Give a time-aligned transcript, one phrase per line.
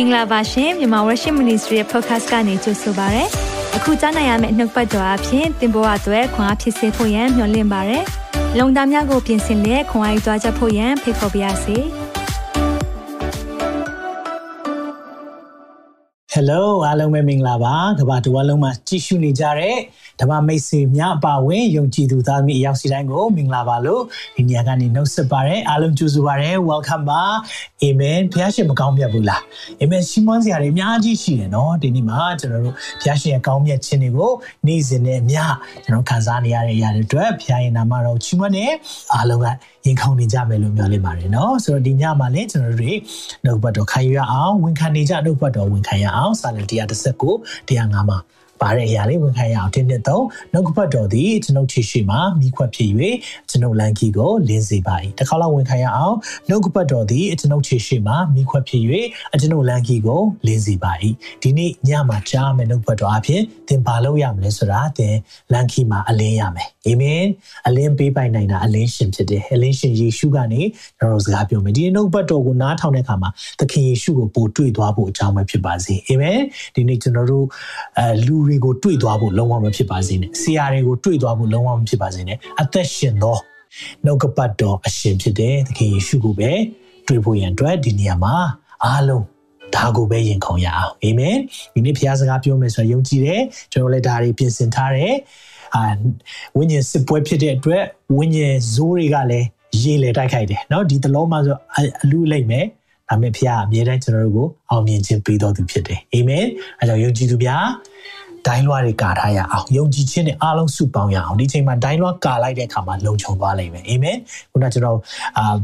[0.00, 3.24] င်္ဂလာပါရှင်မြန်မာ Worship Ministry ရဲ့ podcast ကနေကြိုဆိုပါရစေ။
[3.76, 7.98] အခုကြားနိုင်ရမယ့်နှုတ်ပတ်တော်အဖြစ်သင်ပေါ်အပ်ွယ်ခွန်အားဖြစ်စေဖို့ယံမျှဝင့်ပါရစေ။
[8.58, 11.76] လုံတာများကိုပြင်ဆင်လက်ခွန်အားယူကြားချက်ဖို့ယံဖိတ်ခေါ်ပါရစေ။
[16.34, 19.76] Hello အားလုံးပဲမင်္ဂလာပါကဘာတဝလုံးမှာကြည့်ရှုနေကြတဲ့
[20.20, 24.02] ဓမ္မမိတ်ဆွေများအပါအဝင်ယုံကြည်သူသားသမီးအယောက်စီတိုင်းကိုမင်္ဂလာပါလို့
[24.36, 27.22] ဒီနေရာကနေနှုတ်ဆက်ပါတယ်အားလုံးကြိုဆိုပါတယ် welcome ပါ
[27.84, 29.42] amen ဘုရားရှင်မကောင်းမြတ်ဘူးလား
[29.82, 34.32] amen ရှင်းမွန်းစရာတွေအများကြီးရှိတယ်နော်ဒီနေ့မှာကျွန်တော်တို့ဘုရားရှင်ရဲ့ကောင်းမြတ်ခြင်းတွေကို
[34.66, 35.42] နေ့စဉ်နဲ့အမျှ
[35.84, 38.72] ကျွန်တော်ခံစားနေရတဲ့အရာတွေအတွက်ဘုရားရဲ့နာမတော်ချီးမွမ်းတဲ့
[39.14, 39.46] အားလုံးက
[39.86, 42.98] ရင်ခုန်နေကြမယ်လို့မျှော်လင့်ပါတယ်နော်ဆိုတော့ဒီညမှာလည်းကျွန်တော်တို့
[43.44, 48.18] နှုတ်ဘတ်တော်ခံယူရအောင်ဝန်ခံနေကြနှုတ်ဘတ်တော်ဝန်ခံရအောင်စာလံ119 105မှာ
[48.60, 52.90] ပါတဲ့အရာလေးဝန်ခံရအောင်တင်းနှစ်သုံးနှုတ်ကပတ်တော်သည်ကျွန်ုပ်ချီရှိမှမိခွက်ဖြစ်၍
[53.50, 56.16] ကျွန်ုပ်လန်ကီကိုလင်းစေပါ၏တစ်ခါလောက်ဝန်ခံရအောင်
[56.48, 58.82] နှုတ်ကပတ်တော်သည်ကျွန်ုပ်ချီရှိမှမိခွက်ဖြစ်၍
[59.40, 60.92] ကျွန်ုပ်လန်ကီကိုလင်းစေပါ၏
[61.42, 65.14] ဒီနေ့ညမှာကြားမယ်နှုတ်ကပတ်တော်အဖြစ်သင်ဘာလုပ်ရမလဲဆိုတာသင်
[65.52, 67.22] လန်ကီမှာအလင်းရမယ် အာမင်
[67.68, 70.60] အလင်းပေးပိုင်နိုင်တာအလင်းရှင်ဖြစ်တယ်အလင်းရှင်ယေရှုကနေ
[70.98, 76.38] ကျွန်တော်စကားပြောမယ်ဒီနှုတ်ပတ်တော်ကိုနားထောင်တဲ့အခါမှာသခင်ယေရှုကိုပို့တွေ့သွားဖို့အကြောင်းပဲဖြစ်ပါစေအာမင်
[76.74, 77.46] ဒီနေ့ကျွန်တော်တို့
[77.98, 83.36] အဲလူတွေကိုတွေ့သွားဖို့လုံးဝမဖြစ်ပါစေနဲ့ဆရာတွေကိုတွေ့သွားဖို့လုံးဝမဖြစ်ပါစေနဲ့အသက်ရှင်သော
[84.04, 86.50] နှုတ်ကပတ်တော်အရှင်ဖြစ်တဲ့သခင်ယေရှုကိုပဲ
[87.06, 88.34] တွေ့ဖို့ရန်အတွက်ဒီနေရာမှာ
[88.84, 89.24] အားလုံး
[89.74, 91.36] ဒါကိုပဲယင်ခုံရအောင်အာမင်
[91.74, 95.14] ဒီနေ့ဘုရားစကားပြောမယ်ဆိုတော့ယုံကြည်တယ်ကျွန်တော်လည်းဒါတွေပြင်ဆင်ထားတယ်
[95.75, 95.83] အာ
[96.57, 97.83] ဝိညာဉ်စစ်ပွဲဖြစ်တဲ့အတွက်
[98.17, 99.47] ဝိညာဉ်ဇိုးတွေကလည်း
[99.81, 101.55] ရေးလေတိုက်ခိုက်တယ်เนาะဒီတလုံးမှာဆို
[102.01, 102.65] အလူလိုက်မယ်
[103.09, 106.45] ဒါပေမဲ့ဘုရားအမြဲတမ်းကျွန်တော်တို့ကိုအောင်မြင်ခြင်းပေးတော်သူဖြစ်တယ်အာမင်
[106.79, 107.65] အဲကြောင့်ယုံကြည်သူများ
[108.47, 114.17] ဒိုင်းလွှားတွေကာထားရအောင်ယုံကြည်ခြင်းနဲ့အားလုံးစုပေါင်းရအောင်ဒီချိန်မှာဒိုင်းလွှားကာလိုက်တဲ့အခါမှာလုံခြုံသွားလိမ့်မယ်အာမင်
[114.51, 114.97] ခုနကျွန်တော်
[115.37, 115.55] အာ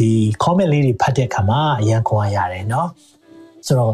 [0.00, 0.10] ဒီ
[0.42, 2.86] comment လေးတွေဖတ်တဲ့အခါမှာအရန်ခွန်အားရတယ်เนาะ
[3.67, 3.93] ဆိုတော့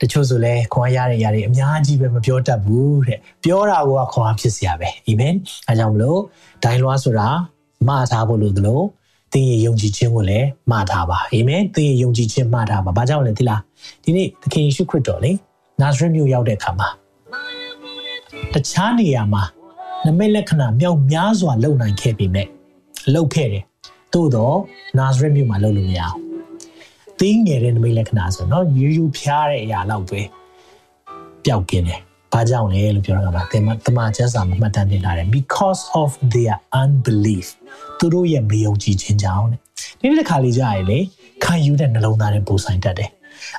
[0.00, 5.34] တချို့ဆိုလဲခွန်အားရတဲ့ຢာတွေအများကြီးပဲမပြောတတ်ဘူးတဲ့ပြောတာကခွန်အားဖြစ်စရာပဲအာမင်
[5.68, 6.20] အဲကြောင့်မလို့
[6.64, 7.28] ဒိုင်းလွှားဆိုတာ
[7.88, 8.80] မှားထားဖို့လို့သလို
[9.32, 13.60] သင်ရဲ့ယုံကြည်ခြင်းကိုလည်းမှားထားပါအာမင်သင်ရဲ့ယုံကြည်ခြင်းမှားထားပါဘာကြောင့်လဲသိလား
[14.04, 15.32] ဒီနေ့သခင်ယေရှုခရစ်တော်လေ
[15.80, 16.88] နာဇရက်မြို့ရောက်တဲ့အခါမှာ
[18.54, 19.42] တခြားနေရာမှာ
[20.06, 22.46] နမိတ်လက္ခဏာမြောက်များစွာလုပ်နိုင်ခဲ့ပေမဲ့
[23.14, 23.64] လုပ်ခဲ့တယ်
[24.12, 24.56] သို့တော့
[24.98, 26.21] နာဇရက်မြို့မှာလုပ်လို့မရအောင်
[27.22, 30.20] တင်းငယ်တဲ့နမိတ်လက္ခဏာဆိုတော့ယူယူဖျားတဲ့အရာလောက်ပဲ
[31.44, 32.00] ပျောက်ကင်းတယ်
[32.32, 37.46] ဘာကြောင့်လဲလို့ပြောတာကတမတမချမ်းစာမမှတ်တမ်းတင်လာတယ် because of their unbelief
[37.98, 39.60] သူတို့ရဲ့မယုံကြည်ခြင်းကြောင့်တဲ့
[40.00, 40.98] ဒီနေ့တစ်ခါလေးကြာရည်လေ
[41.44, 43.10] ခံယူတဲ့နှလုံးသားနဲ့ပူဆိုင်တတ်တယ်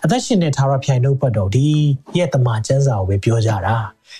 [0.03, 1.67] အသက်ရှင်တဲ့သာရဖြိုင်နှုတ်ပတ်တော်ဒီ
[2.17, 3.75] ရဲ့တမချမ်းစာကိုပဲပြောကြတာ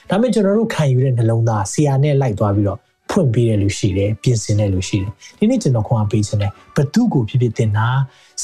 [0.09, 7.88] ဒါပေမဲ့ကျွန်တော်တို့ခံယူတဲ့နှလုံးသားဆရာနဲ့လိုက်သွားပြီးတော့ဖွင့်ပေးတဲ့လူရှိတယ်ပြင်ဆင်တဲ့လူရှိတယ်ဒီနေ့ကျွန်တော်ခွန်အားပေးခြင်းနဲ့ဘသူကိုဖြစ်ဖြစ်တင်တာ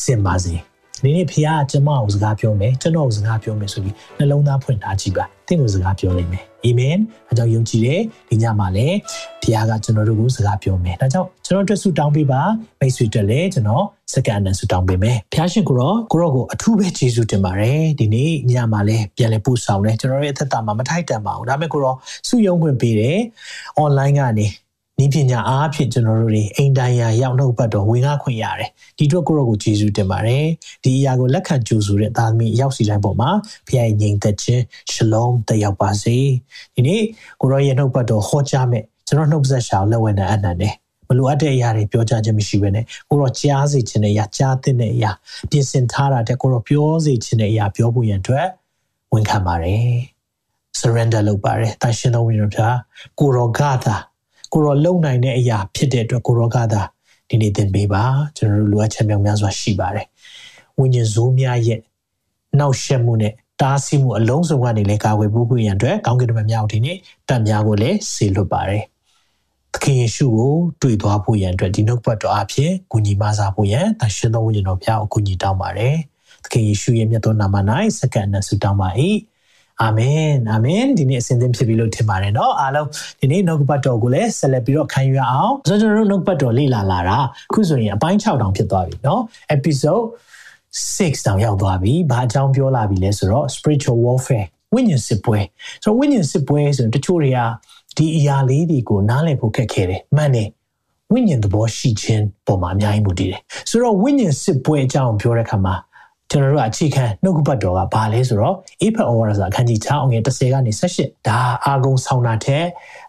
[0.04, 0.56] စင်ပါစေ
[1.04, 6.98] ဒီနေ့ဖခင်ကကျွန်မကိုစကားပြောမယ်ကျွန်တော်ကိုစကားပြောမယ်ဆိုပြီးနှလုံးသားဖွင့်ထားကြည့်ပါတင့်ကိုစကားပြောလိမ့်မယ်အာမင်
[7.30, 8.98] အဲကြောင့်ယုံကြည်တယ်ဒီညမှာလည်း
[9.42, 12.42] ဖခင်ကကျွန်တော်တို့ကိုစကားပြောမယ်ဒါကြောင့်ကျွန်တော်တို့ဆုတောင်းပေးပါ
[12.80, 21.96] မိတ်ဆွေတက်လည်းကျွန်တော်စကန်နဲ့ဆုတောင်းပေးမယ်ဖခင်ရှင်ကိုရောကိုရောကိုအထူးပဲကျေးဇူးတင်ပါတယ်ဒီနေ့ညမှာလည်းပြန်လည်ပို့ဆောင်တယ်ကျွန်တော်ရဲ့အသက်တာမှာမထိုက်တန်ပါဘူးဒါပေမဲ့ကိုရော
[22.28, 23.20] ဆုယုံခွင့်ပေးတယ်
[23.84, 24.48] online ကနေ
[25.04, 30.46] ဤပညာအားဖြင့်ကျွန်တော်တို့တွေအိမ်တိုင်ရာရောက်နှုတ်ပတ်တော်ဝင်ကားခွင့်ရတယ်ဒီတော့ကိုရောကိုကျေးဇူးတင်ပါတယ်
[30.84, 33.30] ဒီအရာကိုလက်ခံကြိုဆိုတဲ့သားသမီးရောက်စီတိုင်းပေါ်မှာ
[33.68, 36.18] ဖခင်ငြိမ်သက်ခြင်းရှလုံးတက်ရောက်ပါစေ
[36.76, 37.02] ဒီနေ့
[37.42, 40.74] ကိုရောရဲ့နှုတ်ပတ်တော်ဟောကြားမဲ့ကျွန်တော်နှုတ်ဆက်ရှာကိုလက်ဝင်တဲ့အနန္တနဲ့
[41.08, 45.12] မလိုအပ်တဲ့အရာတွေပြောကြားခြင်းမရှိဘဲနဲ့ကိုရောကြားစေခြင်းနဲ့အရာကြားသင့်တဲ့အရာ
[45.50, 48.48] ပြင်ဆင်ထားတာတဲ့ကိုရောပြောစေခြင်းတဲ့အရာပြောဖို့ရန်အတွက်
[49.14, 49.94] ဝန်ခံပါတယ်
[50.80, 52.78] surrender လုပ်ပါတယ်တန်ရှင်တော်ဝင်တော်ဖျား
[53.20, 53.96] ကိုရောဂသာ
[54.54, 56.82] ကိုရောလုံနိုင်တဲ့အရာဖြစ်တဲ့အတွက်ကိုရောကသာ
[57.30, 58.04] ဒီနေ့သင်ပေးပါ
[58.38, 60.08] ကျွန်တော်တို့လိုအပ်ချက်များများစွာရှိပါတယ်
[60.80, 61.80] ဝိညာဉ်ဇိုးများရဲ့
[62.60, 66.98] နောက်ရှက်မှုနဲ့တားဆီးမှုအလုံးစုံကနေလည်းကာကွယ်ဖို့ခွင့်ရန်အတွက်ကောင်းကင်ဘုရားဒီနေ့
[67.30, 68.84] တန်များကိုလည်းဆေလွတ်ပါတယ်
[69.74, 75.96] သခင်ယေရှုကိုတွေ့သွားဖို့ရန်အတွက်ဒီနှုတ်ပတ်တော်အဖြစ်ကူညီမဆာဖို့ရန်တန်ရှင်သောဝိညာဉ်တော်ဖျားကိုကူညီတောင်းပါတယ်
[76.44, 77.56] သခင်ယေရှုရဲ့မြတ်သောနာမ၌
[78.00, 78.90] စက္ကန့်နဲ့ဆုတောင်းပါ၏
[79.83, 82.89] အာမင်အာမင်ဒီနေ့အစဉ်သင်ဖြစ်ပြီလို့ထင်ပါတယ်เนาะအားလုံး
[83.21, 87.19] ဒီနေ့နှုတ်ပတ်တော်ကိုလည်းဆက်လက်ပြီးတော့ခံယူရအောင်ဆိုတော့ကျွန်တော်တို့နှုတ်ပတ်တော်လေ့လာလာတာ
[87.51, 89.21] အခုဆိုရင်အပိုင်း6တောင်ဖြစ်သွားပြီเนาะ
[89.57, 90.05] episode
[90.99, 95.39] 6တောင်ရောက်သွားပြီဘာအကြောင်းပြောလာပြီလဲဆိုတော့ spiritual warfare ဝိညာဉ်စစ်ပွဲ
[95.83, 97.39] ဆိုတော့ဝိညာဉ်စစ်ပွဲဆိုရင်တချို့တွေက
[97.97, 100.49] ဒီအရာလေးတွေကိုနားလည်ဖို့ခက်ခဲတယ်မှန်တယ်
[101.13, 103.41] ဝိညာဉ်သဘောရှိခြင်းပုံမှာအများကြီးမူတည်တယ်
[103.71, 105.75] ဆိုတော့ဝိညာဉ်စစ်ပွဲအကြောင်းပြောတဲ့အခါမှာ
[106.32, 112.64] ကျွန်တော်တို့အခြေခံနှုတ်ကပတ်တော်ကဘာလဲဆိုတော့အေဖဩဝါဒစာအခန်းကြီး6အငယ်30ကနေ18ဒါအာဂုံဆောင်တာတဲ့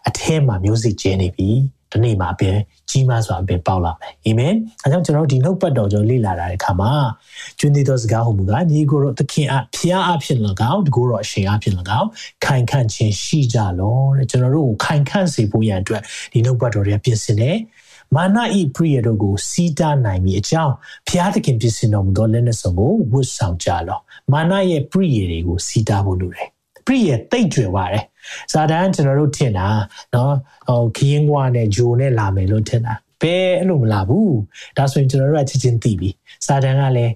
[0.07, 1.49] အထဲမှာမျိုးစိကျင်းနေပြီ
[1.91, 2.51] ဒီနေ့မှာပဲ
[2.89, 4.53] ကြီးမားစွာပဲပေါက်လာမယ်အာမင်
[4.83, 6.91] အဲကြောင့်ကျွန်တော်တို့ဒီနှုတ်ပတ်တော်ကျွန်တော်လေ့လာတာတဲ့အခါမှာ
[7.59, 10.39] ကျွန်းသေးသောစကားဟောမူကညီကိုတို့သခင်အဖျားအဖြစ်၎
[10.71, 12.09] င်းတကူတော့အရှင်အဖြစ်၎င်း
[12.45, 16.01] ခိုင်ခန့်ခြင်းရှိကြလောတဲ့ကျွန်တော်တို့ကိုခိုင်ခန့်စေဖို့ရန်အတွက်
[16.31, 17.57] ဒီနှုတ်ပတ်တော်တွေကပြင်ဆင်တယ်
[18.15, 20.73] မာနဤပရိယတို့ကိုစီးတားနိုင်ပြီအကြောင်း
[21.07, 23.99] ဘုရားသခင်ပြင်ဆင်တော်မူသောလက်နက်စုံကိုဝတ်ဆောင်ကြလော
[24.31, 26.47] မာနရဲ့ပရိယတွေကိုစီးတားဖို့လိုတယ်
[26.85, 28.03] ပရိယတိတ်ကြွယ်ပါတယ်
[28.53, 29.67] ဇာတန်ကျွန်တော်တို့ထင်တာ
[30.13, 30.33] နော်
[30.67, 34.35] ဟိုခရင်ကွာနဲ့ဂျိုနဲ့လာမယ်လို့ထင်တာဘယ်အဲ့လိုမလာဘူး
[34.77, 36.09] ဒါဆိုရင်ကျွန်တော်တို့ကချက်ချင်းသိပြီ
[36.45, 37.13] ဇာတန်ကလည်း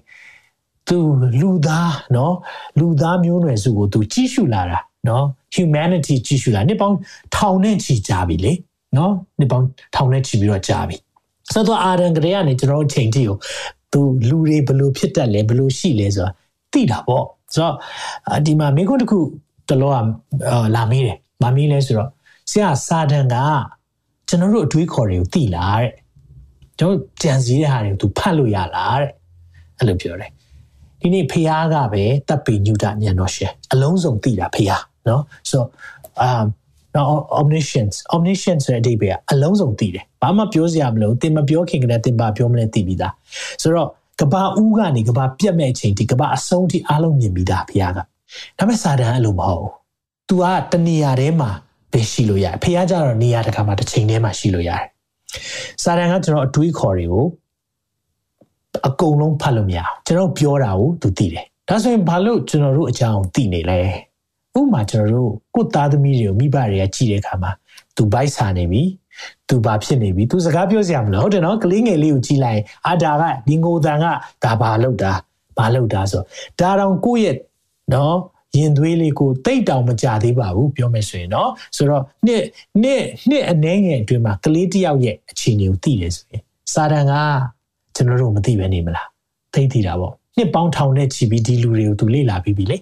[0.88, 0.98] သူ
[1.40, 2.34] လူသားနော်
[2.78, 4.78] လူသားမျိုးနွယ်စုကိုသူကြီးရှုလာတာ
[5.08, 6.96] နော် humanity ကြီးရှုလာနှစ်ပေါင်း
[7.34, 8.52] ထောင်နဲ့ချီကြာပြီလေ
[8.98, 10.96] နော်နှစ်ပေါင်းထောင်နဲ့ချီပြီးတော့ကြာပြီ
[11.52, 13.36] ဆိုတော့အာရန်ကလေးကနေကျွန်တော်တို့ချိန်ထိကို
[13.92, 16.30] သူလူတွေဘလို့ဖြစ်တတ်လဲဘလို့ရှိလဲဆိုတာ
[16.72, 17.74] သိတာပေါ့ဆိုတော့
[18.46, 19.18] ဒီမှာမိခွန်းတစ်ခု
[19.68, 19.94] တလောက
[20.76, 22.10] လာမေးတယ်။မမေးလဲဆိုတော့
[22.50, 23.36] ဆရာစာတန်က
[24.28, 25.92] ကျွန်တော်တို့အတွေးခေါ်တွေကိုသိလားတဲ့။
[26.78, 29.10] ကျွန်တော်ကြံစည်တဲ့ဟာတွေကိုသူဖတ်လို့ရလားတဲ့။
[29.78, 30.30] အဲ့လိုပြောတယ်။
[31.00, 34.70] ဒီနေ့ဖះကပဲတပ်ပေညုတညံတော်ရှင်အလုံးစုံသိတာဖះ
[35.08, 35.68] နော်။ဆိုတော့
[36.26, 36.46] um
[36.96, 37.08] now
[37.40, 43.12] omniscience omniscience ဆိုတဲ့အဓိပ္ပာယ်အလုံးစုံသိတယ်။ဘာမှပြောစရာမလိုသင်မပြောခင်ကတည်းကသင်ပါပြောမလဲသိပြီးသား။
[43.62, 43.88] ဆိုတော့
[44.20, 48.04] ကဘာဦးကနေကဘာပြတ်မဲ့အချိန်ဒီကဘာအဆုံးထိအားလုံးမြင်ပြီးသားဖះကဒါ
[48.58, 49.72] ပေမဲ့စာတန်အဲ့လိုမဟုတ်ဘူး။
[50.28, 51.50] तू ကတနေရာထဲမှာ
[51.92, 54.84] ပဲရှိလို့ရတယ်။ဖះကြတော့နေရာတစ်ခါမှာတစ်ချိန်ထဲမှာရှိလို့ရတယ်။
[55.82, 57.26] စာတန်ကကျွန်တော်အတွေးခေါ်တွေကို
[58.88, 63.80] အကုန်လုံးဖတ်လို့မရအောင်ကျွန်တော်ပြောတာကို तू သိတယ်။ဒါဆိုရင်ဘာလို့ကျွန်တော်တို့အကြောင်းသိနေလဲ။
[64.58, 67.50] ဥပမာကျွန်တော်တို့ကိုသားသမီးတွေကိုမိဘတွေကကြည့်တဲ့အခါမှာ
[67.96, 68.82] သူဘိုက်ဆာနေပြီ
[69.48, 74.06] သူဘာဖြစ်နေပြီသူစကားပြောစရာမလိုဟုတ်တယ်နော်ကလေးငယ်လေးကိုကြည့်လိုက်အာဒါကဒီငိုတန်က
[74.44, 75.12] ဒါဘာလောက်တာ
[75.58, 76.22] ဘာလောက်တာဆို
[76.60, 77.36] ဒါတောင်ကိုယ့်ရဲ့
[77.94, 78.16] နော်
[78.58, 82.42] ရင်သွေးလေးကိုတိတ်တောင်မကြသေးပါဘူးပြောမယ်ဆိုရင်เนาะဆိုတော့နှစ်
[82.82, 86.42] နှစ်နှစ်အနည်းငယ်အတွင်းမှာကလေးတယောက်ရဲ့အခြေအနေကိုသိတယ်ဆိုရင်
[86.72, 87.12] စာတန်က
[87.94, 89.08] ကျွန်တော်တို့မသိပဲနေမလား
[89.54, 92.76] သိသိတာပေါ့နှစ်ပေါင်းထောင်နဲ့ချီပြီးဒီလူတွေကိုသူလေ့လာပြီးပြီလေ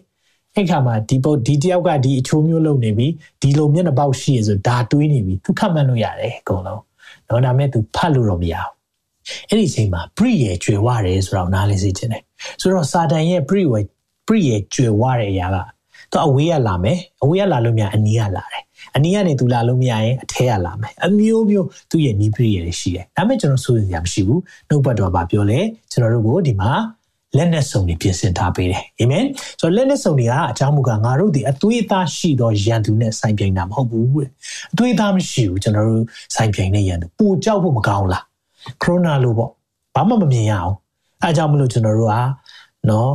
[0.56, 3.06] အဲ့ခါမှာဒီပုတ်ဒီတယောက်ကဒီအချိုးမျိုးလုပ်နေပြီ
[3.42, 6.82] ဒီလိုမျက်နှာပေါက်ရှိရဆိုဒါတွေးနေပြီသူခတ်မှန်းလို့ရတယ်အကုန်လုံး
[7.28, 8.72] တော့ဒါမဲ့သူဖတ်လို့တော့မရဘူး
[9.48, 12.22] အဲ့ဒီအချိန်မှာ pre ရဲ့ကျွေဝရတယ်ဆိုတော့နားလေးစေချင်တယ်
[12.60, 13.74] ဆိုတော့စာတန်ရဲ့ pre ဝ
[14.28, 15.56] ပရိရဲ့ကျွယ်ဝတဲ့အရာက
[16.12, 18.62] သူအဝေးကလာမယ်အဝေးကလာလို့မြအနီးကလာတယ်
[18.96, 25.60] အနီးကနေသူလာလို့မရရင်အထဲကလာမယ်အမျိုးမျိုးသူ့ရဲ့နီးပရိရဲ့ရှိတယ်ဒါပေမဲ့ကျွန်တော်စိုးရိမ်စရာမရှိဘူးနှုတ်ပတ်တော်ဘာပြောလဲ
[25.90, 26.70] ကျွန်တော်တို့ကိုဒီမှာ
[27.36, 29.24] လက်နဲ့စုံတွေပြင်ဆင်ထားပေးတယ်အာမင်
[29.60, 34.28] ဆိုတော့လက်နဲ့စုံတွေကအကြောင်းမူကားငါတို့ဒီအသွေးအသားရှိသောယန်သူနဲ့ဆိုင်ပြိုင်တာမဟုတ်ဘူးတဲ့
[34.72, 36.04] အသွေးအသားမရှိဘူးကျွန်တော်တို့
[36.34, 38.24] ဆိုင်ပြိုင်တဲ့ယန်သူပူကြောက်ဖို့မကောင်းလား
[38.82, 39.50] ခရိုနာလို့ပေါ့
[39.94, 40.74] ဘာမှမမြင်ရအောင်
[41.22, 42.14] အဲအကြောင်းမလို့ကျွန်တော်တို့က
[42.90, 43.12] နော်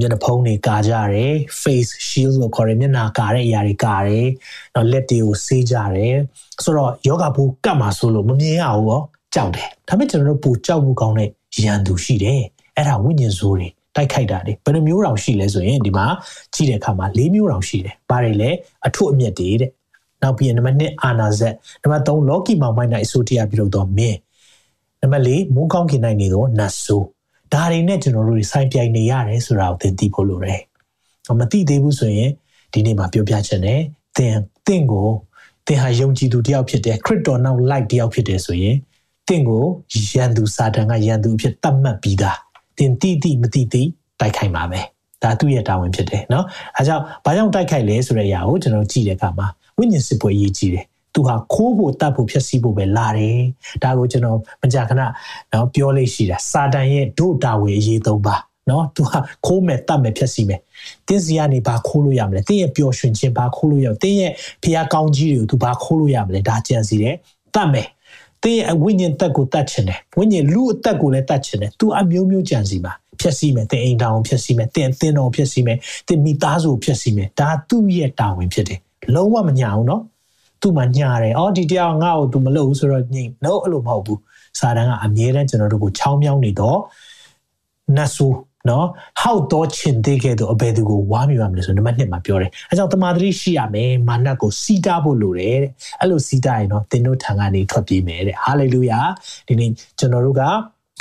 [0.00, 1.32] မျက်နှာဖုံးတွေကာကြတယ်
[1.62, 4.26] face shield လို့ခေါ်တယ်မျက်နှာကာတဲ့အရာတွေကာတယ်
[4.74, 6.16] နော်လက်တွေကိုဆေးကြတယ်
[6.64, 9.02] ဆိုတော့ယောဂဘူးကတ်မှာဆိုလို့မမြင်ရဘူးရော
[9.34, 11.30] ကြောက်တယ်ဒါပေမဲ့ကျွန်တော်တို့ပူကြောက်ဘူးကောင်းတဲ့
[11.62, 12.42] ရန်သူရှိတယ်
[12.76, 16.06] အဲ့ဒါဝိညာဉ်ဆိုးတွေတိုက်ခိုက်တာတွေဘယ်နှမျိုးတောင်ရှိလဲဆိုရင်ဒီမှာ
[16.54, 18.50] ကြည့်တဲ့အခါမှာ၄မျိုးတောင်ရှိတယ်။ဘာတွေလဲ
[18.86, 19.70] အထွတ်အမြတ်တွေတဲ့။
[20.22, 24.18] နောက်ပြီးရင်နံပါတ်1အာနာဇက်နံပါတ်3လောကီမောင်မိုင်းနိုင်အစိုးတရားပြုလုပ်တော့မင်း
[25.00, 27.06] နံပါတ်4မိုးကောင်းခင်နိုင်နေတော့နတ်ဆိုး
[27.52, 30.60] ဒါတွေနဲ့ကျွန်တော်တို့ဆိုင်ပြိုင်နေရတယ်ဆိုတာကိုသင်သိဖို့လိုတယ်။
[31.40, 32.30] မသိသေးဘူးဆိုရင်
[32.72, 33.80] ဒီနေ့မှာပြောပြချင်တယ်။
[34.16, 34.36] သင်
[34.66, 35.08] သင်ကို
[35.66, 38.76] သင်ဟာယုံကြည်သူတယောက်ဖြစ်တယ်ခရစ်တော်နောက်လိုက်တယောက်ဖြစ်တယ်ဆိုရင်
[39.28, 39.64] သင်ကို
[40.12, 42.36] ယန်သူစာတန်ကယန်သူအဖြစ်သတ်မှတ်ပြီးသား။
[42.78, 43.82] သင်တိတိမတိတိ
[44.20, 44.80] တိုက်ခိုက်မှာပဲ။
[45.22, 46.44] ဒါသူ့ရဲ့တာဝန်ဖြစ်တယ်နော်။
[46.76, 49.46] အဲကြောင့်ဘာကြောင့်တိုက်ခိုက်လဲဆိုတဲ့အရာကိုကျွန်တော်ကြည့်တဲ့အခါမှာ
[49.78, 53.40] ဝိညာဉ်စစ်ပွဲရေးကြည့်တယ်။သူဟာခိုးဖို့တတ်ဖို့ဖြစ်စီဖို့ပဲလာတယ်
[53.82, 58.36] ဒါကိုကျွန်တော်မကြာခဏနော်ပြောလို့ရှိတာစာတန်ရဲ့ဒုတာဝေအရေးသုံးပါ
[58.70, 60.60] နော်သူဟာခိုးမယ်တတ်မယ်ဖြစ်စီမယ်
[61.06, 67.14] တင်းစီကနေဘာခိုးလို့ရမလဲတင်းရဲ့ပျော်ရွှင်ခြင်းဘာခိုးလို့ရတင်းရဲ့ဖျားကောင်းကြီးတွေကိုသူဘာခိုးလို့ရမလဲဒါကြံစီတယ်
[67.54, 67.90] တတ်မယ်တ
[68.50, 78.80] င်းရဲ့ဝိညာဉ်တက်ကိုတတ်ချင်တယ်ဝိညာဉ်လူအသက်ကိုလည်းတတ်ချင်တယ်သူအမျိုးမျိုးကြံစီပါဖြစ်စီမယ်တင်းအိမ်တောင်ဖြစ်စီမယ်တင်းအသင်းတော်ဖြစ်စီမယ်တင်းမိသားစုဖြစ်စီမယ်ဒါသူ့ရဲ့တာဝန်ဖြစ်တယ်
[79.14, 80.02] လုံးဝမညာဘူးနော်
[80.60, 84.20] သူ့မှာညာတယ်အော်ဒီတရားငါ့ကို तू မလုပ်ဘူးဆိုတော့ညင်တော့အဲ့လိုမဟုတ်ဘူး
[84.58, 86.80] စာတန်ကအမြဲတမ်းကျွန်တော်တို့ကိုချောင်းမြောင်းနေတော့
[87.96, 88.26] နတ်ဆူ
[88.70, 88.86] နော်
[89.20, 95.70] ဟောက်တော့ချင်သေးခဲ့တော့အဘယ်သူကိုဝါမြူရမလဲဆိုနံပါတ်1မှာပြောတယ်အဲကြောင့်တမာတိရှိရမယ်မာနကိုစီးတားဖို့လိုတယ်တဲ့
[96.00, 99.00] အဲ့လိုစီးတားရင်တော့သင်တို့ထံကနေထွက်ပြေးမယ်တဲ့ဟာလေလုယာ
[99.48, 100.42] ဒီနေ့ကျွန်တော်တို့က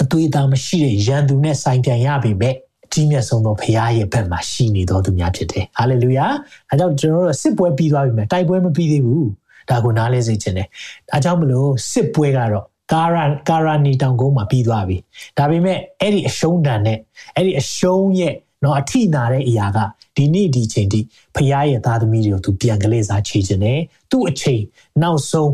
[0.01, 2.55] အသွေးသားမရှိတဲ့ယန်သူနဲ့ဆိုင်ပြန်ရပြီမဲ့
[2.93, 6.25] ကြီးမြတ်ဆုံးသောဖခင်ရဲ့ဘက်မှာရှိနေတော်သူများဖြစ်တယ်ဟာလေလုယာ
[6.69, 9.29] အဲကြောင့်ကျွန်တော်တို့စစ်ပွဲပြီးသွားပြီမဲ့တိုက်ပွဲမပြီးသေးဘူး
[9.69, 10.67] ဒါကိုနားလဲစေချင်တယ်
[11.10, 14.98] ဒါကြောင့်မလို့စစ်ပွဲကတော့ ကာရန်ကာရာနီတောင်ကုန်းမှာပြီးသွားပြီ
[15.38, 16.98] ဒါပေမဲ့အဲ့ဒီအရှုံးတန်နဲ့
[17.36, 19.77] အဲ့ဒီအရှုံးရဲ့နော်အထိနာတဲ့အရာက
[20.18, 21.00] ဒီနေ့ဒီချိန်ထိ
[21.36, 23.80] ဖခင်ရဲ့သားသမီးတွေကိုသူပြန်ကလေးစားချေခြင်းနဲ့
[24.12, 24.62] သူ့အချိန်
[25.01, 25.51] နောက်ဆုံး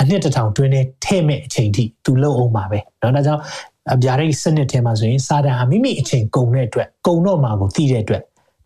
[0.00, 3.42] အနှစ်တစ်ထောင်တွင်းနဲ့ထဲ့မဲ့အချိန်ထိသူလုံအောင်ပါပဲနော်ဒါကြောင့်
[3.94, 8.22] အပြာရိတ်စနစ်ထဲမှာဆိုရင်စာတန်ဟာမိမိအချိန်ကုန်တဲ့အတွက်ကုန်တော့မှာကိုသိတဲ့အတွက်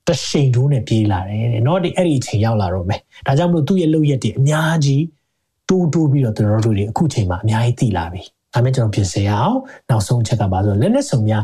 [0.09, 5.03] တရှိန်တိုးနဲ့ပြေးလာတယ်တဲ့နော်ဒီအဲ့ဒီအချိန်ရောက်လာတော့မယ်ဒါကြောင့်မလို့သူ့ရဲ့လုပ်ရက်တွေအများကြီး
[5.70, 8.22] တိုးတိုးပြီးတော့ကျွန်တော်တို့တွေအခုချိန်မှာအများကြီးသိလာပြီ
[8.54, 9.58] ဒါမဲ့ကျွန်တော်ပြင်ဆင်ရအောင်
[9.90, 11.44] နောက်ဆုံးချက်ကပါဆိုလက်လက်စုံများ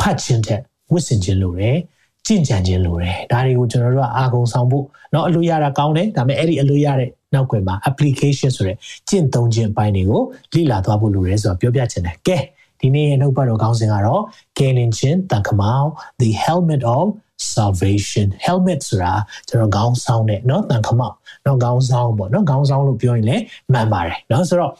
[0.00, 0.60] ဖတ်ခြင်းတဲ့
[0.92, 1.78] ဝစ်စင်ခြင်းလို့တယ်
[2.26, 8.76] ကြင်ကြံခြင်းလို့တယ်ဒါတွေကိုကျွန်တော်တို့ကအာကုံဆောင်ဖို့เนาะအလို့ရတာကောင်းတယ်ဒါပေမဲ့အဲ့ဒီအလို့ရတဲ့နောက်ွယ်မှာ application ဆိုတဲ့
[9.08, 10.22] ကျင့်သုံးခြင်းအပိုင်းတွေကို
[10.54, 12.38] လေ့လာသွားဖို့လိုတယ်ဆိုတော့ပြောပြချင်တယ်ကဲ
[12.80, 14.22] ဒီနေ့ရဲ့နှုတ်ပတ်တော်ခေါင်းစဉ်ကတော့
[14.58, 15.90] gaining ခြင်းတန်ခမောင်း
[16.22, 17.06] the helmet of
[17.54, 19.12] salvation helmet ဆိုတာ
[19.48, 24.72] ကျွန်တော်ခေါင်းဆောင်တဲ့เนาะတန်ခမောင်း เนาะခေါင်းဆောင်ပေါ့เนาะခေါင်းဆောင်လို့ပြောရင်လည်းမှန်ပါတယ်เนาะဆိုတော့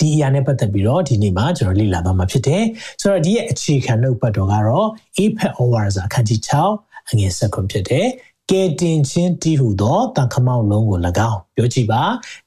[0.00, 2.62] ဒီအရာနဲ့ပတ်သက်ပြီးတော့ဒီနေ့မှာကျွန်တော်လေ့လာသွားမှာဖြစ်တယ်
[3.00, 6.40] ဆိုတော့ဒီရဲ့အခြေခံနှုတ်ပတ်တော်ကတော့ APEC over စာအခန်းကြီး
[6.74, 8.06] 6အငယ်7ခုဖြစ်တယ်
[8.50, 10.98] ကဲတင်ချင်းတီးဟုသောတန်ခမောက်လုံးကို၎
[11.30, 12.02] င်းပြောကြည့်ပါ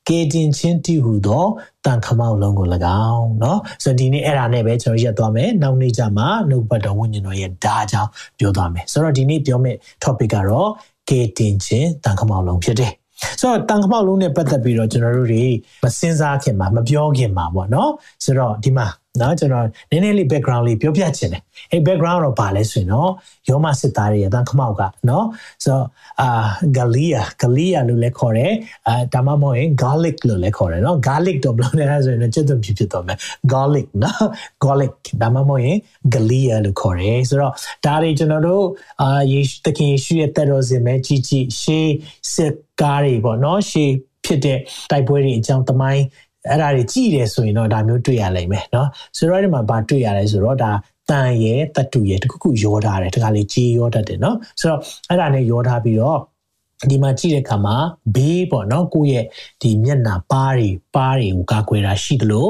[0.07, 1.45] ကဲတင်ချင်းတီးဟုသော
[1.85, 2.67] တန်ခမောက်လုံးကို၎
[3.07, 8.09] င်းเนาะဆိုတော့ဒီနေ့အဲ့ဒါနဲ့ပဲကျွန်တော်ရက်သွားမယ်နောက်နေ့ကျမှနှုတ်ပတ်တော်ဝိညာဉ်တော်ရဲ့ဓာတ်ကြောင့်
[8.39, 10.69] ပြောသွားမယ်ဆိုတော့ဒီနေ့ပြောမယ့် topic ကတော့
[11.09, 12.91] ကဲတင်ချင်းတန်ခမောက်လုံးဖြစ်တယ်
[13.40, 15.44] ဆိုတော့တန်ခမောက်လုံးနဲ့ပတ်သက်ပြီးတော့ကျွန်တော်တို့တွေ
[15.84, 17.90] မစင်စားခင်မှာမပြောခင်မှာပေါ့နော်
[18.24, 18.86] ဆိုတော့ဒီမှာ
[19.20, 23.10] နော်ကျွန်တော်နည်းနည်းလေး background လေးပြောပြချင်တယ်အဲ background တော့ပါလဲဆိုရင်တော့
[23.48, 25.26] ယောမစစ်သားတွေရဲ့တန်ခမောက်ကနော်
[25.64, 25.84] ဆိုတော့
[26.20, 26.28] အာ
[26.76, 28.52] galia galia လို့လည်းခေါ်တယ်
[28.88, 33.18] အာဒါမှမဟုတ်ရင် garlic လို့လည်းခေါ်တယ်နော် garlic တော့ဘယ်လိုလဲဆိုရင်ကျွတ်သွဖြစ်ဖြစ်တော့မယ်
[33.52, 34.26] garlic နော်
[34.64, 35.78] garlic ဒါမှမဟုတ်ရင်
[36.14, 37.52] galia လို့ခေါ်တယ်ဆိုတော့
[37.86, 38.64] ဒါတွေကျွန်တော်တို့
[39.02, 41.92] အာယေရှုသခင်ယေရှုရဲ့တက်တော်စင်မဲ့ကြီးကြီးရှေး
[42.34, 43.92] စစ်ကားတွေပေါ့နော်ရှေး
[44.24, 44.58] ဖြစ်တဲ့
[44.90, 46.04] တိုက်ပွဲတွေအကြောင်းတမိုင်း
[46.49, 50.71] အဲ့ဒါတွေကြည့်တယ်ဆိုရင်တော့ဒါမျိုးတွေ့ရလိမ့်မယ်เนาะဆိုတော့ဒီမှာဘာတွေ့ရလဲဆိုတော့ဒါ
[51.09, 56.19] တန်ရဲ့တတူရဲ့တခုခုရောထားတယ်တခါလေကြီးရောတတ်တယ်เนาะဆိုတော့အဲ့ဒါနဲ့ရောထားပြီးတော့
[56.89, 57.75] ဒီမှာကြည့်တဲ့အခါမှာ
[58.15, 59.25] ဘေးပေါ့နော်ကိုယ့်ရဲ့
[59.61, 62.47] ဒီမျက်နှာပါးတွေပါးတွေကိုကာကွယ်တာရှိသလို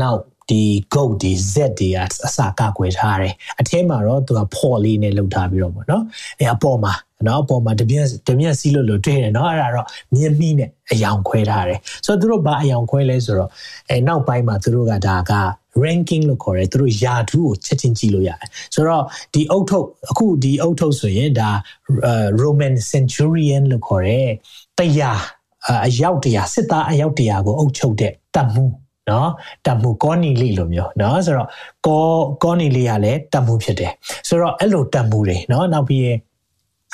[0.00, 0.20] နောက်
[0.50, 0.62] ဒီ
[0.94, 1.88] goat ဒီ z တွေ
[2.26, 6.02] အစာကာကွယ်ထားတယ်အထဲမှာတော့သူကဖော်လေးနဲ့လုပ်ထားပြီးတော့ပေါ့နော်
[6.38, 6.92] အဲအပေါ်မှာ
[7.27, 13.49] နော်အပေါ်မှာတပြက်တပြက်စီးလို့လို့တွေ့တယ်နော်အဲ့ဒါတော့မြင်းမိနဲ့အယောင်ခွဲထားတယ်ဆိုတော့သူတို့ဘာအယောင်ခွဲလဲဆိုတော့
[13.89, 15.33] အဲနောက်ပိုင်းမှာသူတို့ကဒါက
[15.83, 21.49] ranking လို့ခေါ်တယ်သူတို့ယာထူးကိုချက်ချင်းကြည့်လို့ရတယ်ဆိုတော့ဒီအုတ်ထုတ်အခုဒီအုတ်ထုတ်ဆိုရင်ဒါ
[22.41, 24.29] Roman centurion လို့ခေါ်တယ်
[24.77, 25.21] တရား
[25.87, 28.65] အယောက်တရားစစ်သားအယောက်တရားကိုအုပ်ချုပ်တဲ့တပ်မှု
[29.09, 29.29] နော်
[29.65, 31.49] တတ်မှုကောနီလီလိုမျိုးနော်ဆိုတော့
[31.87, 32.05] ကော
[32.43, 33.91] ကောနီလီကလည်းတတ်မှုဖြစ်တယ်
[34.27, 36.17] ဆိုတော့အဲ့လိုတတ်မှုတွေနော်နောက်ပြီးရင်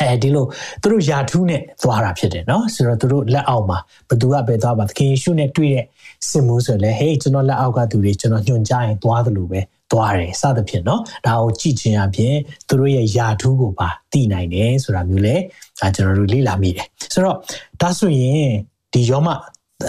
[0.00, 0.45] အဲဒီလို
[0.83, 3.78] သူတို့ယာထူးနဲ့သွားတာဖြစ်တယ်เนาะဆိုတော့သူတို့လက်အောက်မှာ
[4.09, 5.85] ဘသူကပဲသွားပါသခင်ယေရှုနဲ့တွေ့တဲ့
[6.28, 9.61] စင်မှုဆိုလဲဟေးကျွန်တော်လက်အောက်ကသူတွေကျွန်တော်ညွှန်ကြားရင်သွားတယ်လို့ပဲ
[9.92, 12.35] သွားတယ်စသဖြင့်เนาะဒါကိုကြည့်ခြင်းအပြင်
[12.69, 15.35] သူတို့ရဲ့ယာထူးကိုပါသိနိုင်တယ်ဆိုတာမျိုးလဲ
[15.81, 17.37] ဒါကျွန်တော်တို့လေ့လာမိတယ်ဆိုတော့
[17.81, 18.50] ဒါဆိုရင်
[18.92, 19.28] ဒီယောမ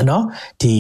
[0.08, 0.24] เนาะ
[0.62, 0.74] ဒီ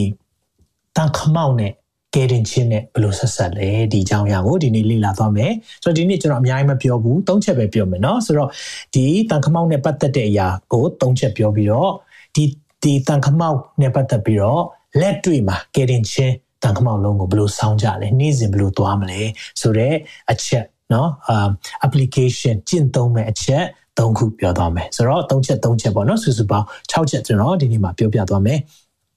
[0.95, 1.71] တန်ခမောက်နဲ့
[2.15, 5.51] ကဲတင်ချင်းနဲ့ဘယ်လိုဆက်ဆက်လဲဒီအကြောင်းအရာကိုဒီနေ့လေ့လာသွားမယ်
[5.83, 8.50] ဆိုတော့ဒီနေ့ကျွန်တော်အများကြီးမပြောဘူးသုံးချက်ပဲပြောမယ်เนาะဆိုတော့
[8.95, 11.91] ဒီတန်ခမောက်နဲ့ပတ်သက်တဲ့အရာကိုသုံးချက်ပြောပြီးတော့
[12.35, 12.43] ဒီ
[12.83, 14.63] ဒီတန်ခမောက်နဲ့ပတ်သက်ပြီးတော့
[15.01, 16.33] လက်တွေ့မှာကဲတင်ချင်း
[16.63, 19.21] တန်ခမောက်လုံးကိုဘယ်လိုစောင်းကြလဲနေ့စဉ်ဘယ်လိုသွားမလဲ
[19.62, 19.95] ဆိုတော့
[20.31, 21.50] အချက်เนาะအာ
[21.85, 23.63] application ကျင့်သုံးမဲ့အချက်
[24.00, 28.59] ၃ခုပြောသွားမယ်ဆိုတော့၃ချက်၃ချက်ပေါ့နော်စုစုပေါင်း6ချက်ကျွန်တော်ဒီနေ့မှာပြောပြသွားမယ်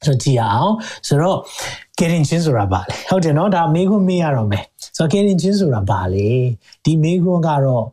[0.06, 0.74] ဆိုကြည့်အောင်
[1.08, 1.38] ဆိုတော့
[1.98, 4.64] caring ချင်းဆိုတာဘာလဲဟုတ်တယ်နော်ဒါမေးခွန်းမေးရတော့မယ်
[4.98, 6.28] ဆိုတော့ caring ချင်းဆိုတာဘာလဲ
[6.86, 7.86] ဒီမေးခွန်းကတော့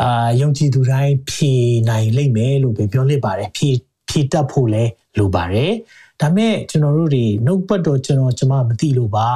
[0.00, 1.52] အာယုံကြည်သူတိုင်းဖြေ
[1.88, 3.68] နိုင်လိမ့်မယ်လို့ပဲပြောလိမ့်ပါတယ်ဖြေ
[4.08, 4.84] ဖြေတတ်ဖို့လဲ
[5.18, 5.72] လိုပါတယ်
[6.20, 9.28] ဒါမဲ့ကျွန်တော်တို့တွေနှုတ်ပတ်တော်ကျွန်တော်ကျမမသိလို့ပါ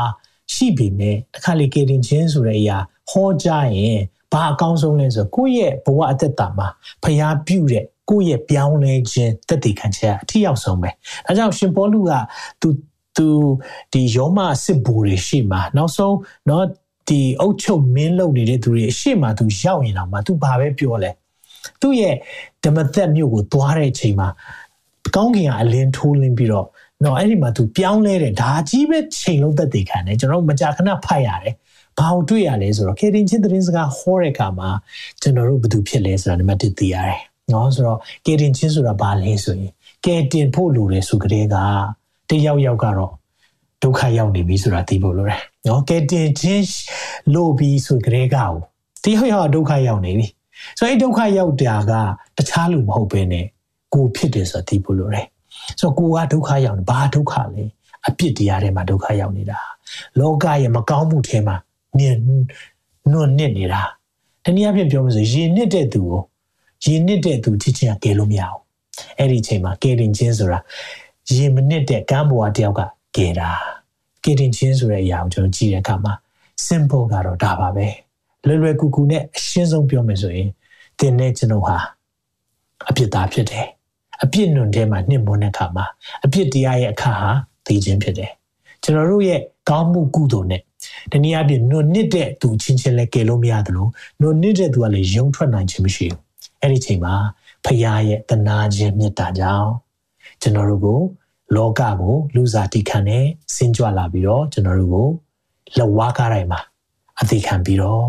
[0.55, 2.79] ရှိပေမဲ့တစ်ခါလေ caring ချင်းဆိုတဲ့အရာ
[3.11, 3.99] ဟောကြရင်
[4.33, 6.69] ဘာအကောင်းဆုံးလဲဆိုကိုယ့်ရဲ့ဘဝအသက်တာမှာ
[7.03, 10.90] ဖျားပြုတ်တဲ့ ကိုယ့်ရဲ့ပြောင်းလဲခြင်းတက်တည်ခံချက်အထီရောက်ဆုံးပဲ။
[11.26, 12.12] ဒါကြောင့်ရှင်ပေါလုက
[12.62, 12.70] သူ
[13.18, 13.28] သူ
[13.94, 16.16] ဒီယောမစစ်ဘူတွေရှိမှာနောက်ဆုံး
[16.48, 16.64] เนาะ
[17.10, 21.12] ဒီအုတ်ချုပ်မင်းလုပ်နေတဲ့သူတွေအရှိမှသူရောက်ရင်တော့မှသူဘာပဲပြောလဲ။
[21.82, 22.16] သူ့ရဲ့
[22.64, 24.30] ဓမ္မသက်မြို့ကိုသွားတဲ့အချိန်မှာ
[25.16, 26.68] ကောင်းကင်ကအလင်းထိုးလင်းပြီးတော့
[27.04, 31.56] နော်အဲ့ဒီမှာသူပြောင်းလဲတယ်ဒါကြီးပဲချိန်လုံးသက်တည်ခံတယ်ကျွန်တော်မကြာခဏဖတ်ရတယ်
[32.00, 34.70] ဘာကိုတွေ့ရလဲဆိုတော့ခေတင်ချင်းသတင်းစကားဟောတဲ့အခါမှာ
[35.22, 37.20] ကျွန်တော်တို့ဘာသူဖြစ်လဲဆိုတာနံပါတ်1သိရတယ်
[37.53, 39.73] နော်ဆိုတော့ကယ်တင်ချင်းဆိုတာဘာလဲဆိုရင်
[40.05, 41.57] ကယ်တင်ဖို့လိုတယ်ဆိုကြတဲ့က
[42.31, 43.13] တယောက်ယောက်ကတော့
[43.83, 46.67] ဒုက္ခရောက်နေပြီဆိုတာသိဖို့လိုတယ်နော်ကယ်တင်ချင်း
[47.35, 48.53] လိုပြီးဆိုကြတဲ့ကကို
[49.05, 50.27] တယောက်ယောက်ဒုက္ခရောက်နေပြီ
[50.79, 51.93] ဆိုတော့အဲ့ဒုက္ခရောက်တာက
[52.37, 53.47] တခြားလူမဟုတ်ဘဲနဲ့
[53.95, 55.27] ကိုဖြစ်တယ်ဆိုတာသိဖို့လိုတယ်
[55.81, 57.65] ဆိုတော့ကိုကဒုက္ခရောက်နေဘာဒုက္ခလဲ
[58.07, 59.59] အပြစ်တရားထဲမှာဒုက္ခရောက်နေတာ
[60.21, 61.57] လောကရဲ့မကောင်းမှုထဲမှာ
[61.99, 62.17] မြင်
[63.13, 63.83] နွတ်နစ်နေတာ
[64.45, 66.23] တနည်းအားဖြင့်ပြောမလို့ရေနစ်တဲ့သူကို
[66.85, 68.61] ရေနစ်တဲ့သူချစ်ချင်းကကယ်လို့မရဘူး
[69.19, 70.59] အဲ့ဒီအချိန်မှာကယ်တင်ခြင်းဆိုတာ
[71.35, 72.81] ရေမနစ်တဲ့ကမ်းပေါ်ကတယောက်က
[73.17, 73.51] ကယ်တာ
[74.25, 76.13] ကယ်တင်ခြင်းဆိုတဲ့အရာကိုကျွန်တော်ကြည့်တဲ့အခါမှာ
[76.67, 77.87] simple ကတော့ဒါပါပဲ
[78.47, 80.49] လွယ်လွယ်ကူကူနဲ့အရှင်းဆုံးပြောမယ်ဆိုရင်
[80.99, 81.77] သင်နဲ့ကျွန်တော်ဟာ
[82.89, 83.67] အပြစ်သားဖြစ်တယ်
[84.23, 85.85] အပြစ်နွန်ထဲမှာနှိမ့်မွန်းတဲ့အခါမှာ
[86.25, 87.31] အပြစ်တရားရဲ့အခါဟာ
[87.67, 88.31] သိခြင်းဖြစ်တယ်
[88.83, 90.63] ကျွန်တော်တို့ရဲ့ကောင်းမှုကုသိုလ်နဲ့
[91.13, 93.87] တနည်းအားဖြင့်နွန်နစ်တဲ့သူချင်းချင်းလည်းကယ်လို့မရသလို
[94.21, 96.26] နွန်နစ်တဲ့သူကလည်းယုံထွက်နိုင်ခြင်းမရှိဘူး
[96.61, 97.15] အဲ့ဒီချိန်မှာ
[97.65, 99.71] ဖခင်ရဲ့တနာခြင်းမေတ္တာကြောင့်
[100.43, 101.01] ကျွန်တော်တို့ကို
[101.57, 105.09] လောကကိုလူစားတိခံနဲ့ဆင်းကြွလာပြီးတော့ကျွန်တော်တို့ကို
[105.79, 106.61] လဝါကားတိုင်းမှာ
[107.21, 108.05] အသေးခံပြီးတော့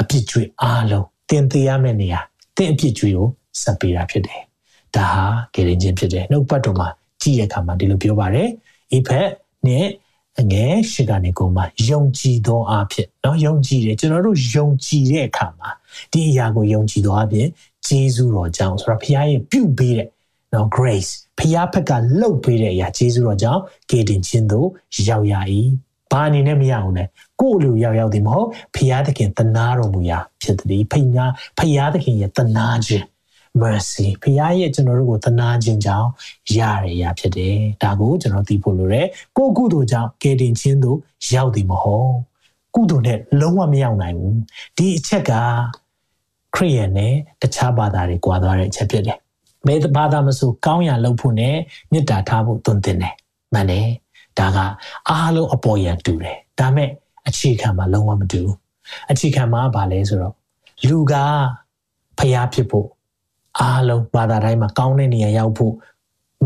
[0.00, 2.20] အပြစ်ကြွေအားလုံးတင်သေးရမယ့်နေရာ
[2.56, 3.28] တင်အပြစ်ကြွေကို
[3.62, 4.40] ဆက်ပေးတာဖြစ်တယ်။
[4.96, 6.88] ဒါဟာကယ်တင်ခြင်းဖြစ်တယ်။နှုတ်ပတ်တော်မှာ
[7.22, 8.48] ကြည့်ရခါမှာဒီလိုပြောပါတယ်။
[8.96, 9.28] ဤဖက်
[9.66, 9.86] နဲ့
[10.41, 15.69] အငယ်ရှိကနေကုန်မှာယုံကြည်သောအဖြစ်เนาะယုံကြည်တယ်ကျွန်တော်တို့ယုံကြည်တဲ့အခါမှာ
[16.11, 17.47] ဒီအရာကိုယုံကြည်သောအဖြစ်
[17.87, 20.09] ဂျေဇုတော်ကြောင့်ဆိုတော့ဘုရားရဲ့ပြုပေးတဲ့
[20.53, 24.67] နော် grace ဖျားဖက်ကလှုပ်ပေးတဲ့အရာကျေးဇူးတော်ကြောင့်ကေတင်ခြင်းတို့
[25.07, 25.35] ရောက်ရ၏
[26.11, 27.03] ဘာအနေနဲ့မရအောင်လဲ
[27.39, 31.25] ကိုယ်လိုရောက်ရောက်ဒီမဟုတ်ဖျားသခင်တနာတော်မူရာဖြစ်သည်ဖိညာ
[31.57, 33.05] ဖျားသခင်ရဲ့တနာခြင်း
[33.60, 36.08] mercy ဖျားရဲ့ကျွန်တော်တို့ကိုတနာခြင်းကြောင့်
[36.56, 39.06] ရရရာဖြစ်တယ်ဒါကိုကျွန်တော်သိဖို့လိုတယ်
[39.36, 40.98] ကိုကုသိုလ်ကြောင့်ကေတင်ခြင်းတို့
[41.34, 42.12] ရောက်သည်မဟုတ်
[42.74, 44.38] ကုသိုလ်နဲ့လုံးဝမရောက်နိုင်ဘူး
[44.76, 45.32] ဒီအချက်က
[46.54, 49.18] ခရိယန်နဲ့တခြားဘာသာတွေကွာသွားတဲ့အချက်ဖြစ်တယ်
[49.66, 51.56] ဘယ်ဘာသာမဆိုကောင်းရာလုပ်ဖို့နဲ့
[51.92, 53.14] မေတ္တာထားဖို့သွန်သင်တယ်
[53.52, 53.88] မှန်တယ်
[54.38, 54.58] ဒါက
[55.10, 56.88] အားလုံးအပေါ်ရန်တူတယ်ဒါမဲ့
[57.28, 58.54] အခြေခံမှာလုံးဝမတူဘူး
[59.10, 60.34] အခြေခံမှာဘာလဲဆိုတော့
[60.88, 61.14] လူက
[62.18, 62.88] ဖျားဖြစ်ဖို့
[63.60, 65.74] အားလုံးဘာသာတိုင်းမှာကောင်းတဲ့နေရာရောက်ဖို့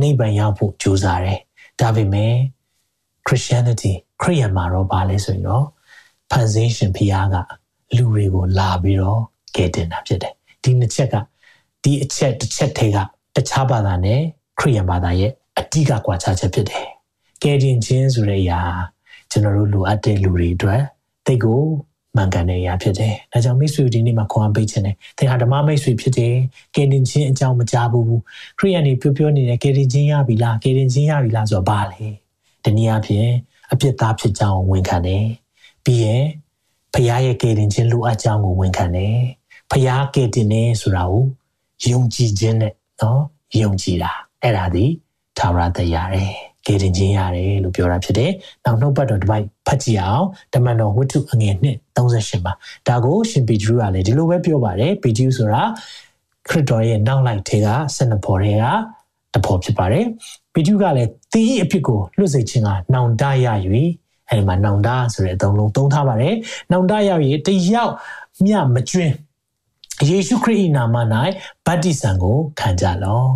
[0.01, 1.41] နိဗ္ဗာန်ရောက်ဖို့ကြိုးစားတယ်
[1.81, 2.35] ဒါပေမဲ့
[3.27, 5.65] Christianity ခရိယန်မှာတော့ဘာလဲဆိုရင်တော့
[6.31, 7.37] ဖန်ဆင်းရှင်ဖျားက
[7.97, 9.21] လူတွေကိုလာပြီးတော့
[9.57, 11.15] ကယ်တင်တာဖြစ်တယ်ဒီနှစ်ချက်က
[11.83, 12.97] ဒီအချက်တစ်ချက်ထဲက
[13.37, 14.21] တခြားဘာသာနဲ့
[14.59, 16.87] ခရိယန်ဘာသာရဲ့အဓိကကွာခြားချက်ဖြစ်တယ်။
[17.43, 18.61] ကယ်တင်ခြင်းဆိုတဲ့အရာ
[19.31, 20.83] ကျွန်တော်တို့လိုအပ်တဲ့လူတွေအတွက်
[21.27, 21.63] တိတ်ကို
[22.17, 26.35] မှန်ကန်တဲ့အရာဖြစ်တယ်။ဒါကြောင့်မိတ်ဆွေဒီနေ့မှာခွန်အားပေးခြင်းတယ်။သင်ဟာဓမ္မမိတ်ဆွေဖြစ်တယ်။
[26.75, 28.13] ကယ်တင်ခြင်းအကြောင်းမကြားဘူး။
[28.59, 32.05] ခရိယန်တွေပြောပြောနေတယ်ကယ်တင်ခြင်းရပြီလား။ကယ်တင်ခြင်းရပြီလားဆိုတော့ဘာလဲ။
[32.65, 33.29] ဒီနေ့အဖြစ်
[33.73, 35.25] အပြစ်သားဖြစ်ကြောင်းဝန်ခံတယ်။
[35.85, 36.23] ပြီးရင်
[36.93, 39.17] ဖခင်ရဲ့ကယ်တင်ခြင်းလိုအပ်ကြောင်းကိုဝန်ခံတယ်။
[39.71, 41.25] ဖခင်ကယ်တင်နေဆိုတာကို
[41.85, 43.23] ယုံကြည်ခြင်းနဲ့နော်
[43.61, 44.85] ယုံကြည်တာအဲ့ဒါဒီ
[45.39, 48.31] သာဝရတရားတယ် ကယ်တင်ခြင်းရတယ်လို့ပြောတာဖြစ်တယ်။
[48.65, 52.53] နောက်နှုတ်ပတ်တော်တစ်ပိုက်ဖတ်ကြည့်အောင်ဓမ္မတော်ဝတ္ထုအငယ်နှစ်38မှာ
[52.89, 55.63] ဒါကိုရှင်ပေဂျူးကလည်းဒီလိုပဲပြောပါတယ်ပေဂျူးဆိုတာ
[56.49, 58.65] ခရစ်တော်ရဲ့နောက်လိုက်ထဲကဆန္ဒဖော်တွေက
[59.35, 60.05] တဖော်ဖြစ်ပါတယ်။
[60.55, 63.47] ပေဂျူးကလည်းသင်၏အဖြစ်ကိုလွတ်စေခြင်းကနောင်တရ၍
[64.29, 66.35] အဲဒီမှာနောင်တဆိုတဲ့အသုံးလုံးသုံးထားပါတယ်။
[66.73, 67.11] နောင်တရ၍
[67.47, 67.93] တယောက်
[68.47, 69.15] မြမကျွင်း
[70.09, 70.97] ယေရှုခရစ်၏နာမ၌
[71.67, 73.31] ဗတ္တိဇံကိုခံကြလော့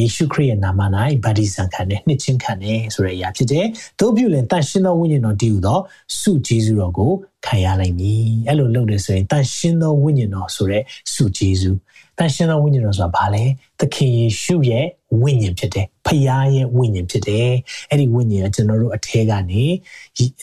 [0.00, 0.80] ယေရှုခရစ်ရဲ့နာမ၌
[1.24, 3.66] ဗတ္တိဇံခံတယ်နှစ်ချင်းခံတယ်ဆိုတဲ့အရာဖြစ်တယ်။
[4.00, 5.78] တို့ပြုလင်တန်ရှင်းသောဝိညာဉ်တော်တည်ဟူသော
[6.20, 7.12] စုဂျေဇုတော်ကို
[7.46, 10.82] ခံရနိုင်မည်။အဲ့လိုလုပ်တယ်ဆိုရင်တန်ရှင်းသောဝိညာဉ်တော်ဆိုတဲ့
[11.14, 11.70] စုဂျေဇု
[12.17, 13.43] တန်ရှင်းသောဝိညာဉ်တော်ဆိုတာဘာလဲ။
[13.79, 14.85] သခင်ယေရှုရဲ့
[15.21, 17.49] ဝိညာဉ်ဖြစ်တယ်။ဖခင်ရဲ့ဝိညာဉ်ဖြစ်တယ်။
[17.89, 19.63] အဲ့ဒီဝိညာဉ်ကကျွန်တော်တို့အထဲကနေ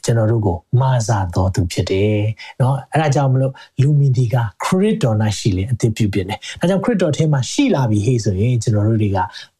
[0.04, 2.16] ကျွန်တော်တို့ကိုမာစာတော်သူဖြစ်တယ်။
[2.58, 9.18] เนาะအဲ့ဒါကြောင့်မလို့လူမီဒီကခရစ်တော်၌ရှိလေအသစ်ပြုပြင်တယ်။ဒါကြောင့်ခရစ်တော်ထဲမှာရှိလာပြီဟေ့ဆိုရင်ကျွန်တော်တို့တွေက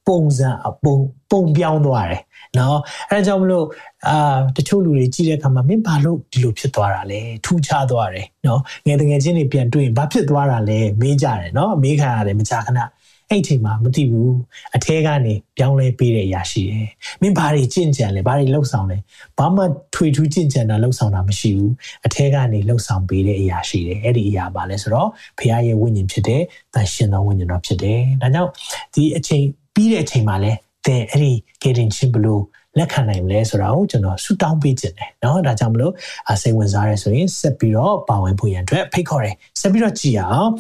[0.10, 0.96] ပုံစံအပုံ
[1.32, 2.22] ပုံပြောင်းသွားတယ်
[2.58, 2.78] နော်
[3.10, 3.66] အဲဒါကြောင့်မလို့
[4.08, 12.80] အာတချို့လူတွေကြည့်တဲ့အခါမှာမင်းဘာလို့ဒီလိုဖြစ်သွားတာလဲထူးခြားသွားတယ်နော်ငယ်တငယ်ချင်းတွေပြန်တွေ့ရင်ဘာဖြစ်သွားတာလဲမေးကြတယ်နော်မေးခံရတယ်မကြာခဏ
[13.32, 14.36] အဲ့ချိန်မှာမသိဘူး
[14.76, 16.88] အထဲကနေပြောင်းလဲပေးတဲ့အရာရှိတယ်။
[17.22, 18.98] မင်းဘာတွေကြင့်ကြံလဲဘာတွေလှုပ်ဆောင်လဲ
[19.38, 19.64] ဘာမှ
[19.96, 21.74] ထွေထူးကြင့်ကြံတာလှုပ်ဆောင်တာမရှိဘူး
[22.06, 26.42] အထဲကနေလှုပ်ဆောင်ပေးတဲ့အရာရှိတယ်အဲ့ဒီအရာပါလဲဆိုတော့ဖခင်ရဲ့ဝိညာဉ်ဖြစ်တဲ့
[26.74, 28.50] တန်ရှင်သောဝိညာဉ်တော်ဖြစ်တယ်။ဒါကြောင့်
[28.94, 29.44] ဒီအချိန်
[29.79, 30.53] ပြီးတဲ့အချိန်မှာလဲ
[30.87, 32.43] သင်အဲ့ဒီကယ်တင်ခြင်းဘလို့
[32.79, 35.93] လက်ခံနိုင်မလဲဆိုတာကိုကျွန်တော်ဆူတောင်းပေးခြင်းတယ်เนาะဒါကြောင့်မလို့
[36.43, 40.51] စိတ်ဝင်စားရဲဆိုရင်ဆက်ပြီးတော့ပါဝင်ဖို့ရန်အတွက်ဖိတ်ခေါ်တယ်ဆက်ပြီးတော့ကြည့်အောင်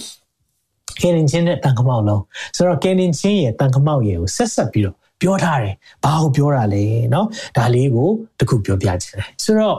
[1.02, 2.22] ကယ်တင်ခြင်းနဲ့တန်ခမောက်လုံး
[2.57, 7.26] ဆိုတော့ကယ်တင်ခြင်းရဲ့တန်ခမောက်ရဲ့ကိုဆက်ဆက်ပြီးတော့ပြောထားတယ်ဘာကိုပြောတာလဲเนาะ
[7.57, 9.76] ဒါလေးကိုတခုပြောပြခြင်းတယ်ဆိုတော့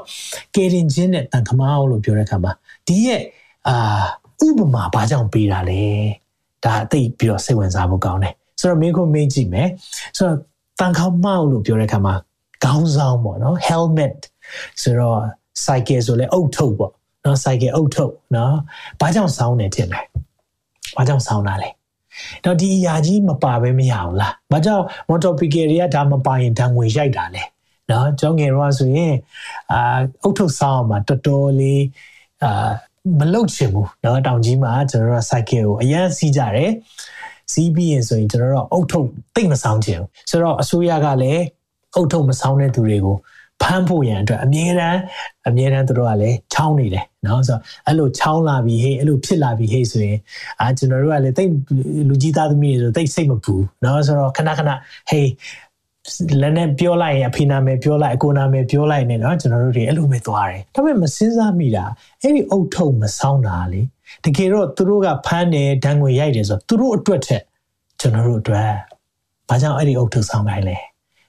[0.56, 2.52] ကယ်တင်ခြင်းနဲ့တန်ခမောက်လို့ပြောတဲ့အခါမှာ
[2.88, 3.22] ဒီရဲ့
[3.68, 3.76] အာ
[4.46, 5.84] ဥပမာဘာကြောင့်ပေးတာလဲ
[6.64, 9.70] ဒါအသိပြီးတော့စိတ်ဝင်စားဖို့ကောင်းတယ် ဆိုတော့မင်းကိုမေးကြည့်မယ်
[10.18, 10.38] ဆိုတော့
[10.80, 12.16] တန်ခေါင်းမောက်လို့ပြောတဲ့အခါမှာ
[12.64, 14.18] ခေါင်းဆောင်ပေါ့နော် helmet
[14.82, 15.20] ဆိုတော့
[15.66, 16.92] cycle ဆိုလဲအုတ်ထုတ်ပေါ့
[17.26, 18.54] နော် cycle အုတ်ထုတ်နော်
[19.00, 20.02] ဘာကြောင့်ဆောင်းနေတင်လဲ
[20.96, 21.70] ဘာကြောင့်ဆောင်းတာလဲ
[22.44, 27.44] တော့ဒီအရာကြီးမပါဘဲမရဘူးလားဘာကြောင့် motor picker တွေကဒါမပါရင်ဓာငွေရိုက်တာလဲ
[27.90, 29.14] နော်ကျောင်းငယ်တော့ဆိုရင်
[29.72, 31.84] အာအုတ်ထုတ်ဆောင်းမှာတော်တော်လေး
[32.44, 32.70] အာ
[33.20, 36.72] မလုတ်ချင်ဘူးเนาะတောင်ကြီးမှာကျွန်တော်တို့ cycle ကိုအရန်စီးကြတယ်
[37.51, 41.43] စီးပြီးရင်ဆိုရင်ကျွန်တော်တို့အုတ်ထုတ်သိမ့်မဆောင်ခြင်းဆိုတော့အစိုးရကလည်း
[41.97, 43.17] အုတ်ထုတ်မဆောင်တဲ့သူတွေကို
[43.63, 44.99] ဖမ်းဖို့ရန်အတွက်အမြဲတမ်း
[45.49, 50.19] အမြဲတမ်းတို့ကလည်းချောင်းနေတယ်နော်ဆိုတော့အဲ့လိုချောင်းလာပြီဟေးအဲ့လိုဖြစ်လာပြီဟေးဆိုရင်
[50.61, 51.51] အာကျွန်တော်တို့ကလည်းတိတ်
[52.09, 54.71] လူကြီးသားသမီးတွေဆိုတိတ်စိတ်မပူနော်ဆိုတော့ခဏခဏ
[55.11, 55.29] ဟေး
[56.43, 61.85] လည်းနဲ့ပြောလိုက်ရင်အဖေနာမည်ပြောလိုက်အကိုနာမည်ပြောလိုက်နေနော်ကျွန်တော်တို့တွေအဲ့လိုပဲသွားတယ်ဒါပေမဲ့မစင်းစားမိတာ
[62.23, 63.81] အဲ့ဒီအုတ်ထုံမဆောင်တာလေ
[64.25, 67.43] တကယ်တော့သူတို့ကဖမ်းတယ်ဒဏ်ငွေရိုက်တယ်ဆိုတော့သူတို့အတွက်ထက်
[68.01, 68.71] ကျွန်တော်တို့အတွက်
[69.49, 70.77] ဘာကြောင့်အဲ့ဒီအုတ်ထုဆောင်ခိုင်းလဲ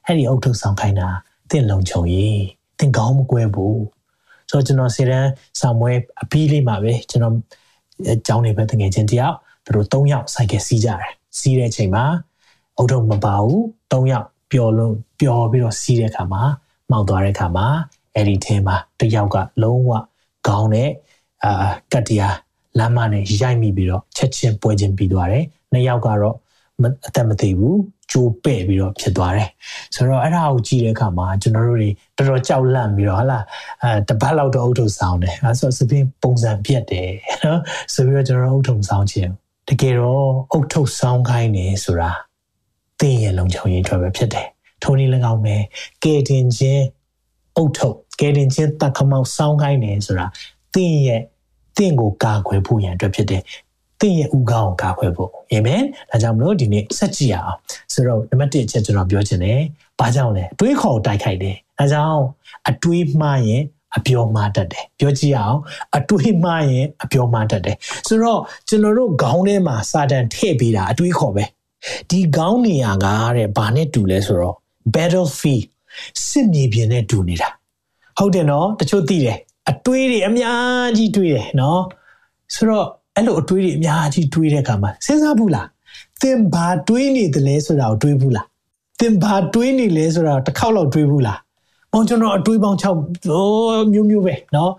[0.05, 1.07] အဲ့ဒီအုတ်ထုဆောင်ခိုင်းတာ
[1.49, 2.41] တင့်လုံချုံရေး
[2.79, 3.81] တင့်ကောင်းမကွဲဘူး
[4.49, 5.91] ဆိုတော့ကျွန်တော်စေတန်းဆောင်ပွဲ
[6.21, 7.35] အပြီးလေးမှာပဲကျွန်တော်
[8.27, 12.03] ကျောင်းနေပဲတငယ်ချင်းတယောက်သူတို့၃ယောက်စိုက်ကစီးကြတယ်စီးတဲ့အချိန်မှာ
[12.77, 13.59] အုတ်ထုမပါဘူး
[13.91, 16.43] ၃ယောက်ပျော်လို့ပျော်ပြီးတော့စီးတဲ့အခါမှာ
[16.89, 17.67] မှောက်သွားတဲ့အခါမှာ
[18.15, 19.91] အဲ့ဒီထဲမှာတယောက်ကလုံးဝ
[20.47, 20.89] ခေါင်းနဲ့
[21.43, 22.35] အာကတ်တရား
[22.79, 26.35] လမ်းမနဲ့ရိုက်မိပြီးတော့ချက်ချင်းပွဲချင်းပြီးသွားတယ်နှစ်ယောက်ကတော့
[27.07, 27.79] အသက်မသေးဘူး
[28.11, 29.49] ကြိုးပဲ့ပြီးတော့ဖြစ်သွားတယ်
[29.95, 33.39] ဆိုတော့အဲ့ဒါကိုကြည့်တဲ့အခါမှာကျွန်တော်တို့တွေတော်တော်ကြောက်လန့်ပြီးတော့ဟာလာ
[33.83, 37.09] အဲတပတ်လောက်တော့အုတ်ထုံဆောင်တယ်အဲဆိုစပင်းပုံစံပြက်တယ်
[37.43, 37.59] နော်
[37.93, 39.31] ဆိုပြီးတော့ကျွန်တော်အုတ်ထုံဆောင်ခြင်း
[39.69, 42.11] တကယ်တော့အုတ်ထုံဆောင်ခိုင်းနေဆိုတာ
[42.99, 44.47] တင်းရဲ့လုံခြုံရေးအတွက်ပဲဖြစ်တယ်
[44.83, 45.55] ထိုနည်း၎င်းပဲ
[46.03, 46.83] ကဲတင်ခြင်း
[47.57, 50.25] အုတ်ထုတ်ကဲတင်ခြင်းတက္ကမောက်စောင်းခိုင်းနေဆိုတာ
[50.73, 51.21] တင်းရဲ့
[51.77, 53.41] တင်းကိုကာကွယ်ဖို့ရန်အတွက်ဖြစ်တယ်
[54.01, 57.57] တင်းရဲ့ဥကောင်းကိုကာကွယ်ဖို့အာမင်ဒါကြောင့်မလို့ဒီနေ့ဆက်ကြည့်ရအောင်
[57.93, 59.59] ဆိုတော့နံပါတ်1အချက်ကျွန်တော်ပြောချင်တယ်
[59.99, 62.21] ဘာကြောင့်လဲအတွေးခေါ်တိုက်ခိုက်တယ်ဒါကြောင့်
[62.69, 63.63] အတွေးမှားရင်
[63.97, 65.57] အပြောမှားတတ်တယ်ပြောကြည့်အောင်
[65.97, 67.75] အတွေးမှားရင်အပြောမှားတတ်တယ်
[68.07, 71.43] ဆိုတော့ကျွန်တော်တို့ခေါင်းထဲမှာစာတန်ထည့်ပေးတာအတွေးခေါ်ပဲ
[72.09, 73.07] ဒီခေါင်းနေရာက
[73.37, 74.55] တဲ့ဘာနဲ့တူလဲဆိုတော့
[74.93, 75.65] battlefield
[76.27, 77.49] စစ်မြေပြင်နဲ့တူနေတာ
[78.17, 79.37] ဟုတ်တယ်နော်တချို့သိတယ်
[79.70, 81.82] အတွေးတွေအများကြီးတွေးတယ်နော်
[82.54, 85.66] ဆိုတော့အဲ့လိုအတွေးတွေအများကြီးတွေးတဲ့အခါမှာစဉ်းစားဘူးလား
[86.22, 88.46] သင်ဘာတွေးနေတယ်လဲဆိုတာကိုတွေးဘူးလား
[89.00, 91.38] သင်ဘာတွေးနေလဲဆိုတာတစ်ခေါက်လောက်တွေးဘူးလား။
[91.92, 94.70] အော်ကျွန်တော်အတွေးပေါင်း6မျိုးမျိုးပဲเนาะ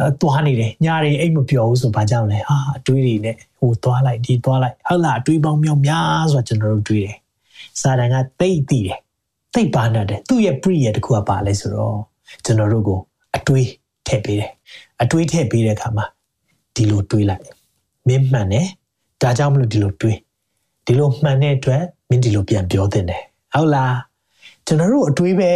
[0.00, 7.16] အဲသွားနေတယ်ညတွေအိတ်မပျော်ဘူးဆိုဘာကြောင့်လဲဟာအတွေးတွေနဲ့ဟိုသွားလိုက်ဒီသွားလိုက်ဟုတ်လားအတွေးပေါင်းမြောက်များဆိုတာကျွန်တော်တို့တွေးတယ်။
[7.80, 9.00] စာတန်ကတိတ်တည်တယ်
[9.54, 11.96] တိတ်ပါနေတယ်သူ့ရဲ့ pre ရဲ့တခုကပါလဲဆိုတော့
[12.44, 13.00] ကျွန်တော်တို့ကို
[13.36, 13.68] အတွေး
[14.07, 14.51] ထည့်ပေးတယ်
[15.01, 16.05] အတွေးထည့်ပေးတဲ့အခါမှာ
[16.75, 17.43] ဒီလိုတွေးလိုက်
[18.07, 18.67] မင်းမှန်တယ်
[19.21, 20.17] ဒါကြောင့်မလို့ဒီလိုတွေး
[20.85, 23.95] ဒီလိုမှန်တဲ့အတွက်မင်းဒီလိုပြန်ပြောသင့်တယ်ဟုတ်လား
[24.67, 25.51] ကျွန်တော်တို့အတွေးပဲ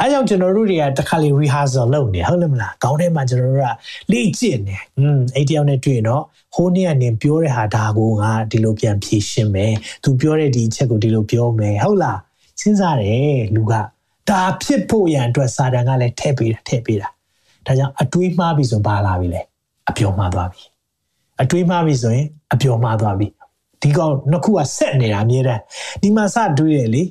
[0.00, 6.22] အဲကြောင့်ကျွန်တော်တို့တွေကတစ်ခါလေ rehearsal လုပ်နေဟုတ်လားမလားခေါင်းထဲမှာကျွန်တော်တို့ကလေ့ကျင့်နေอืมအဲ့တယောက်နဲ့တွေ့ရင်တော့
[6.54, 12.18] ဟိုနေ့ကနေပြောတဲ့ဟာဒါကိုငါဒီလိုပြန်ဖြေရှင်းမယ်သူပြောတဲ့ဒီအချက်ကိုဒီလိုပြောမယ်ဟုတ်လား
[12.60, 13.72] စဉ်းစားတယ်လူက
[14.30, 17.08] ဒါဖြစ်ဖို့ရန်အတွက်စာတန်ကလည်းထည့်ပေးတာထည့်ပေးတာ
[17.66, 19.40] ဒါကြောင့်အတွေးမှားပြီဆိုဘာလာပြီလဲ
[19.90, 20.62] အပြောမှားသွားပြီ
[21.42, 23.26] အတွေးမှားပြီဆိုရင်အပြောမှားသွားပြီ
[23.82, 25.60] ဒီကောင်နှစ်ခုကဆက်နေတာအမြဲတမ်း
[26.02, 27.02] ဒီမှာစတွေးတယ်လေ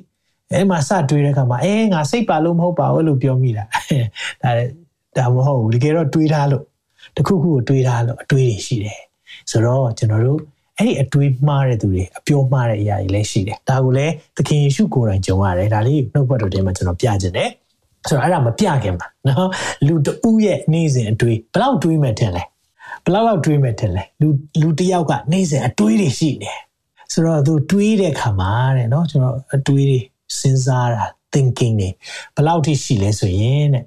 [0.52, 3.64] အဲ့မှာစတွေးတဲ့အခါမှာအဲငါစိတ်ပါလို့မဟုတ်ပါဘူးလို့ပြောမိတာ
[4.42, 4.50] ဒါ
[5.16, 6.64] ဒါမဟုတ်ဘူးတကယ်တော့တွေးထားလို့
[7.16, 9.00] တခုခုကိုတွေးထားလို့အတွေးတွေရှိတယ်
[9.50, 10.40] ဆိုတော့ကျွန်တော်တို့
[10.78, 17.50] အဲ့ဒီအတွေးမှားတဲ့သူတွေအပြောမှားတဲ့အရာတွေလည်းရှိတယ်ဒါကိုလည်းသခင်ယေရှုကိုယ်တိုင်ကြုံရတယ်ဒါလေးနှုတ်ဘတ်တော်ထဲမှာကျွန်တော်ပြခြင်းတယ်
[18.08, 19.48] ဆိုတော့အဲ့ဒါမပြခင်ပါနော်
[19.86, 22.42] လူတူရဲ့နေ့စဉ်အတွေးဘယ်လောက်တွေးမှထင်လဲ
[23.04, 24.28] ဘယ်လောက်လောက်တွေးမှထင်လဲလူ
[24.60, 26.58] လူတယောက်ကနေ့စဉ်အတွေးတွေရှိတယ်
[27.12, 29.98] ဆိုတော့သူတွေးတဲ့ခါမှာတဲ့နော်ကျွန်တော်အတွေးတွေ
[30.38, 31.88] စဉ်းစားတာ thinking တွေ
[32.34, 33.84] ဘယ်လောက်ထိရှိလဲဆိုရင်တဲ့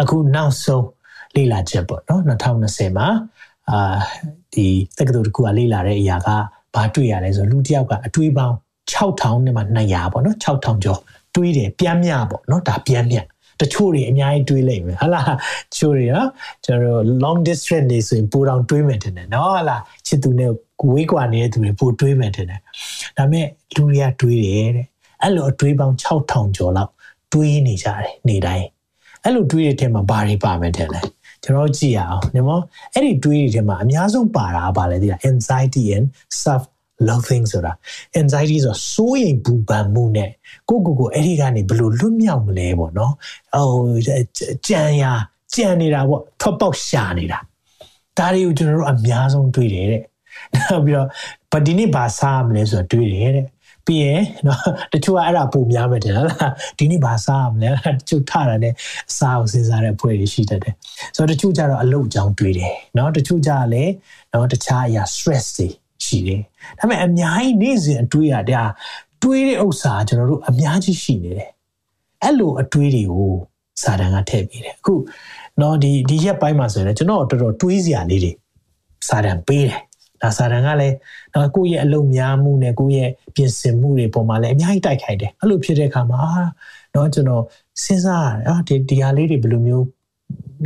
[0.00, 0.86] အခုနောက်ဆုံး
[1.34, 3.08] လေ့လာချက်ပေါ့နော်2020မှာ
[3.70, 3.98] အာ
[4.54, 4.66] ဒီ
[4.98, 6.28] တက္ကသိုလ်တစ်ခုကလေ့လာတဲ့အရာက
[6.74, 8.56] ဘာတွေ့ရလဲဆိုလူတစ်ယောက်ကအတွေးပေါင်း
[8.92, 11.00] 6000နဲ့မှ200ပေါ့နော်6000ကျော်
[11.34, 13.16] တွေးတယ်ပြန်မြပေါ့နော်ဒါပြန်မြ
[13.60, 15.32] တချို့တွေအများကြီးတွေးလိုက်မယ်ဟာလား
[15.72, 16.28] တချို့တွေနော်
[16.64, 20.52] ကျွန်တော် long distance နေဆိုရင်ပိုတောင်တွေးမယ်တင်တယ်နော်ဟာလားချစ်သူနဲ့
[20.92, 22.60] ဝေးကွာနေတဲ့သူတွေပိုတွေးမယ်တင်တယ်
[23.16, 24.86] ဒါပေမဲ့လူတွေကတွေးတယ်တဲ့
[25.22, 26.92] အဲ့လိုအတွေးပေါင်း6000ကျော်လောက်
[27.32, 28.66] တွေးနေကြတယ်နေတိုင်း
[29.24, 31.00] အဲ့လိုတွေးတဲ့ထဲမှာဘာတွေပါမယ်တဲ့လဲ
[31.42, 32.60] ကျွန်တော်ကြည့်ရအောင်ဒီမော
[32.94, 36.06] အဲ့ဒီတွေးတွေထဲမှာအများဆုံးပါတာပါလဲဒီက anxiety and
[36.42, 36.62] self
[37.06, 37.72] loathing ဆိုတာ
[38.20, 40.30] anxiety ဆိုစိုးရိမ်ပူပန်မှုနဲ့
[40.68, 43.12] ကိုကိုကိုအဲ့ဒီကနေဘလို့လွတ်မြောက်မလဲပေါ့နော်
[43.54, 43.98] ဟို
[44.68, 45.04] ကြံရ
[45.54, 47.38] ကြံနေတာပေါ့ထွက်ပေါက်ရှာနေတာ
[48.18, 50.02] ဒါတွေကိုကျွန်တော်တို့အများဆုံးတွေးတယ်တဲ့
[50.54, 51.08] နောက်ပြီးတော့
[51.52, 53.46] ဗဒီနေ့ဘာစားမလဲဆိုတော့တွေးတယ်တဲ့
[53.86, 54.60] ပြီးရင်နော်
[54.92, 58.74] တချို့ကအဲ့ဒါပုံများမယ်တဲ့ဟုတ်လားဒီနေ့ဘာစားမလဲတချို့ထတာနဲ့
[59.10, 60.74] အစားကိုစဉ်းစားတဲ့ဖွဲ့တွေရှိတတ်တယ်
[61.16, 63.92] ဆိုတော့တချို့ကျတော့အလုပ်အကြောင်းတွေးတယ်နော်တချို့ကျလည်း
[64.32, 65.68] နော်တခြားအရာ stress တွေ
[66.08, 66.40] ရှိတယ်
[66.78, 68.66] ဒါပေမဲ့အများကြီးနေ့စဉ်အတွေးရတဲ့
[69.22, 71.50] တွေးတဲ့ဥစ္စာကျွန်တော်တို့အများကြီးရှိနေတယ်
[72.22, 73.34] အဲ့လိုအတွေးတွေကို
[73.82, 74.94] စာတန်ကထည့်ပေးတယ်အခု
[75.60, 78.32] နော်ဒီဒီရက်ပိုင်းမှာဆိုရင်ကျွန်တော်တော်တော်တွေးစရာလေးတွေ
[79.08, 79.80] စာတန်ပေးတယ်
[80.22, 80.96] ဒါစာတန်ကလည်း
[81.34, 86.22] တော့ကိုယ့်ရဲ့အလုံးများမှုနဲ့ကိုယ့်ရဲ့ပြင်ဆင်မှုတွေပေါ်မှာလည်းအများကြီးတိုက်ခိုက်တယ်အဲ့လိုဖြစ်တဲ့အခါမှာ
[86.94, 87.44] တော့ကျွန်တော်
[87.82, 89.86] စဉ်းစားရတယ်အာဒီဒီဟာလေးတွေဘယ်လိုမျိုး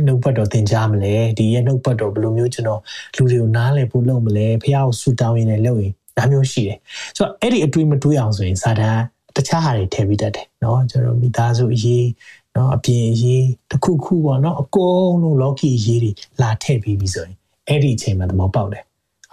[0.06, 2.80] နှုတ်ပတ်တော်သင်ကြားမလဲဒီရဲ့နှုတ်ပတ်တော်ဘယ်လိုမျိုးကျွန်တော်
[3.16, 6.78] လူတွေကိုနားလည်ဖို့လုပ်မလဲဖះကိုဆူတောင်းရင်းနဲ့လုပ်ရင်ဒါမျိုးရှိတယ်
[7.16, 8.98] ဆိုတော့အဲ့ဒီအတွေးမတွေးအောင်ဆိုရင်စာတန်
[9.36, 12.06] တခြားဟာတွေထည့်ပြီးတတ်တယ်เนาะကျွန်တော်မိသားစုအရေး
[12.54, 16.10] เนาะအပြင်အရေးတစ်ခုခုပေါ့เนาะအကုန်လုံးလောကီအရေးတွေ
[16.42, 17.36] လာထည့်ပြီးပြီဆိုရင်
[17.68, 18.84] အဲ့ဒီအချိန်မှာသဘောပေါက်တယ်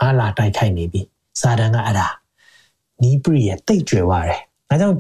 [0.01, 1.01] အားလာတိုက်ခိုက်နေပြီ
[1.41, 2.07] စာတန်ကအဲ့ဒါ
[3.01, 4.95] နီးပရိရဲ့တိတ်ကြွယ်သွားတယ်။ဒါကြောင့်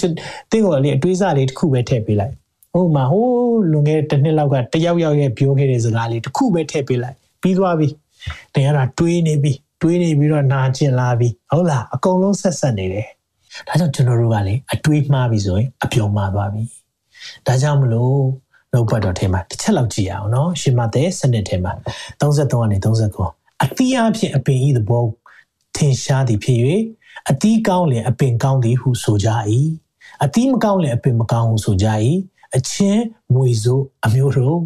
[0.51, 2.33] တင်းကိုလေအတွေးစားလေးတစ်ခုပဲထည့်ပေးလိုက်။
[2.72, 7.88] ဟိုမှာဟိုးလွန်ခဲ့တဲ့တစ်နှစ်လောက်ကတယောက်ယောက်ရဲ့ပြောခဲ့တဲ့စကားလေးတစ်ခုပဲထည့်ပေးလိုက်။ပြီးသွားပြီ။
[8.54, 9.52] တင်ရတာတွေးနေပြီ။
[9.82, 13.08] တွေးနေပြီးတော့နာကျင်လာပြီ။ဟုတ်လားအကုန်လုံးဆက်ဆက်နေတယ်။
[13.68, 16.62] ဒါကြောင့်ကျွန်တော်တို့ကလေအတွေးမှားပြီဆိုရင်အပြုံမှားသွားပြီ။
[17.46, 18.16] ဒါကြောင့်မလို့
[18.72, 21.72] နှုတ်ပတ်တော်ထဲမှာတစ်ချက်လောက်ကြည့်အောင်နော်ရှင်မသက်စနစ်ထဲမှာ
[22.20, 25.04] 33ကနေ39အတိအဖြစ်အပင်ဤသဘော
[25.76, 26.58] ထင်ရှားသည်ဖြစ်၍
[27.30, 29.28] အတီးကောင်းလင်အပင်ကောင်းသည်ဟုဆိုကြ၏
[30.24, 31.86] အတီးမကောင်းလင်အပင်မကောင်းဟုဆိုကြ၏
[32.56, 34.58] အချင်းမွေစိုးအမျိုးတို့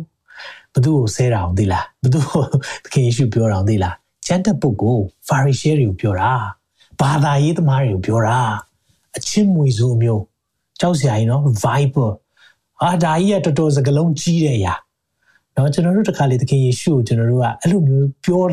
[0.75, 2.43] ဘသူ့ကိုဆဲတာအောင်သိလားဘသူ့ကို
[2.85, 3.95] သခင်ယေရှုပြောတာအောင်သိလား
[4.27, 6.33] ကျန်တဲ့ပုဂ္ဂိုလ်ဖာရီရှဲတွေကိုပြောတာ
[7.01, 8.39] ဘာသာရေးသမားတွေကိုပြောတာ
[9.17, 10.23] အချင်းမွေစိုးမျိုး
[10.81, 12.11] ကြောက်စရာကြီးနော် viper
[12.83, 14.75] အာဒါကြီးကတော်တော်စကလုံးကြီးတဲ့ရာ
[15.57, 18.45] နော်ကျွန်တော်တို့တခါလေသခင်ယေရှုကိုကျွန်တော်တို့ကအဲ့လိုမျိုးပြော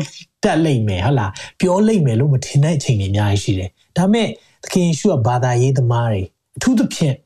[0.42, 4.28] တတ်လိမ့်မယ်ဟုတ်လားပြောလိမ့်မယ်လို့မထင်တဲ့အချိန်တွေအများကြီးရှိတယ်ဒါပေမဲ့
[4.64, 6.22] သခင်ယေရှုကဘာသာရေးသမားတွေ
[6.56, 7.16] အထူးသဖြင့်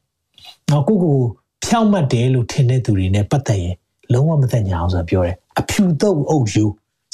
[0.71, 1.19] နော်ကိုကို
[1.67, 3.75] ဖြောင့်မတ်တယ်လို့ထင်တဲ့သူတွေနဲ့ပတ်သက်ရင်
[4.13, 6.65] လုံးဝမသက်ညာအောင်ဆိုပြောတယ်အဖြူတုပ်အုပ်ယူ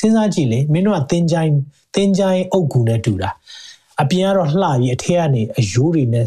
[0.01, 1.53] စဉ်းစားကြည့်လေမင်းတို့ကသင်ချိုင်း
[1.95, 3.31] သင်ချိုင်းအုပ်ကူနဲ့တူတာ
[4.03, 6.27] အပြင်ကတော့လှပြီးအထက်ကနေအယိုးတွေနဲ့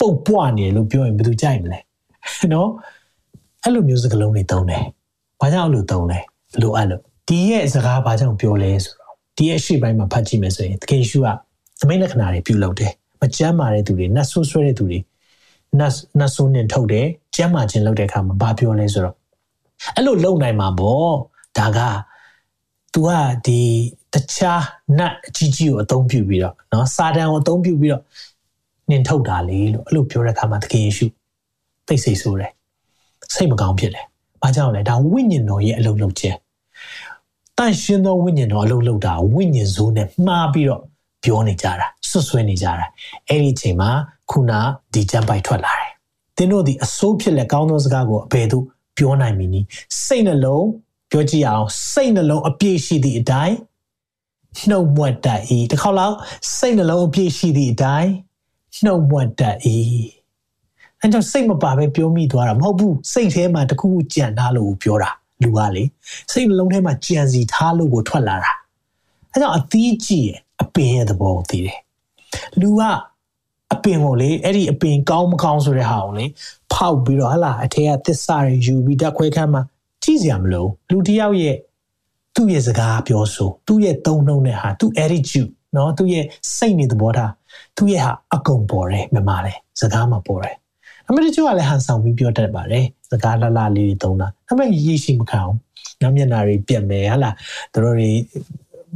[0.00, 1.78] ပုတ်ပွားနေတယ်လို့ပြောရင်ဘယ်သူကြိုက်မလဲ
[2.52, 2.70] နော်
[3.62, 4.82] အဲ့လိုမျိုးစကားလုံးတွေသုံးတယ်
[5.40, 6.18] ဘာကြောင့်အဲ့လိုသုံးလဲ
[6.60, 11.28] လိုအပ်လို့ဒီရဲ့စကားဘာကြောင့်ပြောလဲဆိုတော့ဒီရဲ့ရှေ့ပိုင်းမှာဖတ်ကြည့်မယ်ဆိုရင်သခင်ယေရှုက
[11.80, 14.98] သမိတ်လက္ခဏာတွေပြုလုပ်တယ်မကြမ်းမာတဲ့သူတွေနတ်ဆိုးဆွဲတဲ့သူတွေ
[15.79, 19.15] နတ်နတ်ဆိုးနဲ့ထုတ်တယ်ကြမ်းမာခြင်းလုပ်တဲ့အခါမှာဘာပြောလဲဆိုတော့
[19.95, 21.13] အဲ့လိုလုပ်နိုင်မှာပေါ့
[21.57, 21.79] ဒါက
[22.93, 23.09] तू က
[23.45, 23.59] ဒီ
[24.13, 24.63] တခြား
[24.97, 28.03] နတ်အကြီးကြီးကိုအသုံးပြုပြီးတော့เนาะစာတန်ကိုအသုံးပြုပြီးတော့
[28.89, 31.05] နင်ထုတ်တာလေလို့အဲ့လိုပြောတဲ့အခါမှာသခင်ယေရှု
[31.87, 32.51] သိစိတ်ဆိုးတယ်
[33.33, 34.05] စိတ်မကောင်းဖြစ်တယ်။
[34.41, 36.37] ဘာကြောင့်လဲဒါဝိညာဉ်တော်ရဲ့အလုံးလုံးခြင်း
[37.57, 40.81] တန်ရှင်သောဝိညာဉ်တော်အလုံးလုံးတာဝိညာဉ်စိုးနဲ့မှားပြီးတော့
[41.23, 42.85] ပြောနေကြတာဆွဆွဲနေကြတာ
[43.29, 43.89] အဲ့ဒီအချိန်မှာ
[44.30, 44.52] ခုန
[44.92, 45.90] ဒီကြံပိုက်ထွက်လာတယ်
[46.36, 48.64] သင်တို့ဒီအစိုးဖြစ်လက်ကောင်းသောစကားကိုအဘယ်သို့
[48.96, 49.66] ပြောနိုင်မည်နည်း
[50.04, 50.66] စိတ်နှလုံး
[51.10, 53.56] ပြောကြည့်အောင်စိတ်နှလုံးအပြည့်ရှိသည့်အတိုင်း
[54.70, 56.16] နှုတ်မွတ်တတ်၏တစ်ခေါက်လောက်
[56.56, 58.10] စိတ်နှလုံးအပြည့်ရှိသည့်အတိုင်း
[58.84, 59.56] နှုတ်မွတ်တတ်၏
[61.00, 65.10] အဲကြောင့်စိတ်မပါပဲပြောမိသွားတာမဟုတ်ဘူးစိတ်ထဲမှာတခုခုကြံထားလို့ပြောတာ
[65.42, 65.84] လူကလေ
[66.32, 68.52] စိတ်နှလုံးထဲမှာကြံစီထားလို့ကိုထွက်လာတာ
[69.32, 71.78] အဲကြောင့်အသီးကြည့်ရဲ့အပင်ရဲ့သဘောကိုသိတယ်
[72.60, 72.82] လူက
[73.73, 76.25] အပင်ကိုလေအဲ့ဒီအပင်ကောင်းမကောင်းဆိုတဲ့ဟာကိုလေ
[76.73, 79.61] ဖောက်ပြီးတော့ဟလာအထက်ကသစ္စာတွေယူပြီးတက်ခွဲခန်းမှာ
[80.03, 81.57] ကြည့်စရာမလိုလူတစ်ယောက်ရဲ့
[82.35, 86.25] သူ့ရဲ့စကားပြောဆိုသူ့ရဲ့သုံးနှုန်းတဲ့ဟာသူ့ attitude เนาะသူ့ရဲ့
[86.57, 87.31] စိတ်နေသဘောထား
[87.77, 90.55] သူ့ရဲ့ဟာအကုန်ပေါ်တယ်မြန်မာလေစကားမှာပေါ်တယ်
[91.07, 95.57] အမေရိကကလည်းဟန်ဆောင်ပြီးပြောတတ်ပါတယ်စကားလှလှလေးတွေသုံးတာဒါပေမဲ့ရရှိမခံအောင်
[96.01, 97.31] နောက်မျက်နှာတွေပြက်မယ်ဟလာ
[97.73, 98.11] တို့တွေ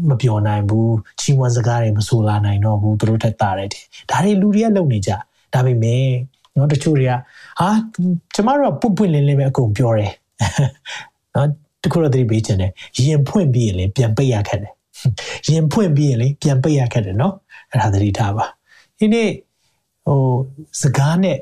[0.08, 3.68] မပြောနိုင်ဘူးချီးမွမ်းစကားတွေမဆိုလာနိုင်တော့ဘူးတို့ထက်တာတယ်
[4.10, 5.10] ဒါတွေလူတွေကလုံနေကြ
[5.54, 6.04] ဒါပေမဲ့
[6.56, 7.12] နော်တချို့တွေက
[7.60, 7.68] ဟာ
[8.34, 10.12] ကျမတို့ကပွတ်ပွင့်လင်းလင်းပဲအကုန်ပြောတယ်
[11.34, 11.48] နော်
[11.82, 12.72] တခုတော့သတိပေးခြင်းတယ်
[13.06, 14.72] ရင်ဖွင့်ပြီးရင်လေပြန်ပိတ်ရခက်တယ်
[15.50, 17.34] ရင်ဖွင့်ပြီးရင်လေပြန်ပိတ်ရခက်တယ်နော်
[17.70, 18.46] အဲ့ဒါသတိထားပါ
[18.98, 19.30] ဒီနေ့
[20.06, 20.18] ဟို
[20.82, 21.38] စကားနဲ့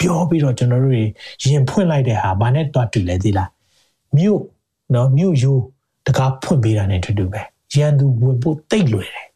[0.00, 0.96] ပြောပြီးတော့ကျွန်တော်တို့
[1.44, 3.50] ရင်ဖွင့်လိုက်တဲ့ဟာဘာနဲ့တွားတူလဲသိလား
[4.16, 4.40] မြို့
[4.94, 5.52] နော်မြို့ယူ
[6.06, 7.42] တကားဖွင့်ပေးတာနဲ့တူတူပဲ
[7.74, 9.26] ရန်သူဝင်ဖို့တိတ်လွယ်တယ်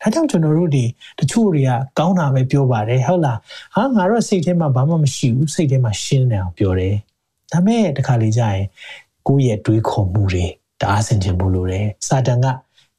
[0.00, 0.84] ဒါကြောင့်ကျွန်တော်တို့ဒီ
[1.18, 3.38] တချို့တွေကကောင်းတာပဲပြောပါတယ်ဟုတ်လား။
[3.74, 6.94] ဟာငါတို့စိတ်ထဲမှာဘာမှမရှိဘူးစိတ်ထဲမှာရှင်းနေအောင်ပြောတယ်။
[7.52, 8.66] ဒါမဲ့တခါလေကြာရင်
[9.26, 10.44] ကိုယ့်ရဲ့တွေးခေါ်မှုတွေ
[10.80, 12.46] တအားဆင်ခြင်ဖို့လိုတယ်။စာတန်က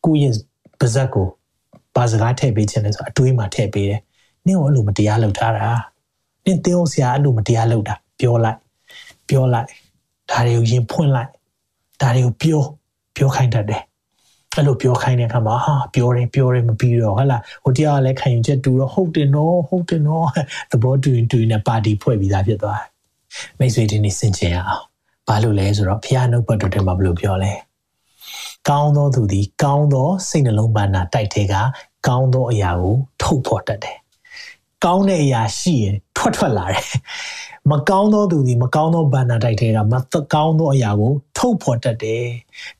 [0.05, 0.33] ကိုယ့်ရဲ့
[0.79, 1.27] ပါဇက်ကို
[1.95, 4.01] ပါစကားထည့်ပေးခြင်းလဲဆိုအတွေးမှာထည့်ပေးတယ်။
[4.45, 5.67] နင့်ကအဲ့လိုမတရားလုပ်ထားတာ။
[6.45, 8.57] နင့်တင်းအောင်ဆရာအဲ့လိုမတရားလုပ်တာပြောလိုက်
[9.29, 9.67] ပြောလိုက်
[10.31, 11.29] ဒါတွေကိုရင်ဖွင့်လိုက်
[12.01, 12.61] ဒါတွေကိုပြော
[13.15, 13.81] ပြောခိုင်းတတ်တယ်
[14.55, 20.27] အဲ့လိုပြောခိုင်းတဲ့အခါမှာဟာပြောတယ်ပြောတယ်မပြီးတော့ဟုတ်လားဟိုတရားကလည်းခံယူချက်တူတော့ဟုတ်တယ်နော်ဟုတ်တယ်နော်
[20.71, 22.89] သဘောတူရင်တူရင်ပါတီဖွဲ့ပြီးသားဖြစ်သွားတယ်
[23.59, 24.83] မိတ်ဆွေဒီနေ့စင်ကြင်ရအောင်
[25.27, 27.53] ဘာလို့လဲဆိုတော့ဖះနှုတ်ပတ်တော်ထဲမှာဘယ်လိုပြောလဲ
[28.69, 31.53] ကောင်းသောသူသည် ကောင်းသောစိတ်နှလုံးပန်းနာတိုက်ထဲက
[32.07, 33.97] ကောင်းသောအရာကိုထုတ်ဖော်တတ်တယ်
[34.85, 36.87] ကောင်းတဲ့အရာရှိရင်ထွက်ထွက်လာတယ်
[37.71, 39.95] မကောင်းသောသူဒီမကောင်းသောဘန္နာတိုက်ထဲကမ
[40.33, 42.25] ကောင်းသောအရာကိုထုတ်ဖော်တတ်တယ်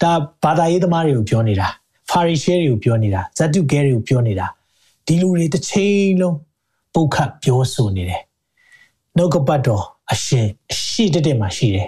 [0.02, 0.12] ဒါ
[0.44, 1.68] ဘာသာရေးသမားတွေကိုပြောနေတာ
[2.10, 4.48] ဖာရီရှဲတွေကိုပြောနေတာဇတ်တုကဲတွေကိုပြောနေတာ
[5.06, 6.38] ဒီလူတွေတစ်ချိန်လုံး
[6.94, 8.22] ပုတ်ခတ်ပြောဆိုနေတယ်
[9.18, 11.88] နှုတ်ကပတ်တော်အရှင်အရှိတက်တက်မှာရှိတယ်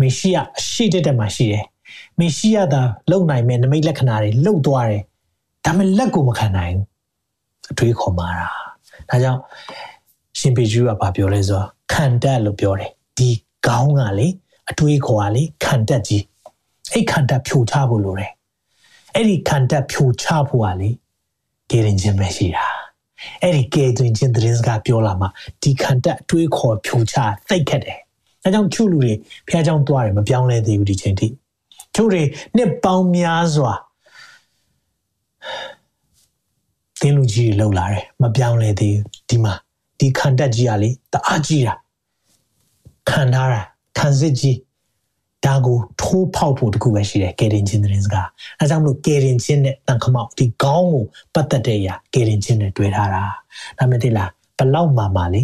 [0.00, 1.64] မေရှိယအရှိတက်တက်မှာရှိတယ်
[2.18, 5.02] မေရှိယသာလုံနိုင်မဲ့နမိတ်လက္ခဏာတွေလှုပ်သွားတယ်
[5.64, 6.86] ဒါပေမဲ့လက်ကိုမခံနိုင်ဘူး
[7.72, 8.48] အတွေးခေါ်မှာတာ
[9.10, 9.40] ဒါကြောင့်
[10.39, 13.29] ရှင်ပေကျူးကပြောလဲဆိုခံတက်လို့ပြောတယ်ဒီ
[13.67, 14.27] ခေါင်းကလေ
[14.69, 16.23] အတွေးခေါ်ကလေခံတက်ကြီး
[16.93, 18.31] အဲ့ခံတက်ဖြိုချဖို့လိုတယ်
[19.15, 20.89] အဲ့ဒီခံတက်ဖြိုချဖို့ကလေ
[21.71, 22.65] ကဲရင်ချင်းပဲရှိတာ
[23.41, 25.27] အဲ့ဒီကဲတွင်ချင်းသတင်းစကားပြောလာမှ
[25.63, 27.15] ဒီခံတက်အတွေးခေါ်ဖြိုချ
[27.49, 27.99] သိတ်ခတ်တယ်
[28.43, 29.11] အဲကြောင့်ချုလူတွေ
[29.47, 31.27] ဖះเจ้าသွားတယ်မပြောင်းလဲသေးဘူးဒီချိန်ထိ
[31.95, 32.23] ချို့တွေ
[32.55, 33.73] နှစ်ပေါင်းများစွာ
[37.01, 39.53] တင်းလူကြီးတွေလှုပ်လာတယ်မပြောင်းလဲသေးဘူးဒီမှာ
[40.04, 41.74] ဒီခံတက်ကြီးကလေတအားကြီးတာ
[43.10, 43.60] ခံထားတာ
[43.98, 44.58] ခံစစ်ကြီး
[45.44, 48.28] ဒါကိုထိုးဖောက်ဖို့တခုပဲရှိတယ်ကယ်တင်ခြင်းတဲ့စကား
[48.60, 53.22] အဲကြောင့်မလို့ကယ်တင်ခြင်းနဲ့တန်ခမောက်ဒီကောင်းကိုပတ်သက်တဲ့အရာကယ်တင်ခြင်းနဲ့တွေ့ထားတာ
[53.78, 55.42] ဒါမဲ့တိလားဘလောက်မှမှလေ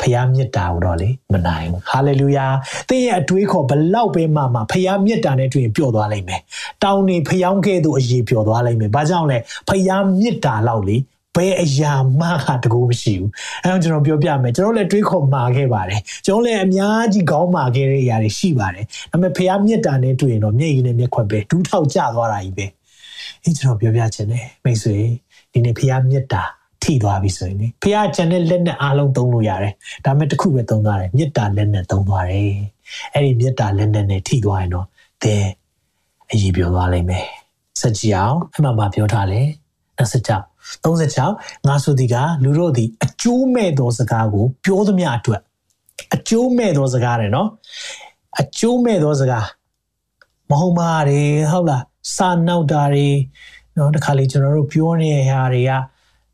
[0.00, 2.46] ဖျားမြတ်တာတော့လေမနိုင်ဘူးဟာလေလုယာ
[2.88, 6.40] သင်ရဲ့အတွေးခေါ်ဘလောက်ပဲမှမှဖျားမြတ်တာနဲ့တွေ့ရင်ပျော့သွားလိမ့်မယ်
[6.82, 10.96] တောင်းနေဖျောင်းခဲ့သူအရေးပျော့သွားလိမ့်မယ်ဘာကြောင့်လဲဖျားမြတ်တာလောက်လေ
[11.36, 12.28] ဘယ်အရာမှ
[12.62, 13.30] တကူမရှိဘူး
[13.64, 22.66] အဲတော့ကျွန်တော်ပြောပြမယ်ကျွန်တော်လည်းတွေးခေါ်မှာခဲ့ပါတယ်ကျွန်တော်လည်းအများကြီးခေါင်းမာခဲ့တဲ့အရာတွေရှိပါတယ်ဒါပေမဲ့ဖះမြတ်တာနဲ့တွေ့ရင်တော့မျက်ရည်နဲ့မျက်ခွက်ပဲဒူးထောက်ကျသွားတာကြီးပဲ
[23.44, 24.96] အဲကျွန်တော်ပြောပြချင်တယ်မိတ်ဆွေ
[25.52, 26.42] ဒီနေ့ဖះမြတ်တာ
[26.82, 29.72] ထိသွားပြီဆိုရင်ဖះကျန်တဲ့လက်နဲ့အားလုံးသုံးလို့ရတယ်
[30.04, 32.52] ဒါပေမဲ့တစ်ခုပဲသုံးသွားတယ်မြတ်တာလက်နဲ့သုံးသွားတယ်
[33.14, 34.86] အဲ့ဒီမြတ်တာလက်နဲ့နဲ့ထိသွားရင်တော့
[35.22, 35.44] သင်
[36.32, 37.26] အရေးပြောသွားလိမ့်မယ်
[37.80, 39.46] စကြည့်အောင်အမှန်ပါပြောထားတယ်
[39.98, 40.49] 26
[40.84, 45.40] 36ငါဆိုသည်ကလူတို့သည်အကျိုးမဲ့သောစကားကို ပြောသမျှအတွက်
[46.14, 47.48] အကျိုးမဲ့သောစကားတယ်နော်
[48.40, 49.46] အကျိုးမဲ့သောစကား
[50.50, 51.82] မဟုတ်ပါတွေဟုတ်လား
[52.16, 53.08] စာနောက်တာတွေ
[53.76, 55.72] နော်တခါလေကျွန်တော်တို့ပြောနေတဲ့ဟာတွေက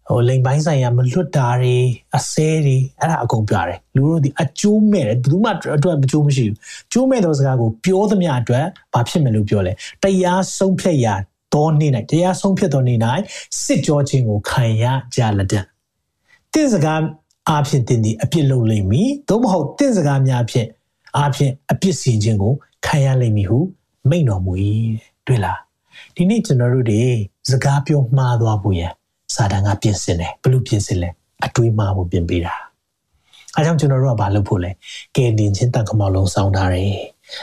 [0.08, 1.76] ဟိုလိမ်ပိုင်းဆိုင်ရာမလွတ်တာတွေ
[2.16, 6.56] အစဲတွေအဲ့ဒါအကုန်ပြတယ်လူတို့ဒီအကျိုးမဲ့တယ်ဘယ်သူမှအတွက်အကျိုးမရှိဘူး
[6.92, 11.14] ကျိုးမဲ့သောစကားကိုပြောသမျှအတွက်ဘာဖြစ်မယ်လို့ပြောလဲတရားဆုံးဖြတ်ရာ
[11.56, 12.98] သောနေ့၌တရားဆုံးဖြတ်သောနေ့၌
[13.64, 15.60] စစ်ကြောခြင်းကိုခံရကြလက်တံ
[16.52, 17.02] တင့်စကား
[17.48, 20.68] အားဖြင့်တင်သည်အပြစ်လုပ်လိမ့်မည်သို့မဟုတ်တင့်စကားများဖြင့်
[21.16, 22.52] အားဖြင့်အပြစ်စီခြင်းကို
[22.86, 23.58] ခံရလိမ့်မည်ဟု
[24.08, 24.52] မိန့်တော်မူ၏
[25.26, 25.58] တွေ့လား
[26.14, 27.02] ဒီနေ့ကျွန်တော်တို့တွေ
[27.50, 28.92] စကားပြောမှားသွားဖို့ရန်
[29.34, 31.10] စာတန်ကပြင်ဆင်တယ်ဘလို့ပြင်ဆင်လဲ
[31.44, 32.54] အတွေးမှားဖို့ပြင်ပေးတာ
[33.56, 34.70] အဲကြောင့်ကျွန်တော်တို့ကဘာလုပ်ဖို့လဲ
[35.16, 36.92] ကယ်တင်ချင်းတန်ခမောက်လုံးစောင်းထားတယ်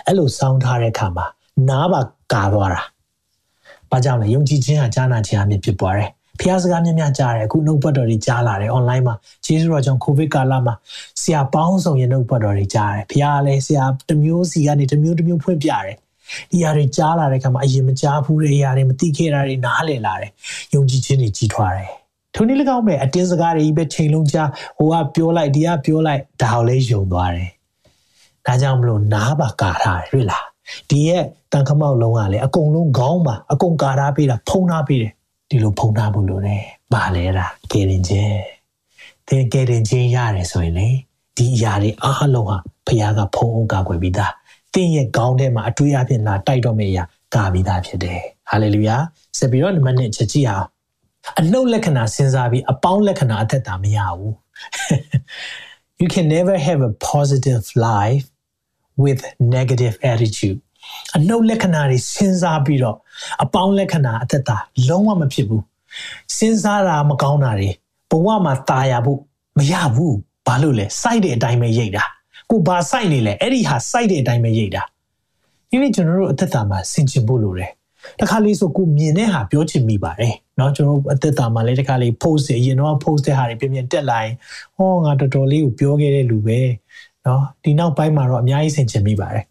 [0.05, 1.25] အဲ့လိုစောင်းထားတဲ့အခါမှာ
[1.69, 2.01] နားပါ
[2.33, 2.81] ကာသွားတာ
[3.93, 10.73] ဘာကြောင့်လဲယုံကြည်ခြင်းဟာကြားနာခြင်းအမြင်ဖြစ်ပွားတယ်ဖျားစကားများများကြားတယ်အခုနှုတ်ပတ်တော်တွေကြားလာတယ် online မှာဂျေဇုတော်ကြောင့်ကိုဗစ်ကာလမှာ
[11.21, 15.95] ဆရာပေါင်းဆောင်ရဲ့နှုတ်ပတ်တော်တွေကြားတယ်ဖျားလည်းဆရာတစ်မျိုးစီကနေတစ်မျိုးတစ်မျိုးဖွင့်ပြတယ်
[16.51, 20.31] ဒီຢာတွေကြားလာတဲ့အခါမှာအရင်မကြားဘူးတဲ့ຢာတွေမသိခဲ့တာတွေနားလည်လာတယ်
[20.73, 21.89] ယုံကြည်ခြင်းတွေကြီးထွားတယ်
[22.35, 27.49] ထိုနည်း၎င်းပဲအတင်းစကားတွေပဲချိန်လုံးကြားဟိုကပြောလိုက်ဒီကပြောလိုက်ဒါကိုလည်းယုံသွားတယ်
[28.45, 30.52] ဒါကြောင့်မလို့နားပါကာထားတယ်တွေ့လား
[30.89, 35.11] ဒီရဲ့တန်ခမောက်လုံးကလည်းအကုန်လုံးခေါင်းပါအကုန်ကာထားပေးတာဖုံးထားပေးတယ်
[35.49, 38.37] ဒီလိုဖုံးထားဖို့လိုတယ်ပါလေတာကယ်ရင်ခြင်း
[39.27, 40.87] သင်ကယ်ရင်ခြင်းရတယ်ဆိုရင်လေ
[41.37, 44.31] ဒီအရာတွေအားလုံးဟာဖခင်ကဖုံးအောင်ကာကွယ်ပြီးသား
[44.73, 47.03] သင်ရဲ့ခေါင်းထဲမှာအတွေးအဖြစ်လာတိုက်တော့မယ့်အရာ
[47.35, 48.95] ကာပြီးသားဖြစ်တယ်ဟာလေလုယာ
[49.37, 50.67] ဆက်ပြီးတော့နံပါတ်1ချက်ကြည့်အောင်
[51.39, 54.33] အနှုတ်လက္ခဏာစဉ်းစားပြီးအပေါင်းလက္ခဏာအသက်တာမရဘူး
[56.01, 58.25] you can never have a positive life
[59.04, 59.20] with
[59.54, 60.58] negative attitude
[61.16, 62.96] အနှုတ်လက္ခဏာတွေစဉ်းစားပြီးတော့
[63.42, 64.56] အပေါင်းလက္ခဏာအသက်တာ
[64.88, 65.62] လုံးဝမဖြစ်ဘူး
[66.36, 67.70] စဉ်းစားတာမကောင်းတာတွေ
[68.10, 69.20] ဘဝမှာตายရဖို့
[69.58, 72.04] မရဘူးဘာလို့လဲစိုက်တဲ့အတိုင်းပဲရိတ်တာ
[72.50, 74.82] ကိုဘာစိုက်နေလဲအဲ့ဒီဟာစိုက်တဲ့အတိုင်းပဲရိတ်တာ
[75.70, 77.70] ဒီနေ့ကျွန်တော်တို့အသက်တာမှာဆင်ခြင်ဖို့လိုတယ်
[78.20, 84.34] တခါလေးဆိုကိုမြင်တဲ့ဟာပြောချင်မိပါတယ်เนาะကျွန်တော်အသက်တာမှာလည်းတခါလေး post အရင်တော့ post တဲ့ဟာတွေပြပြတက်လာရင်
[84.76, 86.60] ဟောငါတော်တော်လေးကိုပြောခဲ့တဲ့လူပဲ
[87.27, 89.45] နော်ဒီနောက်ပိုင်းမှာတော့အများကြီးဆင်ခြင်မိပါတယ်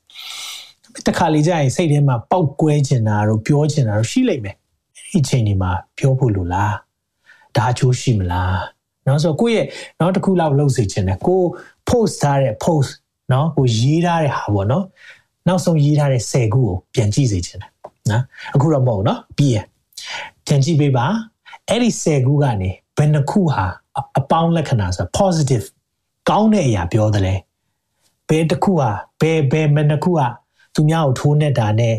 [1.06, 4.56] တခါလေကြာရင်စိတ်ထဲမှာပောက်ကွဲကျင်တာတို့ပြောကျင်တာတို့ရှိလိမ့်မယ်
[4.96, 6.74] အဲ့ဒီအချိန်ဒီမှာပြောဖို့လိုလား
[7.56, 8.57] ဒါအချိုးရှိမလား
[9.07, 9.66] နော်ဆိုတော့ကိုယ့်ရဲ့
[10.01, 11.42] နောက်တစ်ခုလောက်လှုပ်စေချင်တယ်ကို
[11.88, 12.90] post ထားတဲ့ post
[13.32, 14.84] နော်ကိုရေးထားတဲ့ဟာပေါ့နော်
[15.49, 17.70] နောက်ဆုံးရေးထားတဲ့10ခုကိုပြန်ကြည့်စေချင်တယ်
[18.11, 18.22] နော်
[18.55, 19.57] အခုတော့မဟုတ်နော်ပြီးရ
[20.47, 21.07] ပြန်ကြည့်ပေးပါ
[21.68, 23.64] အဲ့ဒီ10ခုကနေဘယ်နှခုဟာ
[24.18, 25.64] အပေါင်းလက္ခဏာဆို positive
[26.30, 27.38] ကောင်းတဲ့အရာပြောတယ်
[28.29, 30.27] ဘယ်တစ်ခုဟာဘယ်ဘယ်မနှခုဟာ
[30.75, 31.95] သူများကိုထိုးနေတာနဲ့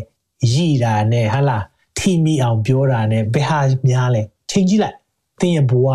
[0.52, 1.64] ရည်တာနဲ့ဟာလား
[1.98, 4.96] ထိမိအောင်ပြောတာနဲ့ဘယ်ဟာများလဲချိန်ကြည့်လိုက်
[5.40, 5.86] သင်ရဲ့ဘဝ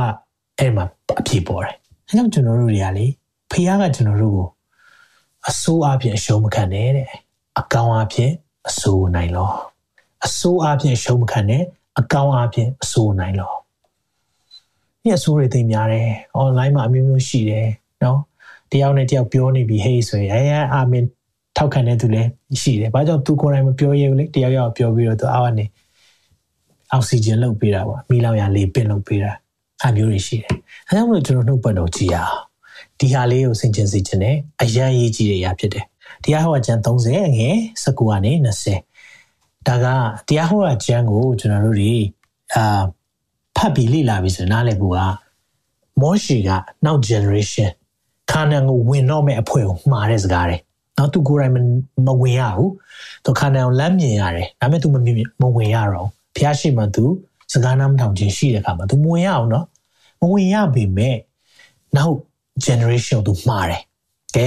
[0.60, 0.86] အဲ့မှာ
[1.20, 1.76] အပြည့်ပေါ်တယ်
[2.08, 3.06] အဲကြောင့်ကျွန်တော်တို့တွေကလေ
[3.52, 4.48] ဖခင်ကကျွန်တော်တို့ကို
[5.48, 7.10] အဆိုးအပြင်အရှုံးမခံနဲ့တဲ့
[7.60, 8.32] အကောင်းအပြင်
[8.68, 9.52] အဆိုးနိုင်လော
[10.26, 11.64] အဆိုးအပြင်ရှုံးမခံနဲ့
[12.00, 13.56] အကောင်းအပြင်အဆိုးနိုင်လို့
[15.02, 16.10] ဒီအဆိုးတွေသိများတယ်
[16.42, 17.70] online မှာအမျိုးမျိုးရှိတယ်
[18.04, 18.20] နော်
[18.72, 20.43] တယောက်နဲ့တယောက်ပြောနေပြီဟေးဆိုရင်အဲ
[20.74, 21.05] အာမင်
[21.57, 22.30] ထောက်ခံတဲ့သူလည်း
[22.61, 25.65] ရှိတယ်ဘာကြောင့်သူကိုယ်တိုင်မပြောရဘူးလေတယောက်ယောက်ပြောပြီးတော့သူအောက်ကနေ
[26.91, 29.32] အောက်ဆီဂျင်လုတ်ပေးတာပေါ့မိလောက်ရလေးပင့်လုတ်ပေးတာ
[29.86, 30.53] အမျိုးတွေရှိတယ်
[30.88, 32.39] အဲကြောင့်မလို့ကျွန်တော်နှုတ်ပတ်တော်ကြည်ရအောင်
[32.99, 35.86] ဒီဟာလေးကိုဆင်ခြင်စေခြင်းနဲ့အရန်ရေးကြည့်တဲ့အရာဖြစ်တယ်
[36.24, 38.32] တရားဟောကျမ်း30ငယ်19ကနေ
[38.99, 39.86] 20ဒါက
[40.28, 41.93] တရားဟောကျမ်းကိုကျွန်တော်တို့တွေ
[42.55, 42.82] အာ
[43.55, 44.99] ဖတ်ပြီးလေ့လာပြီးဆိုရင်နားလည်ဖို့က
[46.01, 46.49] မောရှိက
[46.86, 47.72] နောက် generation
[48.31, 50.57] ခါနန်ကိုဝင်တော့မဲ့အဖွဲကိုမှားတဲ့စကားတွေ
[50.99, 51.55] နော်သူကိုယ်တိုင်
[52.07, 52.72] မဝင်ရဘူး
[53.25, 57.05] သူခါနန်ကိုလမ်းမြင်ရတယ်ဒါပေမဲ့ तू မမြင်မဝင်ရတော့ဘုရားရှိမှ तू
[57.53, 59.66] စကားနားမထောင်ခြင်းရှိတဲ့အခါမှာ तू မဝင်ရအောင်နော်
[60.20, 61.16] မဝင်ရပေမဲ့
[61.97, 62.16] နောက်
[62.66, 63.83] generation ကို तू မှားတယ်
[64.37, 64.47] ကဲ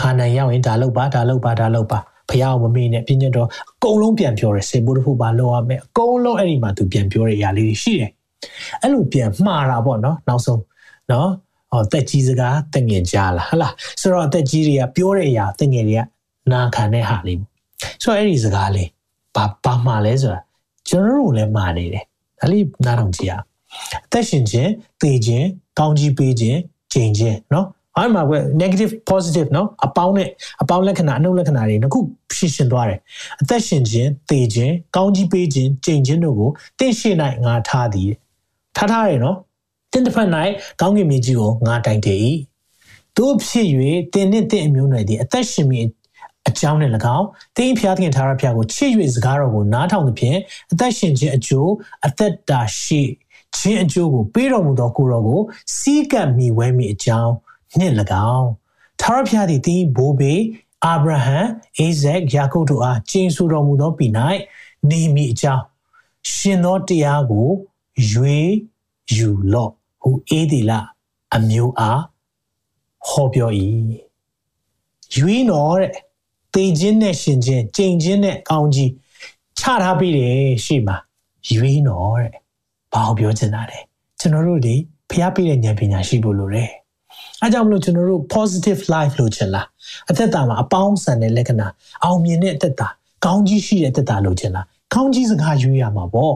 [0.00, 1.98] ခါနန်ရောက်ရင်ဒါလုပ်ပါဒါလုပ်ပါဒါလုပ်ပါ
[2.28, 8.10] ဖះအောင်မမေ့နဲ့ပြင်းညတ်တော့အကုန်လုံးပြန်ပြောတယ်စေဘုဒ္ဓဖို့ပါလောက်ရမယ်အကုန်လုံးအဲ့ဒီမှာ तू ပြန်ပြောတဲ့အရာလေးတွေရှိတယ်
[8.80, 10.62] အဲ့လိုပြန်မှားတာပေါ့နော်နောက်ဆုံး
[11.12, 11.30] နော်
[11.70, 16.02] ဟောတက်ကြီးစကားတက်ငယ်ကြားလားဟလားဆိုတော့တက်ကြီးတွေကပြောတဲ့အရာတက်ငယ်တွေက
[16.52, 17.38] နာခံတဲ့ဟာလေး
[18.02, 18.88] ဆိုတော့အဲ့ဒီစကားလေး
[19.36, 20.40] ဘာဘာမှလဲဆိုတာ
[20.88, 22.04] ကျွန်တော်တို့လည်းမှားနေတယ်
[22.40, 23.32] ဒါလေးနားထောင်ကြည့်ရ
[24.06, 24.70] အသက်ရှင်ခြင်း
[25.02, 25.46] သေခြင်း
[25.78, 26.58] ကောင်းကြီးပေးခြင်း
[26.92, 30.28] ချိန်ခြင်းเนาะအဲ့မှာက negative positive เนาะအပေါင်းနဲ့
[30.62, 32.00] အပေါင်းလက္ခဏာအနှုတ်လက္ခဏာတွေနှစ်ခု
[32.36, 33.00] ရှင်းရှင်းသွားတယ်
[33.40, 38.10] အသက်ရှင်ခြင်းသေခြင်းကောင်းကြီးပေးခြင်းချိန်ခြင်းတို့ကိုတင့်ရှိနိုင်ငါထားသည်
[38.76, 39.36] ထားထားတယ်เนาะ
[39.91, 40.27] တင်းတစ်ဖက်၌
[40.81, 42.19] ကောင်းကင်မြေကြီးကိုငါတိုင်တည်၏
[43.17, 43.67] တို့ဖြစ်၍
[44.13, 45.85] တင်းနှင့်တင်းအမျိုးနွယ်သည်အသက်ရှင်မည်
[46.47, 47.27] အကြောင်းနဲ့၎င်း
[47.57, 50.37] တင်းဖျားသခင်ထာဝရဘုရားကိုချစ်၍စကားတော်ကိုနားထောင်သဖြင့်
[50.71, 51.71] အသက်ရှင်ခြင်းအကျိုး
[52.07, 53.01] အသက်တာရှိ
[53.57, 55.41] ခြင်းအကျိုးကိုပေးတော်မူသောကိုတော်ကို
[55.77, 57.33] စီးကပ်မိဝဲမိအကြောင်း
[57.77, 57.93] နှင့်၎
[58.33, 58.47] င်း
[59.01, 60.41] ထာဝရဘုရားသည်တင်းဘိုးဘေး
[60.85, 61.39] အာဗြဟံ
[61.77, 64.11] အိဇက်ယာကုပ်တို့အားကျင့်ဆိုတော်မူသောပြည်၌
[64.89, 65.63] နေမိအကြောင်း
[66.33, 67.49] ရှင်သောတရားကို
[68.11, 68.39] ရွေ
[69.15, 70.71] ယူလော့ ဟူအေးဒီလ
[71.35, 72.01] အမျိုးအား
[73.07, 73.49] ဟောပြော၏
[75.15, 75.91] ရွေးတော်တဲ့
[76.55, 78.91] တေခြင်းနဲ့ရှင်ခြင်းကြိမ်ခြင်းနဲ့ကောင်းကြီး
[79.59, 80.97] ချထားပြီးတယ်ရှိမှာ
[81.53, 82.31] ရွေးတော်တဲ့
[82.93, 83.79] ဘာကိုပြောချင်တာလဲ
[84.19, 84.75] ကျွန်တော်တို့ဒီ
[85.11, 86.71] ဖျားပြတဲ့ဉာဏ်ပညာရှိဖို့လိုတယ်
[87.41, 89.67] အဲကြောင့်မလို့ကျွန်တော်တို့ positive life လို့ချင်လား
[90.09, 91.67] အသက်တာမှာအပေါင်းဆန်တဲ့လက္ခဏာ
[92.03, 92.87] အောင်မြင်တဲ့အသက်တာ
[93.25, 96.35] ကောင်းကြီးရှိတဲ့အသက်တာလို့ချင်လားကောင်းကြီးစကားရွေးရမှာပေါ့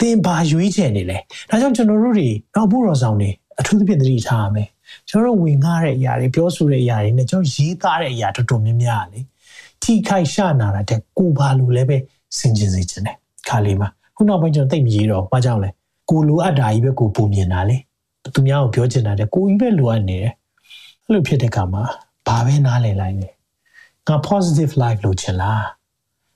[0.00, 1.18] သင်ဘာရွေးချယ်နေလဲ
[1.50, 3.30] ဒါကြောင့်ကျွန်တော်တို့တွေတော့ဘုရောဆောင်နေ
[3.60, 4.68] အထူးသဖြင့်သတိထားရမယ်
[5.08, 9.20] ကျွန်တော်တို့ဝင်ငားတဲ့အရာတွေပြောဆိုတဲ့အရာတွေနဲ့ကျွန်တော်ရေးသားတဲ့အရာတော်တော်များများလေ
[9.82, 11.96] ထိခိုက်ရှနာတာတဲ့ကိုဘာလို့လဲပဲ
[12.38, 13.16] စင်ကျင်စေချင်တယ်
[13.48, 15.70] ခါလေးမှာခုနောက်ပိုင်းကျွန်တော်သိမရေးတော့ဘာကြောင့်လဲ
[16.10, 17.76] ကိုလိုအပ်တာကြီးပဲကိုပုံမြင်တာလေ
[18.34, 20.32] သူများကိုပြောချင်တာတဲ့ကိုကြီးပဲလိုအပ်နေတယ်
[21.04, 21.82] အဲ့လိုဖြစ်တဲ့အခါမှာ
[22.26, 23.28] ဘာပဲနားလည်လိုက်လဲ
[24.08, 25.64] ငါ positive life လို့ချင်လား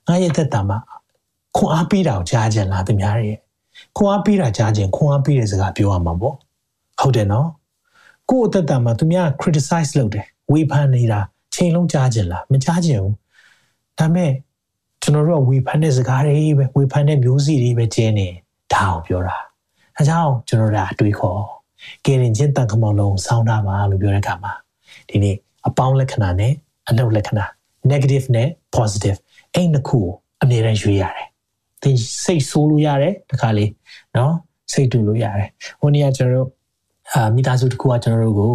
[0.06, 0.78] ငါရဲ့သက်တာမှာ
[1.56, 3.38] ခွန်အားပေးတာကိုကြားချင်လားသူများရဲ့
[3.96, 6.34] ခွန်အားပေးတာကြားချင်ခွန်အားပေးတဲ့စကားပြောရမှာပေါ့
[7.00, 7.48] ဟုတ်တယ်နော်
[8.30, 11.20] ကိုယ့်အသက်တာမှာသူများ criticize လုပ်တယ်ဝေဖန်နေတာ
[11.54, 13.14] ချိန်လုံးကြားချင်လားမကြားချင်ဘူး
[13.98, 14.30] ဒါပေမဲ့
[15.02, 18.28] ကျွန်တော်တို့ကဝေဖန်တဲ့စကားတွေပဲဝေဖန်တဲ့မျိုးစီတွေပဲကျင်းနေ
[18.74, 19.36] ဒါကိုပြောတာ
[19.96, 21.40] အဲကြောင့်ကျွန်တော်တို့အတွေးခေါ်
[22.04, 24.52] ကယ်ရင်ချင်းတန်ခမောင်လုံးစောင်းတာပါလို့ပြောတဲ့အခါမှာ
[25.08, 25.36] ဒီနေ့
[25.68, 26.52] အပေါင်းလက္ခဏာနဲ့
[26.88, 27.44] အနှုတ်လက္ခဏာ
[27.90, 29.18] negative နဲ့ positive
[29.54, 30.06] အဲ့နှစ်ခုကို
[30.42, 31.28] အမြဲတမ်းရွေးရတယ်။
[31.82, 33.64] သင်စိတ်ဆိုးလို့ရတယ်တခါလေ
[34.16, 34.34] နော်
[34.72, 35.48] စိတ်တူလို့ရတယ်။
[35.80, 36.48] ဟိုနေ့ကကျွန်တော်တို့
[37.12, 38.52] အာမိသားစုတစ်ခုကကျွန်တော်တို့ကို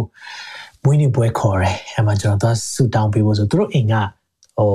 [0.84, 3.94] မွေးနေ့ပွဲခေါ်တယ်။အဲမှာကျွန်တော်သွားဆူတောင်းပေးဖို့ဆိုသူတို့အိမ်က
[4.58, 4.72] ဟို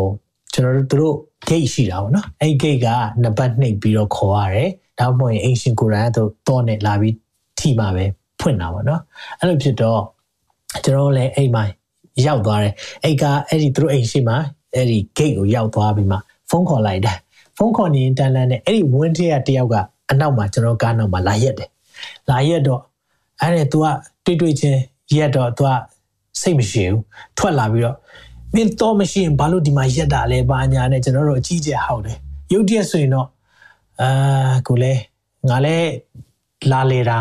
[0.53, 1.15] ကျွန်တော်တို့သူတို့
[1.49, 2.87] gate ရှိတာပေါ့နော်။အဲ့ gate က
[3.23, 4.69] နံပါတ်နှိပ်ပြီးတော့ခေါ်ရတယ်။
[4.99, 7.15] ဒါမှမဟုတ်ရင်အင်ရှင်ကိုယ်တိုင်ကတော့တော့နဲ့လာပြီး
[7.59, 8.05] ထိမှာပဲ
[8.39, 9.01] ဖွင့်တာပေါ့နော်။
[9.39, 10.01] အဲ့လိုဖြစ်တော့
[10.83, 11.63] ကျွန်တော်လည်းအိမ်မှာ
[12.25, 12.73] ရောက်သွားတယ်
[13.03, 14.37] အိတ်ကအဲ့ဒီသူတို့အိမ်ရှိမှာ
[14.75, 16.17] အဲ့ဒီ gate ကိုရောက်သွားပြီးမှ
[16.49, 17.17] ဖုန်းခေါ်လိုက်တယ်
[17.57, 19.75] ဖုန်းခေါ်နေတန်လန်းနဲ့အဲ့ဒီဝင်းထဲကတယောက်က
[20.11, 21.69] အနောက်မှာကျွန်တော်ကားနောက်မှာလာရက်တယ်
[22.29, 22.81] လာရက်တော့
[23.41, 23.81] အဲ့ဒါ
[24.25, 24.79] तू ကတွေ့တွေ့ချင်း
[25.17, 25.69] ရက်တော့ तू က
[26.41, 27.01] စိတ်မရှိဘူး
[27.37, 27.95] ထွက်လာပြီးတော့
[28.53, 32.17] မင်းတော့မရှိရင်ဘာလို့ဒီမှာရက်တာလဲဘာညာနဲ့ကျွန်တော်တို့အကြီးကျယ်ဟောက်တယ်
[32.53, 33.27] ရုပ်တရက်ဆိုရင်တော့
[34.01, 34.93] အာကိုလေ
[35.49, 35.91] ငါလည်း
[36.71, 37.19] လာလေတာ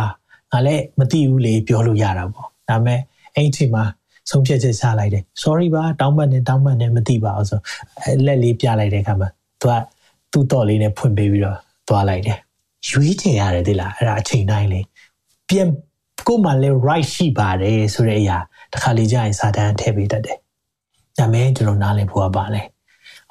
[0.53, 3.01] ငါလည်းမသိဘူးလေပြောလို့ရတာပေါ့ဒါပေမဲ့
[3.35, 3.85] အဲ့ဒီမှာ
[4.31, 7.61] ဆုံးဖြတ်ချက်ချလိုက်တယ် sorry ပါတောင်းပန်နေတောင်းပန်နေမသိပါဘူးဆို
[8.27, 9.29] လက်လေးပြလိုက်တဲ့အခါမှာ
[9.61, 9.73] သူက
[10.33, 11.59] သူ့တော့လေးနဲ့ဖွင့်ပေးပြီးတော့
[11.89, 12.39] သွားလိုက်တယ်
[12.89, 14.81] ရွေးချယ်ရတယ်ဒီလားအဲ့ဒါအချိန်တိုင်းလေ
[15.49, 15.69] ပြန်
[16.27, 18.39] ကိုမှလည်း right ရှိပါတယ်ဆိုတဲ့အရာ
[18.73, 20.39] တစ်ခါလေကြာရင်စာတန်းထည့်ပေးတတ်တယ်
[21.19, 22.63] ဒါမဲ့ကျွန်တော်နားလည်ဖို့ပါလေ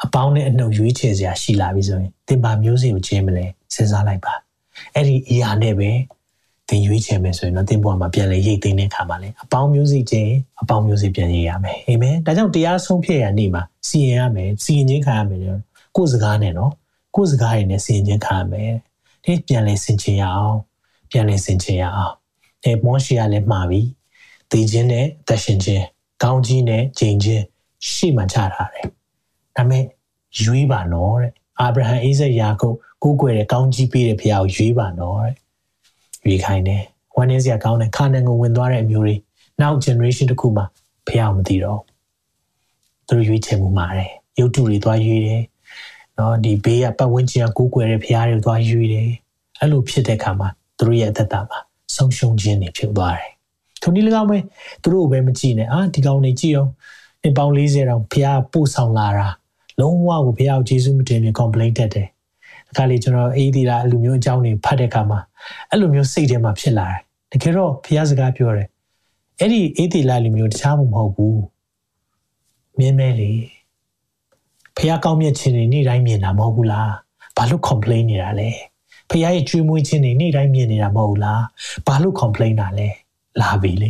[0.03, 4.33] အပေါင်းနဲ့အနှုတ်ရွေးချယ်စရာရှိလာပြီဆိုရင်သင်ပါမျိုးစေ့ကိုကျင်းမလဲစဉ်းစားလိုက်ပါ
[4.93, 5.91] အဲ့ဒီအရာနဲ့ပဲ
[6.69, 15.39] သင်ရွေးချယ်မယ်ဆိုရင်တော့သင်ဘဝမှာပြန်လဲရိတ်သိမ်းတဲ့ခါမှာလဲအပေါင်းမျိုးစေ့ချင်းအပေါင်းမျိုးစေ့ပြန်ရေးရမယ်အာမင်ဒါကြောင့်တရားဆုံးဖြတ်ရနေ့မှာစီရင်ရမယ်စီရင်ခြင်းခံရမယ်
[15.95, 16.71] ကိုယ်စကားနဲ့နော်
[17.15, 18.73] ကိုယ်စကားရည်နဲ့စီရင်ခြင်းခံရမယ်
[19.23, 20.57] ဒီပြန်လဲဆင်ခြင်ရအောင်
[21.09, 22.15] ပြန်လဲဆင်ခြင်ရအောင်
[22.63, 23.81] အဲမောရှိကလည်းမှာပြီ
[24.51, 25.83] တည်ခြင်းနဲ့အသက်ရှင်ခြင်း
[26.23, 27.43] ကောင်းကြီးနဲ့ဂျင်ခြင်း
[27.91, 28.85] ရှေ့မှာချထားတယ်
[29.55, 29.83] ဒါပေမဲ့
[30.41, 35.35] ရွေးပါနော်တဲ့အာဗြဟံအိဇက်ယာကုပ်ကိုးကွယ်တဲ့ကောင်းကြီးပေးတဲ့ဖခင်ကိုရွေးပါနော်တဲ့
[36.25, 36.83] ရွေးခိုင်းတယ်
[37.15, 39.15] ဝမ်းနည်းစရာကောင်းတဲ့ခါနန်ကိုဝင်သွားတဲ့အမျိုးတွေ
[39.61, 40.63] နောက် generation တစ်ခုမှ
[41.07, 41.79] ဖခင်မသိတော့
[43.07, 45.41] သူတို့ရွေးချယ်မှုမှာတယ်ရုပ်တုတွေသွားရွေးတယ်
[46.17, 49.09] နော်ဒီဘေးကပတ်ဝန်းကျင်ကကိုးကွယ်တဲ့ဖခင်တွေသွားရွေးတယ်
[49.59, 51.59] အဲ့လိုဖြစ်တဲ့အခါမှာသူတို့ရဲ့အသက်တာမှာ
[51.95, 53.31] ဆုံးရှုံးခြင်းတွေဖြစ်သွားတယ်
[53.81, 54.37] ထိုနည်း၎င်းပဲ
[54.81, 56.71] သူတို့ပဲမကြည့်နဲ့အာဒီကောင်နေကြည့်အောင်
[57.25, 59.27] အပေါင်း40တောင်ဖခင်ပို့ဆောင်လာတာ
[59.79, 62.07] လုံးဝကိုဖခင်ကိုယေရှုမတင်မြင် complaint တက်တယ်
[62.69, 65.19] အခါလေးကျွန်တော်အေးဒီလာအလူမျိုးအကြောင်းတွေဖတ်တဲ့အခါမှာ
[65.69, 66.99] အဲ့လိုမျိုးစိတ်ထဲမှာဖြစ်လာတယ်
[67.31, 68.67] တကယ်တော့ဖခင်စကားပြောတယ်
[69.39, 71.41] အဲ့ဒီအေးဒီလာလူမျိုးတခြားမှမဟုတ်ဘူး
[72.77, 73.31] မြင်းမဲလေ
[74.77, 76.91] ဖះကောင်းမြတ်ခြင်းတွေနေ့တိုင်းမြင်တာမဟုတ်ဘူးလား
[77.37, 78.49] ဘာလို့ complain နေတာလဲ
[79.09, 81.41] ဖះရဲ့ကြွေးမွေးခြင်းတွေနေ့တိုင်းမြင်နေတာမဟုတ်ဘူးလား
[81.87, 82.87] ဘာလို့ complain တာလဲ
[83.41, 83.89] လာပြီလေ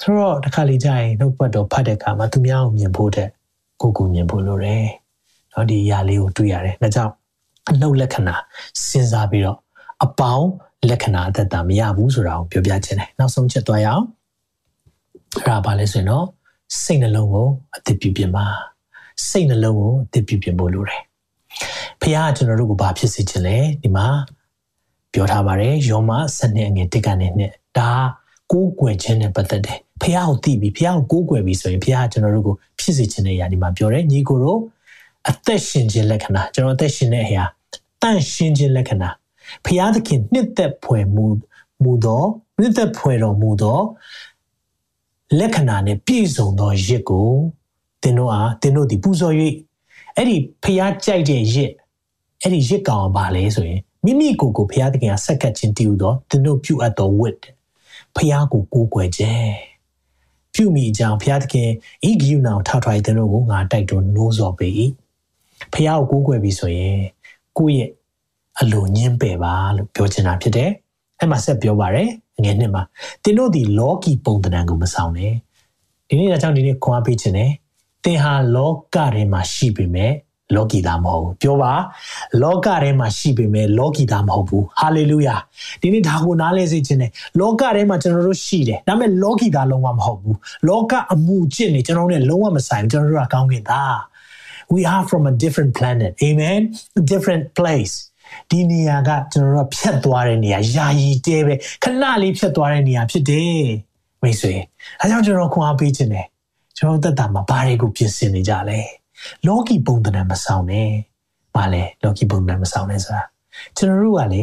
[0.00, 3.28] ဆိုတော့တစ်ခါလေကြာရင်နှုတ်ပတ်တော်ဖတ်တဲ့အခါမှာသူများကိုမြင်ဖို့တဲ့
[3.80, 4.84] ကိုကိုမြင်ဖို့လိုတယ်။
[5.52, 7.12] နော်ဒီအရာလေးကိုတွေ့ရတယ်။ဒါကြောင့်
[7.70, 8.34] အနှုတ်လက္ခဏာ
[8.88, 9.58] စဉ်းစားပြီးတော့
[10.04, 10.48] အပေါင်း
[10.90, 14.04] လက္ခဏာအသက်တာမရဘူးဆိုတာကိုပြောပြချင်တယ်။နောက်ဆုံးချက်သွားရအောင်။
[15.36, 16.26] အဲ့ဒါပါလဲဆိုရင်တော့
[16.82, 18.46] စိတ်နှလုံးကိုအသစ်ပြုပြင်ပါ။
[19.28, 21.02] စိတ်နှလုံးကိုအသစ်ပြုပြင်ဖို့လိုတယ်
[22.00, 24.06] ဖခင်ကကျွန်တော်တို့ကိုဘာဖြစ်စေခြင်းလဲဒီမှာ
[25.12, 27.90] ပြောထားပါတယ်ယောမ7နှစ်အငယ်1ကနေနှစ်ဒါ
[28.52, 34.60] ကိုးကွယ်ခြင်းနဲ့ပတ်သက်တယ်ဖះကိုသိပြီဖះကိုကိုးကွယ်ပြီဆိုရင်ဖះကကျွန်တော်တို့ကိုဖြစ်စေခြင်းတဲ့အရာဒီမှာပြောတယ်ညီကိုတို့
[35.30, 37.44] အသက်ရှင်ခြင်းလက္ခဏာကျွန်တော်အသက်ရှင်တဲ့အရာ
[38.02, 39.08] တန့်ရှင်းခြင်းလက္ခဏာ
[39.64, 41.24] ဖះသခင်နှစ်သက်ဖွယ်မူ
[41.82, 42.22] မူသော
[42.60, 43.78] နှစ်သက်ဖွယ်တော်မူသော
[45.38, 47.30] လက္ခဏာနဲ့ပြည့်စုံသောရစ်ကို
[48.02, 49.34] သင်တို့အားသင်တို့ဒီပူဇော်၍
[50.16, 51.70] အဲ့ဒီဖះကြိုက်တဲ့ရစ်
[52.42, 57.36] အဲ့ဒီရစ်ကောင်ပါလဲဆိုရင်မိမိကိုယ်ကိုဖះသခင်ကဆက်ကပ်ခြင်းတည်ဟူသောသင်တို့ပြုအပ်သောဝတ်
[58.16, 59.54] ဖះကိုကိုးကွယ်ခြင်း
[60.54, 61.70] ပြုမိကြောင်ဖះသခင်
[62.08, 64.68] ဤဂိယူနာကိုထောက်ထွားတဲ့တို့ကိုငါတိုက်တွန်းနှိုးဆော်ပေ၏
[65.72, 66.98] ဖះကိုကိုးကွယ်ပြီဆိုရင်
[67.58, 67.90] ကိုယ့်ရဲ့
[68.60, 70.70] အလိုညင်းပယ်ပါလို့ပြောချင်တာဖြစ်တယ်
[71.18, 72.10] အဲ့မှာဆက်ပြောပါရယ်
[72.44, 72.82] ငယ်နှစ်မှာ
[73.22, 75.34] တင်းတို့ဒီလောကီပုံသဏ္ဍာန်ကိုမဆောင်နဲ့
[76.08, 77.50] ဒီနေ့အကြောင်းဒီနေ့ခွန်အားပေးခြင်းနဲ့
[78.06, 80.12] တင်ဟာလောကထဲမှာရှိပေမဲ့
[80.54, 81.72] လောကီသားမဟုတ်ဘူးပြောပါ
[82.42, 85.36] လောကထဲမှာရှိပေမဲ့လောကီသားမဟုတ်ဘူးဟာလေလုယာ
[85.80, 90.36] ဒီနေ့ဒါကိုနားလဲစေခြင်းနဲ့လောကထဲမှာကျွန်တော်တို့ရှိတယ်ဒါပေမဲ့လောကီသားလုံးဝမဟုတ်ဘူး
[90.68, 93.96] လောကအမှုကျင့်နေကျွန်တော်တို့နဲ့လုံးဝမဆိုင်ဘူးကျွန်တော်တို့ကကောင်းကင်သား
[94.74, 96.60] we are from a different planet amen
[97.00, 97.94] a different place
[98.50, 103.66] ဒီနေရာကကျွန်တော်တို့ဖြတ်သွားတဲ့နေရာယာယီတဲပဲခဏလေးဖြတ်သွားတဲ့နေရာဖြစ်တယ်
[104.22, 104.54] မိတ်ဆွေ
[105.00, 106.26] အဲကြောင့်ကျွန်တော်ခွန်အားပေးခြင်းတယ်
[106.78, 108.80] ကျွန်တော်သက်တာမှာဘာတွေကိုပြင်ဆင်နေကြလဲ
[109.46, 110.90] လောကီပုံသဏ္ဍာန်မဆောင်နဲ့
[111.54, 113.22] ဘာလဲလောကီပုံသဏ္ဍာန်မဆောင်နဲ့ဆိုတာ
[113.76, 114.42] ကျွန်တော်တို့ကလေ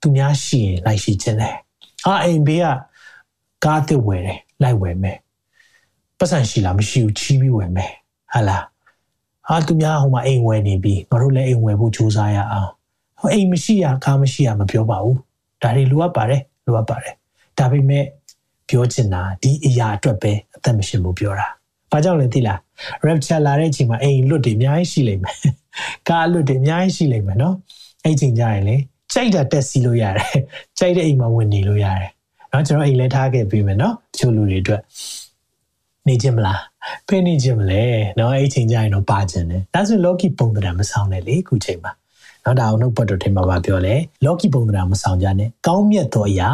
[0.00, 1.56] သူများရှိရင်လိုက်ရှိခြင်းတယ်
[2.06, 2.66] အာအိမ်ဘေးက
[3.64, 5.18] ကားအစ်ဝယ်တယ်လိုက်ဝယ်မယ်
[6.18, 7.92] ပတ်စံရှိလားမရှိဘူးချီးပြီးဝယ်မယ်
[8.32, 8.64] ဟာလား
[9.48, 12.70] အာသူများဟိုမှာအိမ်ဝယ်နေပြီငါတို့လည်းအိမ်ဝယ်ဖို့ကြိုးစားရအောင်
[13.20, 15.18] ဟိုအိမ်မရှိရကားမရှိရမပြောပါဘူး
[15.62, 17.14] ဒါတွေလိုအပ်ပါတယ်လိုအပ်ပါတယ်
[17.58, 18.04] ဒါပေမဲ့
[18.68, 21.48] ပြောချင်တာဒီအရာအတွက်ပဲအသက်မရှင်ဘူးပြောတာ
[21.92, 22.58] ဘာကြောင့်လဲသိလား
[23.06, 25.36] rapture လာတဲ့အချိန်မှာအိမ်လွတ်တွေအများကြီးရှိလိမ့်မယ်
[26.08, 27.54] ကားလွတ်တွေအများကြီးရှိလိမ့်မယ်နော်
[28.04, 28.76] အဲ့ချိန်ကြရင်လေ
[29.12, 30.28] ကြိုက်တာတက်စီလို့ရတယ်
[30.78, 32.10] ကြိုက်တဲ့အိမ်မှာဝင်နေလို့ရတယ်
[32.52, 34.82] နော်ကျွန်တော်အိမ်လဲထားခဲ့ပြီးမယ်နော်တချို့လူတွေအတွက်
[36.08, 36.60] နေခြင်းမလား
[37.08, 37.82] ဖိနေခြင်းမလဲ
[38.18, 41.92] နော်အဲ့ချိန်ကြရင်တော့ပါခြင်းတယ်ဒါဆိုလောကီပုံသဏ္ဍာန်မဆောင်နဲ့လေအခုချိန်မှာ
[42.44, 46.48] နော်ဒါအောင်နှုတ်ပတ်တော်ထဲမှာပြောလဲလောကီပုံသဏ္ဍာန်မဆောင်ကြနဲ့ကောင်းမြတ်သောအရာ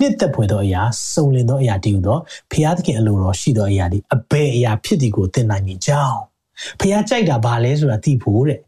[0.00, 0.82] နှစ်သက်ဖွယ်သောအရာ
[1.12, 2.18] စုံလင်သောအရာတည်ဟူသော
[2.52, 6.20] ဖျားသခင်အလိုတော်ရှိသောအရာဒီအဘယ်အရာဖြစ်သည်ကိုသင်နိုင်မည်ကြောင်း
[6.80, 8.60] ဖျားကြိုက်တာဘာလဲဆိုတာသိဖို့တဲ့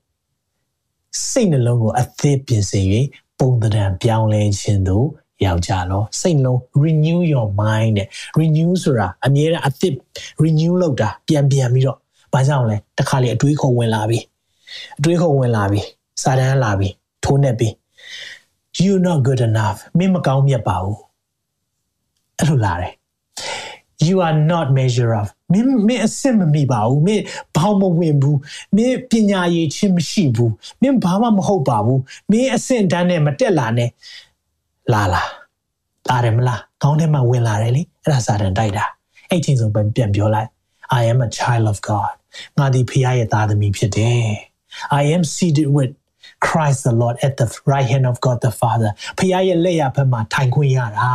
[1.29, 2.85] စိတ်နှလုံးကိုအသက်ပြင်ဆင်၍
[3.39, 5.07] ပုံသဏ္ဍာန်ပြောင်းလဲခြင်းသို့
[5.45, 8.09] ရောက်ကြလောစိတ်လုံး renew your mind တဲ့
[8.41, 9.95] renew ဆိုတာအမြဲတမ်းအသစ်
[10.43, 11.99] renew လုပ်တာပြန်ပြန်ပြီးတော့
[12.33, 14.18] ဘာကြောင့်လဲတခါလေအတွေးခေါ်ဝင်လာပြီ
[14.99, 15.81] အတွေးခေါ်ဝင်လာပြီ
[16.22, 16.89] စာတန်းလာပြီ
[17.24, 17.68] ထိုးနေပြီ
[18.83, 21.05] you not good enough မင်းမကောင်းမြတ်ပါဘူး
[22.39, 22.93] အဲ့လိုလာတယ်
[24.07, 27.22] you are not measure of မင်းမင်းအစစ်မမိပါဘူးမင်း
[27.57, 28.39] ဘောင်းမဝင်ဘူး
[28.76, 33.91] မင်းပညာရည်ချင်းမရှိဘူးမင်းဘာမှမဟုတ်ပါဘူးမင်းအဆင့်တန်းနဲ့မတက်လာနဲ့
[34.93, 35.22] လာလာ
[36.09, 38.84] လာတယ်မလားခေါင်းထဲမှာဝင်လာတယ်လေအဲ့ဒါစာတန်တိုက်တာ
[39.30, 40.49] အဲ့ချင်းဆုံးပြန်ပြောလိုက်
[41.01, 42.14] I am a child of God
[42.59, 44.28] ငါဒီဖခင်ရဲ့သားသမီးဖြစ်တယ်
[45.01, 45.93] I am seated with
[46.47, 51.11] Christ the Lord at the right hand of God the Father ဖခင်ရဲ့လက်ရဘက်မှာထိုင်ခွင့်ရတာ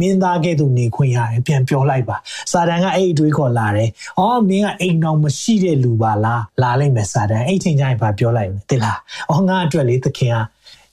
[0.00, 2.16] မင်းသားကဲ့သို့နေခွင့်ရတယ်ပြန်ပြောလိုက်ပါ
[2.52, 8.98] စာတန်ကအဲ့အတွေးခေါ်လာတယ်။အော်မင်းကအိမ်တော်မရှိတဲ့လူပါလားလာလိုက်မယ်စာတန်အဲ့ချိန်ကျရင်ဘာပြောလိုက်လဲသိလား။
[9.30, 10.38] အော်ငါအတွက်လေသခင်က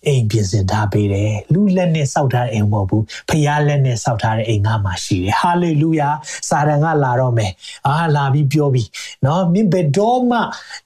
[0.07, 6.09] အိမ်ပြင်ဆင်ထားပေးတယ်လူလက်နဲ့စောက်ထားတဲ့အိမ်မဟုတ်ဘူးဖခင်လက်နဲ့စောက်ထားတဲ့အိမ်ငါမှရှိတယ်ဟာလေလုယာ
[6.49, 7.51] စာတန်ကလာတော့မယ်
[7.87, 8.87] အာလာပြီးပြောပြီး
[9.25, 10.37] နော်မင်းဘယ်တော့မှ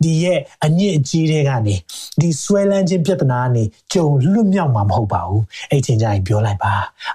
[0.03, 1.75] ဒီရဲ့အညစ်အကြေးတွေကနေ
[2.21, 3.63] ဒီဆွဲလန်းခြင်းပြဿနာကနေ
[3.93, 6.73] ကြုံလွတ်မြောက်မှာမဟုတ်ပါဘူးအဲ့ချိန်ကျရင်ပြောလိုက်ပါ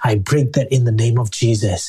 [0.09, 1.81] I break that in the name of Jesus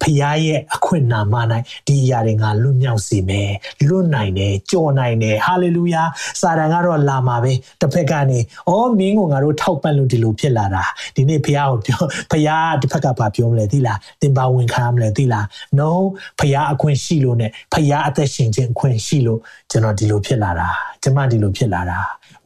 [0.00, 1.34] ဖခင်ရဲ့အခွင့်နာမ၌
[1.86, 3.50] ဒီအရာတွေငါလွတ်မြောက်စေမယ်
[3.88, 6.02] လွတ်နိုင်တယ်ကြော်နိုင်တယ်ဟာလေလုယာ
[6.40, 10.84] စာတန်ကတော့လာမှာပဲတစ်ဖက်ကနေအော်မင်းကငါတို့ထောက်ပံ့လို့ဒီလိုဖြစ်လာတာ
[11.16, 12.00] ဒီနေ့ဖခင်ကိုပြော
[12.30, 15.44] ဖခင်တစ်ဖက်ကဘာပြောမလဲသိလားတင်ပါဝင်ခံမလဲသိလား
[15.78, 15.90] no
[16.38, 19.40] ဖခင်အခွင့်ရှိလို့ ਨੇ ဖခင်အသက်ရှင်ခြင်းအခွင့်ရှိလို့
[19.70, 20.68] ကျွန်တော်ဒီလိုဖြစ်လာတာ
[21.02, 21.98] ကျွန်မဒီလိုဖြစ်လာတာ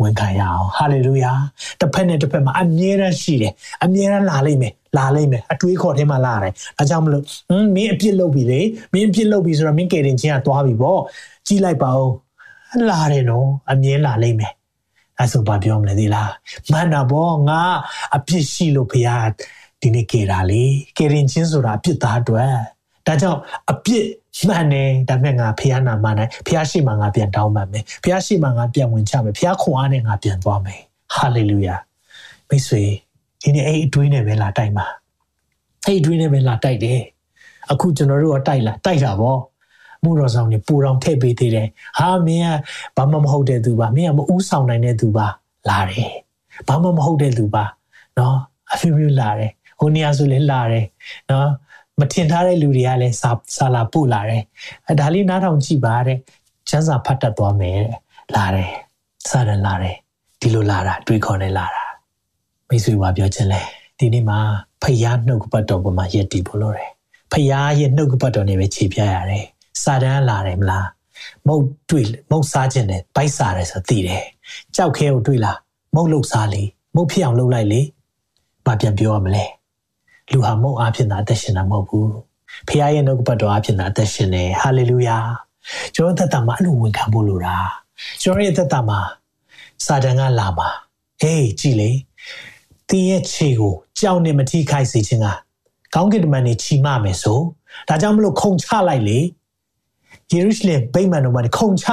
[0.02, 1.32] ဝန်ခံရအောင်ဟာလေလုယာ
[1.80, 3.52] တစ်ဖက်နဲ့တစ်ဖက်မှာအမြဲတမ်းရှိတယ်
[3.84, 8.60] အမြဲတမ်းလာလိမ့်မယ်လာလိမ့်မယ်အတွေးခေါ်ထဲမှာလာတယ်ဒါကြောင့်မလို့ဟင်းမင်းအပြစ်လုပ်ပြီလေ
[8.92, 11.00] မင်းအပြစ်လုပ်ပြီဆိုတော့မင်းကယ်တင်ခြင်းကသွားပြီပေါ့
[11.46, 12.10] ကြည့်လိုက်ပါဦး
[12.90, 14.52] လာတယ်နော်အမြဲလာလိမ့်မယ်
[15.18, 16.32] အဲ့ဆိုဘာပြောမလဲဒီလား
[16.70, 17.62] မှန်တာပေါ့ငါ
[18.16, 19.26] အပြစ်ရှိလို့ဖရား
[19.80, 20.64] ဒီနေ့ကေတာလေ
[20.98, 22.52] ကေရင်ချင်းဆိုတာအပြစ်သားအတွက်
[23.06, 23.40] ဒါကြောင့်
[23.70, 24.06] အပြစ်
[24.48, 30.80] မှန်တယ်ဒါပေမဲ့ငါဖရားနာမနိုင်ဖရားရှိမှငါပြန်တောင်းပန်မယ်ဖရားရှိမှငါပြန်ဝင်ချမယ်ဖရားခွန်အားနဲ့ငါပြန်သွားမယ်
[31.14, 31.76] ဟာလေလုယာ
[32.48, 32.82] မိတ်ဆွေ
[33.42, 34.86] ဒီနေ့အဲ့အတွေးနဲ့ပဲလာတိုက်မှာ
[35.86, 37.00] အဲ့အတွေးနဲ့ပဲလာတိုက်တယ်
[37.72, 39.40] အခုကျွန်တော်တို့ကတိုက်လာတိုက်တာပေါ့
[40.02, 41.68] မှုတော်ဆောင်နေပူတော်ထည့်ပေးသေးတယ်
[41.98, 45.26] ဟာမင်းကဘာမှမဟုတ်တဲ့သူပါမင်းကမဥဆောင်နိုင်တဲ့သူပါ
[45.68, 46.10] လာတယ်
[46.68, 47.64] ဘာမှမဟုတ်တဲ့သူပါ
[48.18, 48.36] နော်
[48.72, 50.84] အဖေမျိုးလာတယ်ဟိုနေရာဆိုလည်းလာတယ်
[51.30, 51.48] နော်
[52.00, 54.42] မထင်ထားတဲ့လူတွေကလည်းစာစာလာပို့လာတယ်
[54.88, 56.18] အဲဒါလေးနားထောင်ကြည့်ပါတဲ့
[56.68, 57.98] ကျန်းစာဖတ်တတ်သွားမယ်တဲ့
[58.34, 58.70] လာတယ်
[59.30, 59.96] စာရန်လာတယ်
[60.40, 61.84] ဒီလိုလာတာတွေးခေါ်နေလာတာ
[62.68, 63.60] မိတ်ဆွေပါပြောချင်လဲ
[63.98, 64.38] ဒီနေ့မှာ
[64.82, 66.90] ဖယားနှုတ်ကပတ်တော်ပေါ်မှာယက်တည်ဖို့လိုတယ်
[67.32, 69.44] ဖယားရဲ့နှုတ်ကပတ်တော်နဲ့ပဲခြေပြရတယ်
[69.82, 70.88] စာတန်းလာတယ်မလား
[71.46, 74.24] မုတ်တွေ့မုတ်စားခြင်းနဲ့ဗိုက်စားတယ်ဆိုသိတယ်
[74.76, 75.58] ကြောက်ခဲကိုတွေ့လား
[75.94, 76.62] မုတ်လုတ်စားလေ
[76.94, 77.80] မုတ်ဖြစ်အောင်လုပ်လိုက်လေ
[78.66, 79.44] ဘာပြန်ပြောရမလဲ
[80.32, 82.10] လူဟာမုတ်အားဖြင့်သာအသက်ရှင်တာမဟုတ်ဘူး
[82.68, 85.18] ဖခင်ရဲ့နှုတ်ကပတ်တော်အားဖြင့်သာအသက်ရှင်တယ်ဟာလေလုယာ
[85.94, 87.56] ကျွန်တော်သက်တာမှာအဲ့လိုဝန်ခံဖို့လိုတာ
[88.22, 88.98] ကျွန်တော်ရဲ့သက်တာမှာ
[89.86, 90.68] စာတန်ကလာမှာ
[91.20, 91.90] ဟေးကြည်လေ
[92.88, 95.26] တင်းရဲ့ခြေကိုကြောက်နေမထိခိုက်စေခြင်းက
[95.94, 97.40] ကောင်းကင်တမန်နေချီမမယ်ဆို
[97.88, 99.18] ဒါကြောင့်မလို့ခုံချလိုက်လေ
[100.32, 101.86] ယေရုရှလင်ဗိမာန်တော်မှာခုံချ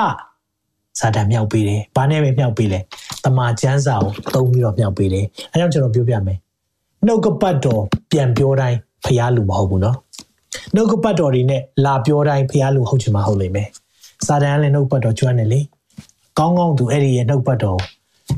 [1.00, 2.80] စာတန်မြောက်ပေးတယ်။ဘာနဲ့ပဲမြောက်ပေးလဲ။
[3.24, 6.38] တမန်ကျမ်းစာကိုသုံးပြီးတော့မြောက်ပေးတယ်။အဲကြောင့်ကျွန်တော်ပြောပြမယ်။
[7.06, 9.98] နှုတ်ကပတ်တော်ပြန်ပြောတိုင်းဖျားလူမဟုတ်ဘူးနော်။
[10.76, 13.68] နှုတ်ကပတ်တော်တွေနဲ့လာပြောတိုင်းဖျားလူဟုတ်ချင်မှဟုတ်လိမ့်မယ်။
[14.26, 15.60] စာတန်လည်းနှုတ်ပတ်တော်ကျွမ်းတယ်လေ။
[16.40, 17.80] ကောင်းကောင်းသူအဲ့ဒီရဲ့နှုတ်ပတ်တော်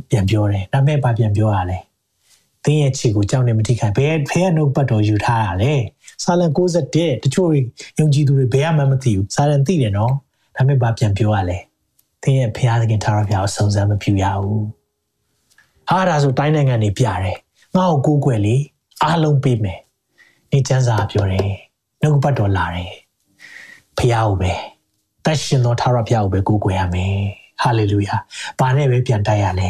[0.09, 1.77] ပြန်ပြောတယ်။ဒါမဲ့ဘာပြန်ပြောရလဲ။
[2.63, 5.73] သင်ရဲ့ခြေကိုကြောက်နေမထိခိုင်ဘယ်ဖះနှုတ်ပတ်တော်ယူထားရလဲ။
[6.23, 7.49] စာလံ61တချို့
[7.99, 10.13] ယုံကြည်သူတွေဘယ်မှမသိဘူးစာလံသိတယ်နော်
[10.55, 11.57] ဒါပေမဲ့ဘာပြန်ပြောရလဲ
[12.21, 14.65] သင်ရဲ့ဖခင်သခင်ထာဝရဘုရားကိုစုံစမ်းမပြူရဘူး
[15.89, 17.37] ဟာဒါဆိုတိုင်းနိုင်ငံနေပြတယ်
[17.75, 18.55] ငါ့ကိုကိုးကွယ်လေ
[19.03, 19.79] အားလုံးပေးမယ်
[20.51, 21.49] နေချမ်းစာပြောတယ်
[22.01, 22.93] နှုတ်ပတ်တော်လာတယ်
[23.97, 24.51] ဖခင်ကိုပဲ
[25.25, 27.15] တတ်ရှင်သောထာဝရဘုရားကိုပဲကိုးကွယ်ရမယ်
[27.61, 28.15] ဟာလေလုယာ
[28.59, 29.69] ဘာနဲ့ပဲပြန်တိုက်ရလဲ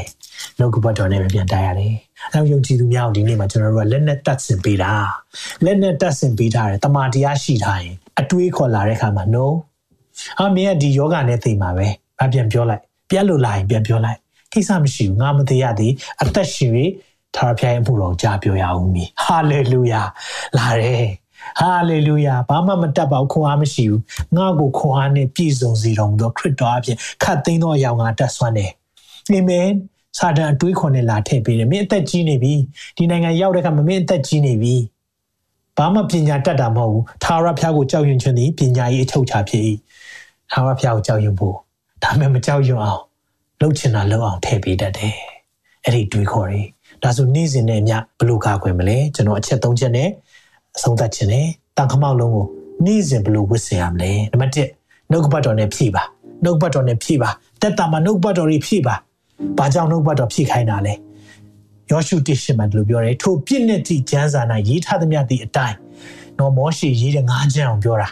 [0.60, 1.94] နှုတ်ကပတ်တော်နဲ့ပဲပြန်တိုက်ရတယ်။
[2.34, 4.92] အဲယုံကြည်သူများကိုဒီနေ့မှာကျွန်တော်တို့ကလက်နဲ့တတ်ဆင်ပေးတာ။
[5.66, 9.46] လက်နဲ့တတ်ဆင်ပေးထားတယ်။တမာတရားရှိထားရင်အတွေးခေါ်လာတဲ့အခါမှာ no
[10.42, 11.88] အမေကဒီယောဂနဲ့သိမှာပဲ။
[12.24, 14.20] အပြန်ပြောလိုက်။ပြက်လို့လာရင်ပြန်ပြောလိုက်။
[14.54, 16.72] ကိစ္စမရှိဘူး။ငါမသေးရသည်အသက်ရှင်၍
[17.36, 20.02] ထာဝရဘုရားရဲ့အမှုတော်ကြားပြောရအောင်မီ။ဟာလေလုယာ။
[20.58, 21.08] လာတယ်။
[21.60, 24.02] ဟာလေလုယာဘာမှမတတ်ပါဘူးခွန်အားမရှိဘူး
[24.36, 28.72] ငါ့ကိုခွန်အားနဲ့ပြည့်စုံစေတော်မူသောခရစ်တော်အပြင်ခတ်သိမ်းသောအရာငါတတ်ဆွမ်းတယ်
[29.32, 29.68] အာမင်
[30.18, 32.54] စာတန်အတွေးခွန်နဲ့လာထည့်ပေးတယ်မင်းအသက်ကြီးနေပြီ
[32.98, 34.76] ဒီနိုင်ငံရောက်တဲ့အခါမှာမင်းအသက်ကြီးနေပြီ
[35.78, 39.64] ဘာမှပညာတတ်တာမဟုတ်ဘူးသာရဖျားကိုကြောက်ရွံ့ခြင်းသည်ပညာရေးအချုပ်ချဖြစ်၏
[40.52, 41.56] သာရဖျားကိုကြောက်ရွံ့ဖို့
[42.04, 43.02] ဒါမှမကြောက်ရွံ့အောင်
[43.60, 45.16] လှုပ်ချင်တာလှုပ်အောင်ထည့်ပေးတတ်တယ်
[45.84, 46.62] အဲ့ဒီတွေးခေါ်တွေ
[47.04, 50.10] ဒါဆိုနေ့စဉ်နဲ့ညဘလို့ကာကွယ်မလဲကျွန်တော်အချက်၃ချက်နဲ့
[50.76, 51.48] အဆုံးသတ်ခြင်းနဲ့
[51.78, 52.46] တန်ခမောက်လုံးကို
[52.86, 56.04] နေ့စဉ်ဘလို့ဝတ်ဆင်ရမလဲနံပါတ်1နှုတ်ကပတ်တော်နဲ့ဖြည့်ပါ
[56.44, 57.30] နှုတ်ပတ်တော်နဲ့ဖြည့်ပါ
[57.62, 58.96] တက်တာမှာနှုတ်ပတ်တော်ကြီးဖြည့်ပါ
[59.58, 60.94] ဘာကြောင့်နှုတ်ပတ်တော်ဖြည့်ခိုင်းတာလဲ
[61.92, 65.78] ယောရှုတိရှင်မှာဒီလိုပြောတယ်ထိုပြည့်နဲ့တိကျမ်းစာ၌ရေးထားသမျှသည့်အတိုင်း
[66.40, 68.10] နော်မောရှေရေးတဲ့ငါးချမ်းအောင်ပြောတာ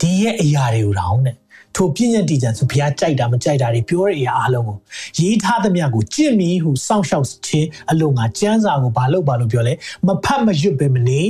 [0.00, 1.36] ဒီရဲ့အရာတွေကိုတောင်းတဲ့
[1.76, 4.76] ထိုပြည့်ညက်တည်ကြံဆိုဘုရားကြိုက်တာမကြိုက်တာတွေပြောတဲ့အရာအလုံးကို
[5.20, 9.74] ရေးထားသမျှကိုကြင့်မီဟုစောင့်ရှောက်ခြင်းအလုံးငါကျမ်းစာကိုဘာလို့ဘာလို့ပြောလဲ
[10.06, 11.20] မဖတ်မရွတ်ပဲမနေ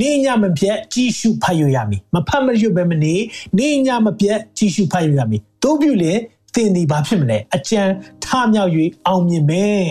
[0.00, 3.14] နေညမပြတ်ကြည်ရှုဖတ်ရရမည်မဖတ်မရွတ်ပဲမနေ
[3.58, 6.12] နေညမပြတ်ကြည်ရှုဖတ်ရရမည်တို့ပြုလေ
[6.58, 7.82] တင်ဒီဘာဖြစ်မလဲအကြံ
[8.24, 8.70] ထမြောက်၍
[9.06, 9.88] အောင်မြင်မယ်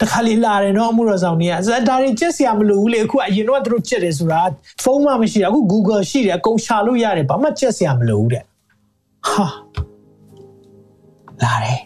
[0.00, 1.54] တခါလေလာတယ်နော်အမှုတော်ဆောင်တွေက
[1.88, 4.40] ဒါတွေချက်စရာမလိုဘူးလေအခုအရင်တော့သူတို့ချက်တယ်ဆိုတာ
[4.82, 8.44] ဖုန်းမှမရှိတာအခု Google ရှိတယ်အကုန်ရှာလို့ရတယ်ဘာမှချက်စရာမလိုဘူးတဲ့
[9.26, 9.46] ဟာ
[11.42, 11.80] လာတယ်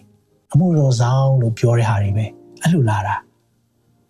[0.53, 2.25] အမှုတော်ဆောင်လို့ပြောတဲ့ဟာတွေပဲ
[2.62, 3.17] အဲ့လိုလာတာ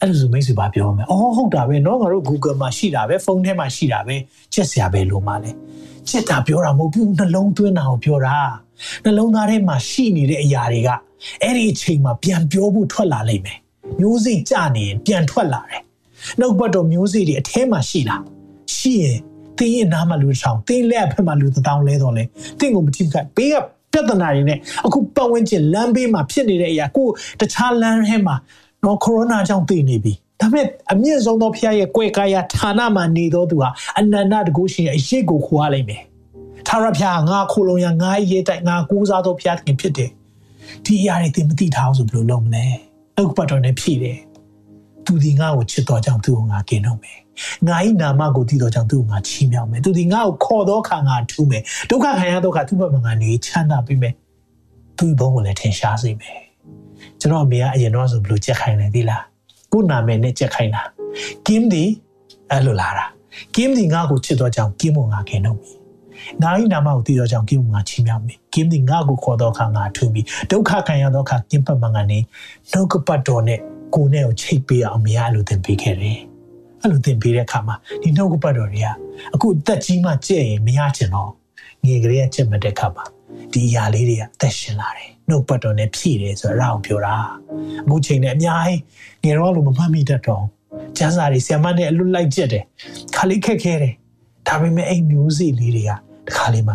[0.01, 4.17] အဲ့လိုဆိုမိတ်ဆွေဘာပြောမလဲအော်ဟုတ်တာပဲနော်ငါတို့ Google မှာရှိတာပဲဖုန်းထဲမှာရှိတာပဲ
[4.53, 5.57] ချက်စရာပဲလို့မှလည်း
[6.09, 8.37] ချက်တာပြောတာမဟုတ်ဘူးနှလုံးသွင်းတာကိုပြောတာ
[9.05, 10.89] နှလုံးသားထဲမှာရှိနေတဲ့အရာတွေက
[11.43, 13.59] အဲ့ဒီအချိန်မှာပြန်ပြောဖို့ထွက်လာလိမ့်မယ်
[14.01, 15.83] မျိုးစိတ်ကြနေရင်ပြန်ထွက်လာတယ်
[16.41, 18.23] နှုတ်ပတ်တော်မျိုးစိတ်တွေအထဲမှာရှိလား
[18.77, 19.19] ရှိရင်
[19.59, 22.25] တင်းရဲ့နားမှာလူတစ်ချောင်းတင်းလက်အဖက်မှာလူတစ်တောင်းလဲတော့လဲ
[22.59, 23.55] တင်းကိုမထိခိုက်ဘေးက
[23.93, 27.09] ပြဿနာတွေနဲ့အခုပတ်ဝန်းကျင်လမ်းဘေးမှာဖြစ်နေတဲ့အရာကို
[27.41, 28.37] တခြားလမ်းထဲမှာ
[28.85, 36.03] တော့ကိုရိုနာကြောင့်သိနေပြီ ဒါပေမဲ့အမြင့်ဆုံးသောဖခင်ရဲ့ကွယ်ကာယဌာနမှာနေတော်သူဟာအနန္တတကုရှင်ရဲ့အရေးကိုခေါ်ရလိမ့်မယ်
[36.67, 40.11] ထာဝရဘုရားငါခိုလုံရငါရေးတိုက်ငါကူးစားသောဘုရားသခင်ဖြစ်တယ်
[40.85, 42.65] ဒီအရာတွေသင်မသိထားအောင်ဆိုဘယ်လိုလုပ်မလဲ
[43.21, 44.19] ဥပ္ပတော်နဲ့ဖြည့်တယ်
[45.07, 47.19] သူဒီငါ့ကိုချစ်တော်ကြောင့်သူ့ကိုငါကင်တော့မယ်
[47.69, 54.15] ငါ၏နာမကိုတည်တော်ကြောင့်သူ့ကိုငါချီးမြှောက်မယ်သူဒီငါ့ကိုခေါ်သောအခါငါထူးမယ်ဒုက္ခခံရသောအခါသူ့ဘက်မှာငါနေချမ်းသာပေးမယ်
[54.99, 56.39] သူ့ဘုံကိုလည်းထင်ရှားစေမယ်
[57.21, 59.23] ကျွန်တော်အမေကအရင်တော့ဆိုဘယ်လိုကြက်ခိုင်းလဲသိလား
[59.73, 60.83] ကိုနာမည်နဲ့ကြက်ခိုင်းတာ
[61.47, 61.85] ကင်းဒီ
[62.51, 63.07] အဲ့လိုလာတာ
[63.55, 65.73] ကင်းဒီငါ့ကိုချစ်တော်ကြောင့်ကင်းမငါခင်တော့ပြီ
[66.43, 72.19] ငါ၏နာမကိုတည်တော်ကြောင့်ကင်းမငါချီးမြှောက်မယ်ကင်းဒီငါ့ကိုခေါ်တော်အခါငါထူးပြီဒုက္ခခံရသောအခါကင်းပတ်မှာငါနေ
[72.73, 73.61] နှုတ်ကပတ်တော်နဲ့
[73.95, 76.19] ကိုယ်နဲ့ကိုချိတ်ပေးအောင်အမေကလိုသင်ပေးခဲ့တယ်
[76.81, 78.89] အဲ့လိုသင်ပေးတဲ့အခါမှာဒီနှုတ်ကပတ်တော်တွေက
[79.35, 81.31] အခုအသက်ကြီးမှကြည့်ရင်မရချင်တော့
[81.85, 83.05] ငယ်ကလေးကချက်မှတ်တဲ့အခါမှာ
[83.53, 87.17] ဒီအရာလေးတွေကအသက်ရှင်လာတယ် နှုတ်ပတ်တော်နဲ့ဖြည့်တယ်ဆိုတော့အအောင်ပြောတာ
[87.85, 88.81] အခုချိန်နဲ့အများကြီး
[89.25, 90.45] ငယ်တော့လို့မမှတ်မိတတ်တော့
[90.97, 92.65] ကျန်းစာတွေဆီယမနဲ့အလွတ်လိုက်ကြက်တယ်
[93.17, 93.95] ခါလေးခက်ခဲတယ်
[94.47, 95.91] ဒါပေမဲ့အဲ့မျိုးစိလေးတွေက
[96.29, 96.75] တခါလေးမှ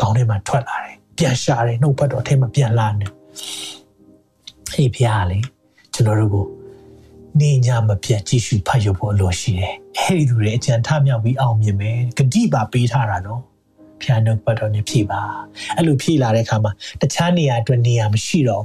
[0.00, 3.10] ကောင်းထဲမှာထွက်လာတယ်ပြန်ရှာတယ်နှုတ်ပတ်တော်ထဲမှာပြန်လာတယ်
[4.74, 5.38] အဲ့ဖျားလေ
[5.94, 6.46] ကျွန်တော်တို့ကို
[7.40, 13.42] နေညမပြတ်ကြည့်ရှုဖတ်ရဖို့လိုရှိတယ်အဲ့ဒီသူတွေအကြံထမြောက်ပြီးအောင်မြင်မယ်ဂတိပါပေးထားတာနော်
[14.04, 15.22] ဖျားနှုတ်ပတ်တော်နဲ့ဖြည့်ပါ
[15.76, 18.64] အဲ့လိုဖြည့်လာတဲ့အခါမှာတခြားနေရာအတွက်နေရာမရှိတော့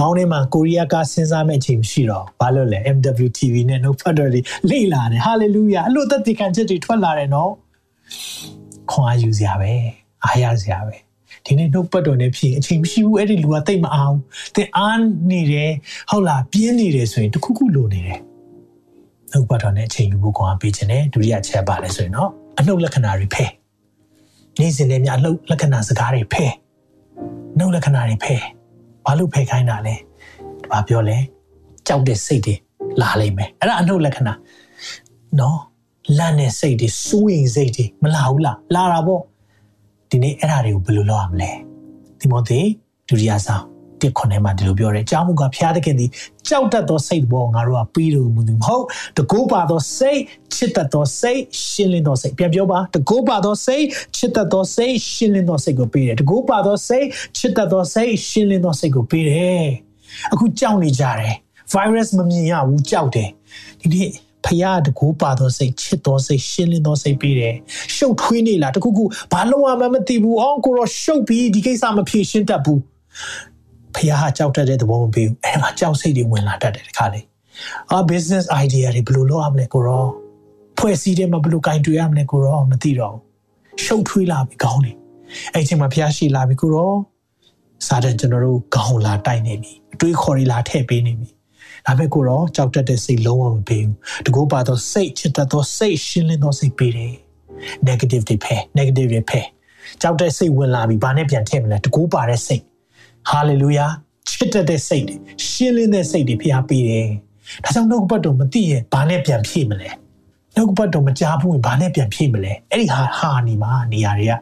[0.00, 7.52] ကောင်းထဲမှာကိုရီးယားကစဉ်းစားမဲ့အချိန်မရှိတော့ဘာလို့လဲ MWTV နဲ့ no further တွေလိလာတယ် hallelujah အဲ့လိုသက်သေခံချက်တွေထွက်လာတယ်နော်
[8.90, 9.72] ခွန်အားယူစရာပဲ
[10.24, 10.96] အားရစရာပဲ
[11.44, 14.16] ဒီနေ့နှုတ်ပတ်တော်နဲ့ဖြည့်အချိန်မရှိဘူးအဲ့ဒီလူကတိတ်မအောင်
[14.56, 15.00] သင်အား
[15.30, 15.72] နေတယ်
[16.10, 18.20] ဟုတ်လားပြင်းနေတယ်ဆိုရင်တခုခုလိုနေတယ်
[19.32, 23.44] နှုတ်ပတ်တော်နဲ့အချိန်ယူဖို့ခွန်အားပေးခြင်းနဲ့ဒုတိယချက်ပါလဲဆိုရင်တော့အနှုတ်လက္ခဏာတွေဖဲ
[24.60, 26.46] နေ့စဉ်နဲ့များအနှုတ်လက္ခဏာစကားတွေဖဲ
[27.58, 28.36] နှုတ်လက္ခဏာတွေဖဲ
[29.04, 29.94] ဘာလို့ဖဲခိုင်းတာလဲ
[30.70, 31.18] ဘာပြောလဲ
[31.86, 32.54] ကြောက်တဲ့စိတ်တွေ
[33.00, 34.32] လာလိမ့်မယ်အဲ့ဒါအနှုတ်လက္ခဏာ
[35.40, 35.58] နော်
[36.18, 39.22] လန့်တဲ့စိတ်တွေစိုးရိမ်စိတ်တွေမလာဘူးလားလာတာပေါ့
[40.10, 41.50] ဒီနေ့အဲ့ဒါတွေကိုဘယ်လိုလုပ်ရမလဲ
[42.18, 42.60] ဒီမောသေ
[43.08, 43.64] ဒုတိယဆောင်
[44.00, 46.10] တစ်ခွန်းထဲမှာဒီလိုပြောတယ်။ကြောင်းမူကဖျားသခင်သည်
[46.48, 48.84] ကြောက်တတ်သောစိတ်ဘောငါတို့ကပြီးလို့မူသည်မဟုတ်
[49.18, 50.20] တကိုးပါသောစိတ်
[50.54, 53.84] ချစ်တတ်သောစိတ်ရှင်းလင်းသောစိတ်ပြန်ပြောပါတကိုးပါသောစိတ်
[54.16, 57.06] ချစ်တတ်သောစိတ်ရှင်းလင်းသောစိတ်ကိုပေးတယ်။တကိုးပါသောစိတ်
[57.38, 59.64] ချစ်တတ်သောစိတ်ရှင်းလင်းသောစိတ်ကိုပေးတယ်။
[60.32, 61.34] အခုကြောက်နေကြတယ်။
[61.72, 63.28] virus မမြင်ရဘူးကြောက်တယ်။
[63.80, 64.10] ဒီနေ့
[64.46, 67.54] ဖရာတကူပါသောစိတ်ချစ်သောစိတ်ရှင်းလင်းသောစိတ်ပေးတယ်
[67.94, 72.80] ရှုပ်ထွေးနေလားတခုခုဘာလို့မှမသိဘူးအော်ကိုတော့ရှုပ်ပြီးဒီကိစ္စမဖြေရှင်းတတ်ဘူး
[73.96, 77.20] ဖရာဟာကြောက်တတ်တဲ့သဘောမပေးဘူးအဲ့မှာကြောက်စိတ်တွေဝင်လာတတ်တယ်တခါလေ
[77.90, 80.04] အာ business idea တွေဘယ်လိုလုပ်ရမလဲကိုရော
[80.78, 84.92] ဖွဲ့စည်းတယ်မှာဘယ်လိုကင်တွေ့ရမလဲကိုရောမသိတော့ဘူးရှုပ်ထွေးလာပြီခေါင်းနေ
[85.54, 86.92] အဲ့ချိန်မှာဖရာရှိလာပြီကိုရော
[87.86, 91.28] စားတဲ့ကျွန်တော်တို့ခေါင်းလာတိုက်နေပြီအတွေးခေါ်တွေလာထည့်ပေးနေပြီ
[91.86, 93.94] ဒါပေမဲ့ကိုတော့ကြောက်တတ်တဲ့စိတ်လုံးဝမပေးဘူး
[94.26, 97.14] တကူပါတော့စိတ်ချစ်တတ်သောစိတ်ရှင်းလင်းသောစိတ်ပေးတယ်
[97.88, 99.46] negative တွေဖယ် negative တွေဖယ်
[100.02, 102.62] ကြောက်တဲ့စိတ်ဝင်လာပြီဘာနဲ့ပြန်ထည့်မလဲတကူပါတဲ့စိတ်
[103.30, 103.92] hallelujah
[104.30, 105.16] ချစ်တတ်တဲ့စိတ်တွေ
[105.48, 107.08] ရှင်းလင်းတဲ့စိတ်တွေဖျားပေးတယ်
[107.64, 109.90] ဒါကြောင့်နှုတ်ပတ်တော်မသိရင်ဘာနဲ့ပြန်ဖြည့်မလဲ
[110.56, 114.32] နှုတ်ပတ်တော်မကြားဘူးရင်ဘာနဲ့ပြန်ဖြည့်မလဲအဲ့ဒီဟာဟာနေမှာနေရာတွေက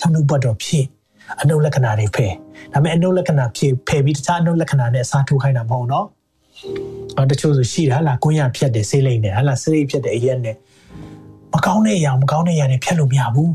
[0.00, 0.86] ဆောင်းနှုတ်ပတ်တော်ဖြည့်
[1.40, 2.32] အနုလက္ခဏာတွေဖယ်
[2.72, 6.06] ဒါပေမဲ့အနုလက္ခဏာဖြည့်ဖယ်ပြီးတခြားအနုလက္ခဏာနဲ့အစားထိုးခိုင်းတာမဟုတ်တော့
[7.16, 10.56] အော်တချို့ဆိုရှိတာဟလာကွင်းရဖြတ်တယ်ဆေးလိမ့်တယ်ဟလာဆေးလိမ့်ဖြတ်တယ်အရက်နဲ့
[11.54, 13.50] မကောင်းတဲ့အရာမကောင်းတဲ့အရာတွေဖြတ်လို့မရဘူး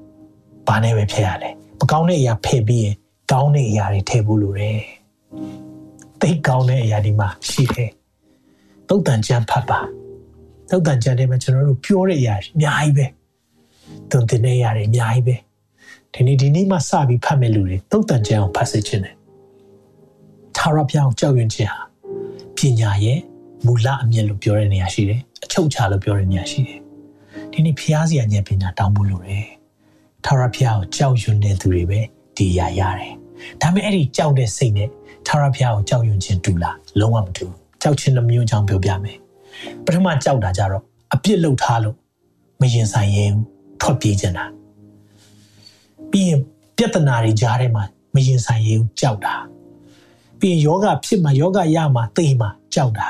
[0.68, 1.50] ။ဘာနဲ့ပဲဖြတ်ရလဲ။
[1.80, 2.94] မကောင်းတဲ့အရာဖယ်ပြီးရင်
[3.30, 4.80] ကောင်းတဲ့အရာတွေထည့်ဖို့လိုတယ်။
[6.20, 7.90] သိကောင်းတဲ့အရာဒီမှာရှိတယ်။
[8.88, 9.80] သုတ်တန်ကြံဖတ်ပါ။
[10.70, 13.06] သုတ်တန်ကြံထဲမှာကျွန်တော်တို့ပြောတဲ့အရာအများကြီးပဲ။
[14.10, 15.36] သွန်သင်တဲ့အရာတွေအများကြီးပဲ။
[16.12, 19.16] ဒီနေ့ဒီနေ့မှစပြီးဖတ်မဲ့လူတွေသုတ်တန်ကြံအောင်ဖတ်စေခြင်းတယ်။
[20.56, 21.80] သာရပြောင်းကြောက်ရွံ့ခြင်းဟာ
[22.56, 23.20] ပညာရဲ့
[23.66, 26.80] မူလအမြင့်လို့ပြောတဲ့နေရာရှိတယ်အချုပ်ချလို့ပြောတဲ့နေရာရှိတယ်
[27.52, 29.46] ဒီနေ့ဖျားစရာဉာဏ်ပညာတောင်းဖို့လိုတယ်
[30.24, 32.00] ထာဝရဘုရားကိုကြောက်ရွံ့တဲ့သူတွေပဲ
[32.36, 33.14] ဒီရရတယ်
[33.60, 34.88] ဒါပေမဲ့အဲ့ဒီကြောက်တဲ့စိတ်နဲ့
[35.26, 37.46] ထာဝရဘုရားကိုကြောက်ရွံ့ခြင်းတူလားလုံးဝမတူ
[37.82, 39.18] ကြောက်ခြင်းတစ်မျိုးကြောင့်ပြောပြမယ်
[39.84, 40.82] ပထမကြောက်တာကြတော့
[41.14, 41.96] အပြစ်လုပ်ထားလို့
[42.60, 43.32] မရင်ဆိုင်ရင်
[43.80, 44.44] ထွက်ပြေးကြတာ
[46.10, 46.40] ပြီးရင်
[46.76, 49.34] ပြဿနာတွေကြားထဲမှာမရင်ဆိုင်ရင်ကြောက်တာ
[50.40, 53.08] ပြီးရင်ယောဂဖြစ်မှာယောဂရမှာသိမှာကြောက်တာ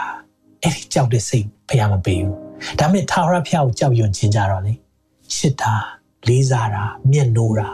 [0.62, 4.74] အဲ့ဒီကြောက်တဲ့စိတ်ဖះမပေးဘူးဒါပေမဲ့ထာဝရဘုရားကိုကြောက်ရွံ့ခြင်းကြတော့လေ
[5.34, 5.74] ချစ်တာ
[6.28, 7.68] လေးစားတာမျက်နှိုးတာ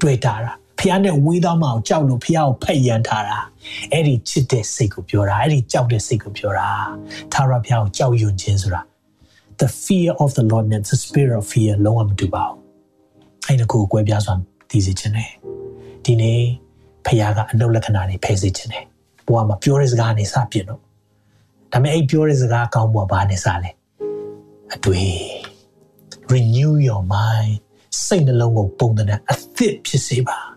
[0.00, 0.52] တွေ့တာတာ
[0.84, 3.38] ဖះနဲ့ဝေးသားမအောင်ကြောက်လို့ဖះကိုဖက်ရန်ထားတာ
[3.92, 6.68] အဲ့ဒီချစ်တဲ့စိတ်ကိုပြောတာအဲ့ဒီကြောက်တဲ့စိတ်ကိုပြောတာ
[7.32, 8.80] ထာဝရဘုရားကိုကြောက်ရွံ့ခြင်းဆိုတာ
[9.60, 12.58] the fear of the lord and the spirit of fear လုံးဝမတူပါဘူး
[13.46, 14.34] အဲ့ဒါကိုကိုယ်ပြစွာ
[14.70, 15.30] သိစေခြင်းနဲ့
[16.04, 16.40] ဒီနေ့
[17.06, 18.84] ဖះကအနုလက္ခဏာတွေဖယ်စေခြင်းနဲ့
[19.26, 20.80] ဘဝမှာပြောတဲ့စကားနေစပြည့်တော့
[21.72, 23.70] ဒါပေမဲ့အဲ့ပြောတဲ့စကားကောင်းဖို့ဘာနဲ့စလဲ
[24.74, 25.12] အတွေ့
[26.32, 27.54] renew your mind
[28.06, 30.53] စိတ်နှလုံးကိုပုံသဏ္ဍာန်အသစ်ဖြစ်စေပါ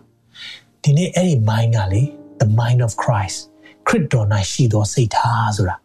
[0.82, 2.02] ဒီနေ့အဲ့ဒီ mind ကလေ
[2.40, 3.38] the mind of Christ
[3.86, 5.76] ခရစ်တော်၌ရှိသောစိတ်ထားဆိုတာ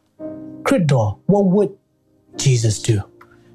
[0.65, 1.71] ခရစ်တော် what would
[2.41, 2.95] Jesus do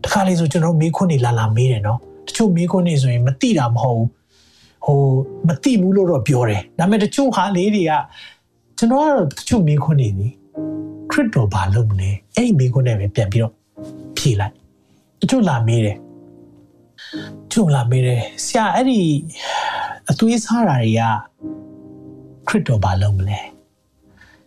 [0.05, 4.09] တခါလေဆိုကျွန်တော်မေးခွန်းနေလာလာမေးတယ်နော်တချို့မေးခွန်းနေဆိုရင်မသိတာမဟုတ်ဘူး
[4.87, 5.01] ဟို
[5.49, 7.93] မသိဘူးလို့တော့ပြောတယ်ဒါပေမဲ့တချို့ဟာလေးတွေက
[8.79, 10.29] ကျွန်တော်ကတော့တချို့မေးခွန်းနေနေ
[11.11, 13.53] ခရစ်တော်ဘာလုပ်မလဲအဲ့ဒီမေးခွန်းနဲ့ပဲပြန်ပြီးတော့
[14.17, 14.53] ဖြေလိုက်
[15.21, 15.97] တချို့လာမေးတယ်
[17.53, 19.01] ကျုံလာမေးတယ်ဆရာအဲ့ဒီ
[20.11, 21.03] အသွေးစားတာတွေက
[22.49, 23.41] ခရစ်တော်ဘာလုပ်မလဲ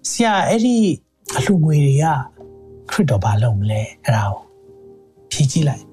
[0.10, 0.76] ဆရာအဲ့ဒီ
[1.38, 2.06] အလှငွေတွေက
[2.92, 4.40] ခရစ်တော်ဘာလုပ်မလဲအဲ့ဒါကို
[5.32, 5.84] ဖြေကြည့်လိုက်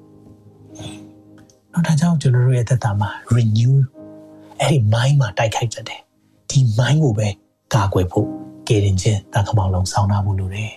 [1.73, 3.75] နောက်ဒါကြောင့်ကျွန်တော်တို့ရဲ့သက်တာမှာ renew
[4.61, 6.01] အဲ့ဒီ mind မှာတိုက်ခိုက်တတ်တယ်
[6.51, 7.29] ဒီ mind ကိုပဲ
[7.75, 8.29] ကာကွယ်ဖို့
[8.69, 10.73] ကယ်တင်ခြင်းတာခမောင်လုံးဆောင်းထားဖို့လိုတယ်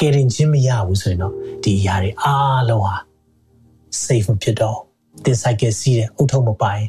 [0.00, 2.96] ကယ်တင်ခြင်းမရဘူးဆိုရင်တော့ဒီအရာတွေအားလုံးဟာ
[4.04, 4.78] safe မဖြစ်တော့
[5.24, 6.84] တင်ဆိုင်ကစီးတဲ့အုတ်ထုံမပိုင်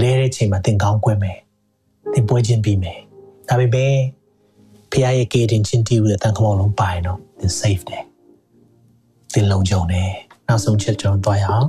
[0.00, 1.38] လဲတဲ့ချိန်မှာတင်ကောင်းကွဲမယ်
[2.12, 2.98] တင်ပွဲချင်းပြီးမယ်
[3.48, 3.94] ဒါပေမဲ့
[4.90, 8.04] ဖခင်ရဲ့ကယ်တင်ခြင်းတီးရတဲ့တန်ခမောင်လုံးပိုင်တော့တင် safe တယ်
[9.32, 10.10] တင်လုံခြုံတယ်
[10.48, 11.68] နောက်ဆုံးချက်ကျွန်တော်တွားရအောင်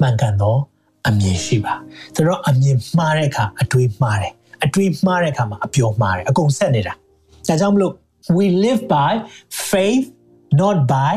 [0.00, 0.60] မှန်ကန်တော့
[1.06, 1.74] အမြင်ရှိပါ
[2.14, 4.32] ဆိုတော့အမြင်မှားတဲ့အခါအတွေးမှားတယ်
[4.64, 7.94] အတွေးမှားတဲ့အခါမှာအပျော်မှားတယ်အကုန်ဆက်နေတာဒါကြောင့်မလို့
[8.36, 9.12] we live by
[9.70, 10.04] faith
[10.60, 11.14] not by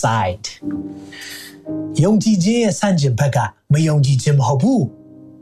[0.00, 0.44] sight
[2.04, 3.38] ယုံကြည်ခြင်းရဲ့ဆန့်ကျင်ဘက်က
[3.72, 4.84] မယုံကြည်ခြင်းမဟုတ်ဘူး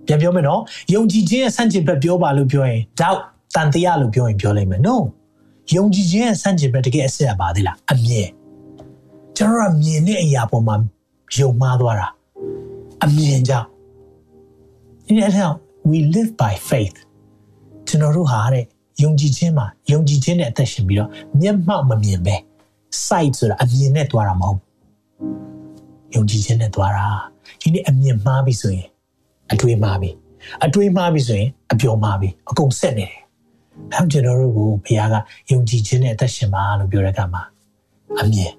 [0.07, 0.61] ပြန်ပြောမယ်နော်
[0.95, 3.21] ယုံကြည်ခြင်းရဲ့ဆန့်ကျင်ဘက်ပြောပါလို့ပြောရင် doubt
[3.55, 4.97] တန်တရားလို့ပြောရင်ပြောလိုက်မယ် no
[5.77, 8.29] ယုံကြည်ခြင်းရဲ့ဆန့်ကျင်ဘက်တကယ်အစစ်အပါသေးလားအမြင်
[9.37, 10.77] ကျွန်တော်ကမြင်တဲ့အရာပေါ်မှာ
[11.37, 12.09] ယုံမှားသွားတာ
[13.05, 13.69] အမြင်ကြောင့်
[15.07, 15.47] ဒီအဲ့ဒါ
[15.91, 16.97] we live by faith
[17.89, 18.65] ကျွန်တော်တို့ဟာတဲ့
[19.03, 21.11] ယုံကြည်ခြင်းမှာယုံကြည်ခြင်းနဲ့အသက်ရှင်ပြီးတော့
[21.41, 22.37] မျက်မှောက်မမြင်ပဲ
[23.07, 24.59] sight ဆိုတာအမြင်နဲ့သွားတာမဟုတ်
[26.15, 27.09] ယုံကြည်ခြင်းနဲ့သွားတာ
[27.61, 28.89] ဒီနေ့အမြင်မှားပြီဆိုရင်
[29.53, 30.11] အတွေးမှားပြီ
[30.65, 33.21] အတွေးမှားပြီဆိုရင်အပြောမှားပြီအကုန်ဆက်နေတယ်။
[33.93, 35.15] အဲကျွန်တော်တို့ကိုဘုရားက
[35.51, 37.43] ယုံကြည်ခြင်းနဲ့အသက်ရှင်ပါလို့ပြောတဲ့အခါမှာ
[38.21, 38.53] အမြင်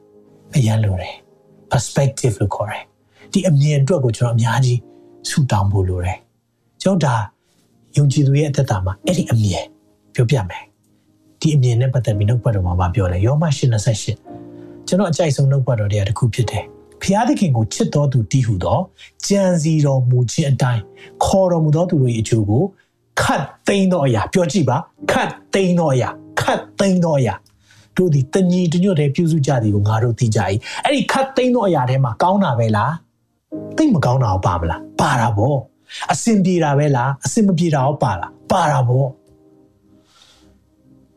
[0.56, 1.16] အရန်လိုတယ်
[1.72, 2.84] perspective လို့ခေါ်တယ်။
[3.32, 4.80] ဒီအမြင်အတွက်ကိုကျွန်တော်အများကြီး
[5.30, 6.18] ဆူတောင်းဖို့လိုတယ်။
[6.82, 7.16] ကျွန်တော်ဒါ
[7.97, 9.66] ယုံကြည်သူရဲ့အသက်တာမှာအဲ့ဒီအမြင်
[10.16, 10.64] ပြောပြမယ်။
[11.39, 16.66] ဒီအမြင်နဲ့ပတ်သက်ပြီးနှုတ်ပတ်တော်မှာပြောလဲယောမ8:28ကျွန်တော်အကြိုက်ဆုံးနှုတ်ပတ်တော်တွေကတစ်ခုဖြစ်တယ်။
[17.02, 18.80] ဖျားသခင်ကိုချစ်တော်သူတည်ဟုသော
[19.28, 20.82] ကြံစီတော်မူခြင်းအတိုင်း
[21.24, 22.64] ခေါ်တော်မူသောသူတို့၏အကျိုးကို
[23.22, 24.78] ခတ်သိမ်းသောအရာပြောကြည့်ပါ
[25.12, 26.10] ခတ်သိမ်းသောအရာ
[26.41, 27.34] ခတ်သိမ်းသောအရာ
[27.98, 30.39] တို့ဒီတညီတညွတ်တဲ့ပြုစုကြသည်ကိုငါတို့သိကြ၏
[30.84, 32.93] အဲ့ဒီခတ်သိမ်းသောအရာထဲမှာကောင်းတာပဲလား
[33.78, 35.56] သိမကောင်းတာရောပါမလားပါတာဗော
[36.12, 39.06] အစင်ပြေတာပဲလားအစင်မပြေတာရောပါလားပါတာဗော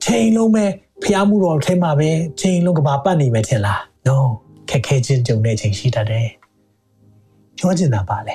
[0.04, 0.64] ချိန်လုံးပဲ
[1.04, 2.10] ဖျားမှုတော်ထဲမှာပဲ
[2.40, 4.18] ချိန်လုံးကဘာပတ်နေမယ်ထင်လား no
[4.70, 6.28] ခက်ခဲချင်းကြုံတဲ့အချိန်ရှိတတ်တယ်
[7.58, 8.34] ပြောချင်တာပါလေ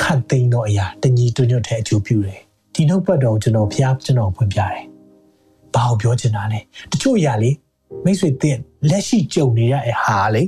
[0.00, 2.40] ခတ်သိမ်းတော့အရာတညီတွညွတ်တဲ့အကျိုးပြုတယ်
[2.74, 4.84] ဒီနှုတ်ပတ်တော်ကျွန်တော်ဖျားကျွန်တော်ဖွင့်ပြတယ်
[5.74, 6.60] ဘာကိုပြောချင်တာလဲ
[6.92, 7.50] တချို့အရာလေ
[8.04, 8.58] မိတ်ဆွေတင်
[8.90, 10.42] လက်ရှိကြုံနေရတဲ့ဟာလေ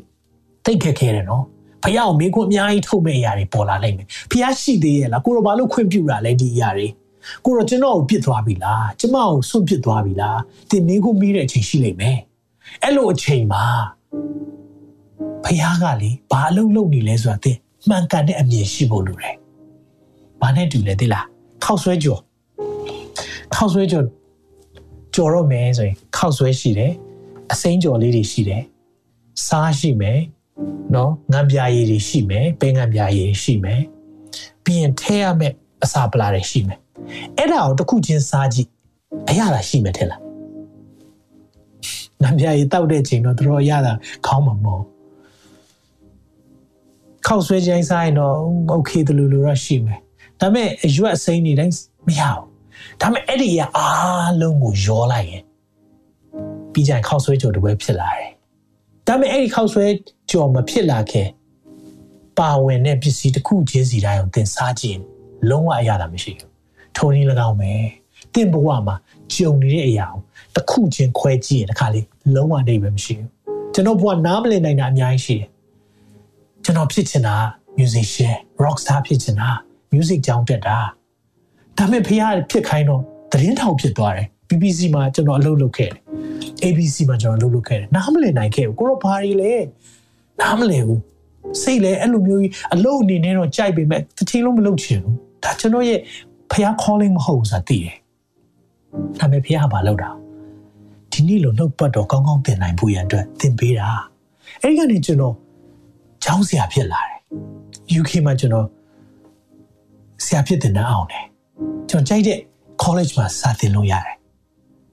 [0.65, 1.45] တိတ်ခက်ခဲတယ်နော်
[1.83, 6.89] ဖះအောင်မင်းကိုအများကြီးထုတ်မဲ့အရာတွေပေါ်လာနိုင်မယ်ဖះရှိသေးရဲ့လားကိုတော့ဘာလို့ခွင့်ပြုတာလဲဒီအရာတွေ
[7.45, 12.19] ကိုတော့ကျွန်တော်ကိုပြစ်သွားပြီလားကျမကိုဆွန့်ပစ်သွားပြီလားတင်မင်းကိုမေးတဲ့အချိန်ရှိလိမ့်မယ်
[12.83, 13.65] အဲ့လိုအချိန်မှာ
[15.45, 17.53] ဖះကလေဘာအလုပ်လုပ်နေလဲဆိုတာသိ
[17.89, 19.35] မှန်ကန်တဲ့အမြင်ရှိဖို့လိုတယ်။
[20.41, 21.25] ဘာနဲ့တူလဲသိလား။
[21.65, 22.21] ခောက်ဆွဲကြော်
[23.55, 24.05] ခောက်ဆွဲကြော်
[25.15, 26.93] ကြော်တော့မယ်ဆိုရင်ခောက်ဆွဲရှိတယ်။
[27.53, 28.63] အစိမ်းကြော်လေးတွေရှိတယ်။
[29.47, 30.21] စားရှိမယ်။
[30.95, 33.81] နော်ငန်းပြားရည်တွေရှိမယ်။ပဲငန်းပြားရည်ရှိမယ်။
[34.65, 35.55] ပြီးရင်ထဲရမယ့်
[35.85, 36.79] အစာပလာတွေရှိမယ်။
[37.37, 38.69] အဲ့ဒါကိုတစ်ခုချင်းစားကြည့်
[39.29, 40.21] အရသာရှိမယ်ထင်လား။
[42.23, 43.93] ငန်းပြားရည်တောက်တဲ့ချိန်တော့တို့ရတာ
[44.27, 44.81] ခေါင်းမမော
[47.31, 48.37] ခောက်ဆွဲခြင်းစားရင်တော့
[48.75, 50.01] okay တလူလူတော့ရှိမယ်
[50.41, 51.75] ဒါပေမဲ့အရွက်အစိမ်းနေတိုင်း
[52.07, 52.47] မရဘူး
[53.01, 55.43] ဒါပေမဲ့အဲ့ဒီကအားလုံးကိုရောလိုက်ရင်
[56.73, 58.31] ပြီးကြရင်ခောက်ဆွဲကြော်တပွဲဖြစ်လာတယ်
[59.07, 59.85] ဒါပေမဲ့အဲ့ဒီခောက်ဆွဲ
[60.31, 61.29] ကြော်မဖြစ်လာခင်
[62.39, 65.01] ပါဝင်တဲ့ပစ္စည်းတစ်ခုချင်းစီတိုင်းကိုသင်စားခြင်း
[65.51, 66.51] လုံးဝအရသာမရှိဘူး
[66.97, 67.73] ထုံးရင်း၎င်းပဲ
[68.35, 68.97] တင့်ဘဝမှာ
[69.35, 70.21] ကြုံနေတဲ့အရာကို
[70.55, 73.29] တစ်ခုချင်းခွဲကြည့်ရင်တခါလေးလုံးဝအိပ်ပဲမရှိဘူး
[73.75, 75.49] ကျွန်တော်ဘဝနားမလည်နိုင်တာအများကြီးရှိတယ်
[76.69, 77.37] ကျွန်တော်ဖြစ်ချင်တာ
[77.79, 79.49] musician rock star ဖြစ်ချင်တာ
[79.93, 80.79] music ကြောင်းတက်တာ
[81.79, 83.03] ဒါပေမဲ့ဖခင်ဖြစ်ခိုင်းတော့
[83.33, 85.99] သတင်းထောင်ဖြစ်သွားတယ် BBC မှာကျွန်တော်အလုပ်လုပ်ခဲ့တယ်
[86.65, 89.55] ABC မှာကျွန်တော်အလုပ်လုပ်ခဲ့တယ်နားမလည်နိုင်ခဲ့ဘူးကိုတော့ဘာတွေလဲ
[90.41, 91.01] နားမလည်ဘူး
[91.63, 95.99] စိတ်လည်းအဲ့လိုမျိုးကြီးအလုပ်အနေနဲ့တော့ကြိုက်ပေမဲ့တစ်ချိန်လုံးမလုပ်ချင်ဘူးဒါကျွန်တော်ရဲ့
[96.51, 97.97] ဖခင် calling မဟုတ်ဘူးဆိုတာသိတယ်
[99.19, 100.11] ဒါပေမဲ့ဖခင်ကဘာလုပ်တာ
[101.13, 103.89] ဒီနေ့လိုနှုတ်ပတ်တော့ကောင်းကောင်းသင်နိုင်ဖို့ရန်အတွက်သင်ပေးတာ
[104.63, 105.35] အဲ့ဒီကနေကျွန်တော်
[106.25, 107.19] ကျောင်းဆရာဖြစ်လာတယ်
[108.01, 108.67] UK မှာကျွန်တော်
[110.25, 111.25] ဆရာဖြစ်တင်တဲ့အောင်တယ်
[111.91, 112.39] ကျွန်တော်ကြိုက်တဲ့
[112.83, 114.17] college မှာစာသင်လို့ရတယ်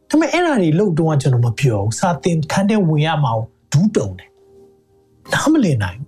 [0.10, 3.32] ဒါပေမဲ့အဲ့ဒါတွေလို့တော့ကျွန်တော်မပြောဘူးစာသင်ခန်းထဲဝင်ရမှာ
[3.72, 4.30] ဒူးတုံတယ်
[5.34, 6.00] နားမလည်နိုင်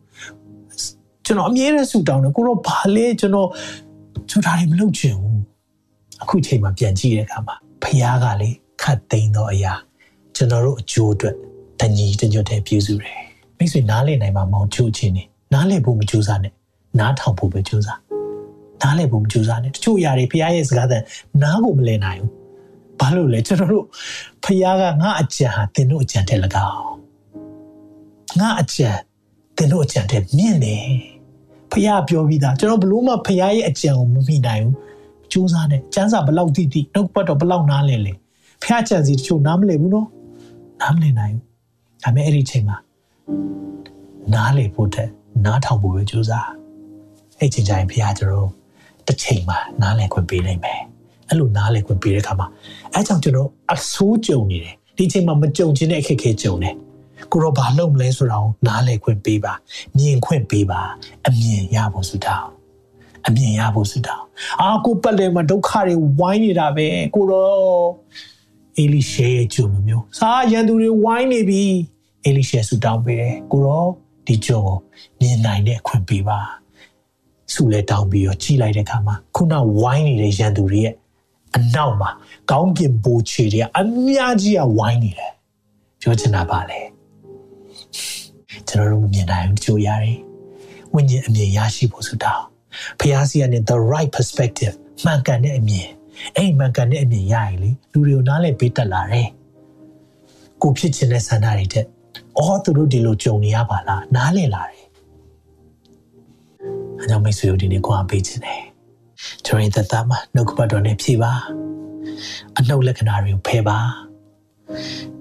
[1.25, 3.49] ကျွန်တော်အမြဲတမ်းဆူတောင်းတယ်ကိုတော့ဘာလဲကျွန်တော်
[4.29, 5.39] ကျွန်တော်ဒါတွေမလုပ်ချင်ဘူး
[6.21, 8.49] အခုချိန်မှာပြန်ကြည့်တဲ့အခါမှာဖခင်ကလေ
[8.81, 9.73] ခတ်သိမ်းတော့အရာ
[10.35, 11.35] ကျွန်တော်တို့အကျိုးအတွက်
[11.79, 13.26] တညီတညွတ်တဲ့ပြုစုတယ်
[13.57, 16.53] မိတ်ဆွေနားလည်နိုင်မှာမဟုတ်ချို့ချင်းနေနားလည်ဖို့မကြိုးစားနဲ့
[16.99, 17.99] နားထောင်ဖို့ပဲကြိုးစား
[18.81, 20.97] နားလည်ဖို့မကြိုးစားနဲ့တချို့အရာတွေဖခင်ရဲ့စကားသံ
[21.43, 22.31] နားကိုမလည်နိုင်ဘူး
[22.99, 23.85] ဘာလို့လဲကျွန်တော်တို့
[24.43, 26.39] ဖခင်ကငါအကြံဟာသင်တို့အကြံတဲ့၎
[26.69, 26.95] င်း
[28.39, 28.89] ငါအကြံ
[29.57, 30.87] သင်တို့အကြံတဲ့မြင့်တယ်
[31.71, 34.75] ဖခင်ပြောပြီးသားကျွန်တော်ဘလို့မှဖခင်ရဲ့အကြံကိုမမိနိုင်ဘူး
[35.31, 38.13] ကြိုးစားနဲ့စံစာဘလောက်တိတိနှုတ်ပတ်တော့ဘလောက်နားလဲလေ
[38.61, 40.07] ဖခင်ကြံစီတချို့နားမလည်ဘူးနော်
[40.81, 41.43] နားမလည်နိုင်ဘူး
[42.03, 42.77] ဒါပေမဲ့အဲ့ဒီချိန်မှာ
[44.33, 45.09] နားလေဖို့တဲ့
[45.45, 46.49] နားထောင်ဖို့ပဲကြိုးစား
[47.39, 48.49] အဲ့ချိန်ကျရင်ဖခင်ကျွန်တော်
[49.07, 50.81] တစ်ချိန်မှာနားလည်ခွင့်ပေးနိုင်မယ်
[51.29, 52.47] အဲ့လိုနားလည်ခွင့်ပေးတဲ့အခါမှာ
[52.93, 56.75] အဲကြောင့်ကျွန်တော်အဆိုးကြုံနေတယ်ဒီချိန်မှာမကြုံခြင်းတဲ့အခက်အခဲကြုံတယ်
[57.31, 59.53] ကိုရောဘာလုပ်မလဲဆိုတာကိုနားလည်ခွင့်ပေးပါ
[59.97, 60.81] မြင်ခွင့်ပေးပါ
[61.27, 62.47] အမြင်ရဖို့ဆုတောင်း
[63.27, 64.25] အမြင်ရဖို့ဆုတောင်း
[64.61, 67.49] အာကိုပတ်လည်မှာဒုက္ခတွေဝိုင်းနေတာပဲကိုရော
[68.77, 71.63] အေလိရှေရဲ့ဂျုံမျိုးစာရန်သူတွေဝိုင်းနေပြီ
[72.27, 73.85] အေလိရှေဆုတောင်းပေးတယ်ကိုရော
[74.27, 74.77] ဒီဂျုံကို
[75.19, 76.39] မြင်နိုင်တဲ့အခွင့်ပေးပါ
[77.53, 80.95] ဆုလဲတောင်းပြီးတော့ကြည်လိုက်တဲ့အခါမှာခုနဝိုင်းနေတဲ့ရန်သူတွေရဲ့
[81.55, 82.09] အနောက်မှာ
[82.51, 85.33] ကောင်းကင်ဘိုးချေတွေကအများကြီးကဝိုင်းနေတယ်
[86.01, 86.79] ပြောချင်တာပါလေ
[88.67, 90.17] ကျွန်တော်တို့မမြင်နိုင်ဘူးကြိုရတယ်
[90.93, 92.33] ဝိညာဉ်အမြင်ရရှိဖို့ဆိုတာ
[92.99, 94.75] ဖျားစီကနေ the right perspective
[95.05, 95.87] မှန်ကန်တဲ့အမြင်
[96.35, 99.29] အဲ့မှန်ကန်တဲ့အမြင်ရရင်လေလူတွေကိုနားလည်ပေးတတ်လာတယ်
[100.61, 101.85] ကိုဖြစ်ချင်တဲ့ဆန္ဒတွေတဲ့
[102.37, 104.85] အော်သူတို့ဒီလိုကြုံနေရပါလားနားလည်လာတယ်
[107.01, 108.63] အကြောင်းမိတ်ဆွေတို့ဒီနေ့ကိုအားပေးခြင်းတယ်
[109.45, 111.33] ကျွန်တော်သက်သားမှာနှုတ်ကပတ်တော်နဲ့ဖြည့်ပါ
[112.57, 113.77] အနှုတ်လက္ခဏာတွေကိုဖယ်ပါ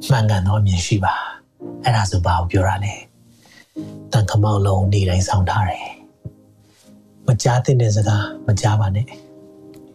[0.09, 1.15] မှန်ကန်သောအမြင်ရှိပါ
[1.85, 2.95] အဲ့ဒါဆိုဘာကိုပြောရလဲ
[4.13, 5.87] တန်ခမောက်လုံးနေတိုင်းဆောင်ထားတယ်
[7.27, 9.07] မကြားတဲ့စကားမကြားပါနဲ့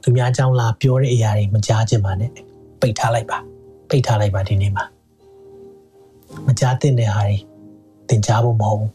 [0.02, 2.32] သူများအကြောင်းလာပြောတဲ့အရာတွေမကြားချင်ပါနဲ့
[2.82, 3.38] ပိတ်ထားလိုက်ပါ
[3.90, 4.86] ပိတ်ထားလိုက်ပါဒီနေ့မှာ
[6.48, 7.38] မကြားတဲ့နေဟာတွေ
[8.08, 8.92] သင်ကြားဖို့မဟုတ်ဘူး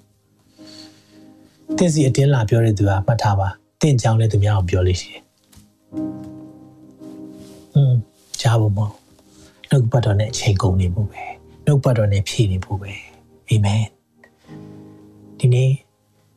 [1.77, 3.49] သင်စီအတင်းလာပြောတဲ့သူကမှတ်ထားပါ
[3.81, 5.23] သင်ကြောင်းလည်းသူများအောင်ပြောလို့ရှိတယ်
[7.75, 7.95] อืม
[8.41, 8.93] ကြားဖို့မဟုတ်
[9.71, 11.23] နှုတ်ပတ်တော်နဲ့အချိန်ကုန်နေဖို့ပဲ
[11.67, 12.93] နှုတ်ပတ်တော်နဲ့ဖြည့်နေဖို့ပဲ
[13.49, 13.85] အာမင်
[15.39, 15.71] ဒီနေ့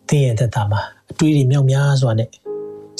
[0.09, 0.81] သင်ရဲ့သက်တာမှာ
[1.11, 2.29] အတွေ့အကြုံမြောက်များစွာနဲ့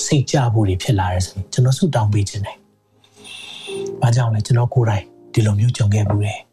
[0.04, 2.56] စိတ်ကြဖို့တွေဖြစ်လာတယ်ဆိုရင်ကျွန်တော်ဆုတောင်းပေးခြင်းတယ်။
[4.00, 6.38] ဘာကြောင့်လဲကျွန်တော်ကိုယ်တိုင်ဒီလိုမျိုးကြုံခဲ့မှုတယ်။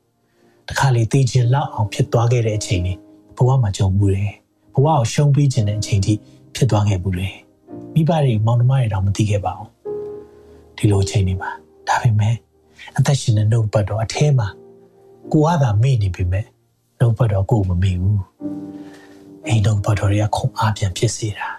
[0.68, 2.94] တခါလေသိခြင်းလောက်အောင်ဖြစ်သွားခဲ့တဲ့အချိန်တွေ
[3.38, 4.32] ဘဝမှာကြုံမှုတယ်။
[4.74, 6.14] ဘဝကိုရှုံးပေးခြင်းတဲ့အချိန်ထိ
[6.56, 7.36] ဖြစ်သွားခဲ့မှုတယ်။
[7.94, 9.70] မိဘတွေမောင်နှမတွေတောင်မသိခဲ့ပါဘူး။
[10.78, 11.52] ဒီလိုအချိန်တွေမှာ
[11.88, 12.36] ဒါပေမဲ့
[12.98, 14.48] အသက်ရှင်တဲ့နှုတ်ပတ်တော်အထဲမှာ
[15.32, 16.46] ကိုကသာမေ့နေပြီမဲ့
[17.00, 18.20] နှုတ်ပတ်တော်ကိုမမေ့ဘူး။
[19.48, 21.50] အိမ်နှုတ်ပတ်တော်တွေကခုံအားပြန်ဖြစ်စေတာ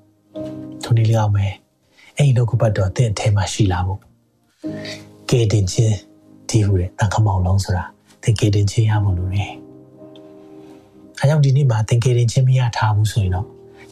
[0.82, 1.54] ။ထိုနည်းလျောက်မယ်
[2.16, 4.00] အိမ်နှုတ်ပတ်တော်တဲ့အထဲမှာရှိလာဖို့
[5.30, 5.96] ကဲတင်ခြင်း
[6.48, 7.84] ဒီဟူတဲ့တန်ခမောင်လုံးဆိုတာ
[8.26, 9.52] သင်ကဲတင်ခြင်းရဖို့လိုတယ်။
[11.18, 13.46] အဲကြောင့်ဒီနေ့မှာသင်ကဲတင်ခြင်းမရထားဘူးဆိုရင်တော့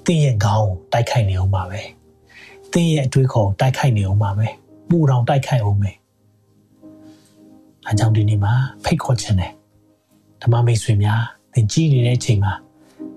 [0.05, 1.81] သင်ရဲ့ခေါင်းကိုတိုက်ခိုက်နေအောင်ပါပဲ။
[2.73, 4.47] သင်ရဲ့အတွေးခေါ်တိုက်ခိုက်နေအောင်ပါပဲ။
[4.89, 5.91] ပူတောင်တိုက်ခိုက်အောင်ပဲ။
[7.87, 8.53] အဲကြောင့်ဒီနေ့မှာ
[8.85, 9.53] ဖိတ်ခေါ်ခြင်းတယ်။
[10.43, 11.23] ဓမ္မမိတ်ဆွေများ
[11.53, 12.53] သင်ကြည်နေတဲ့အချိန်မှာ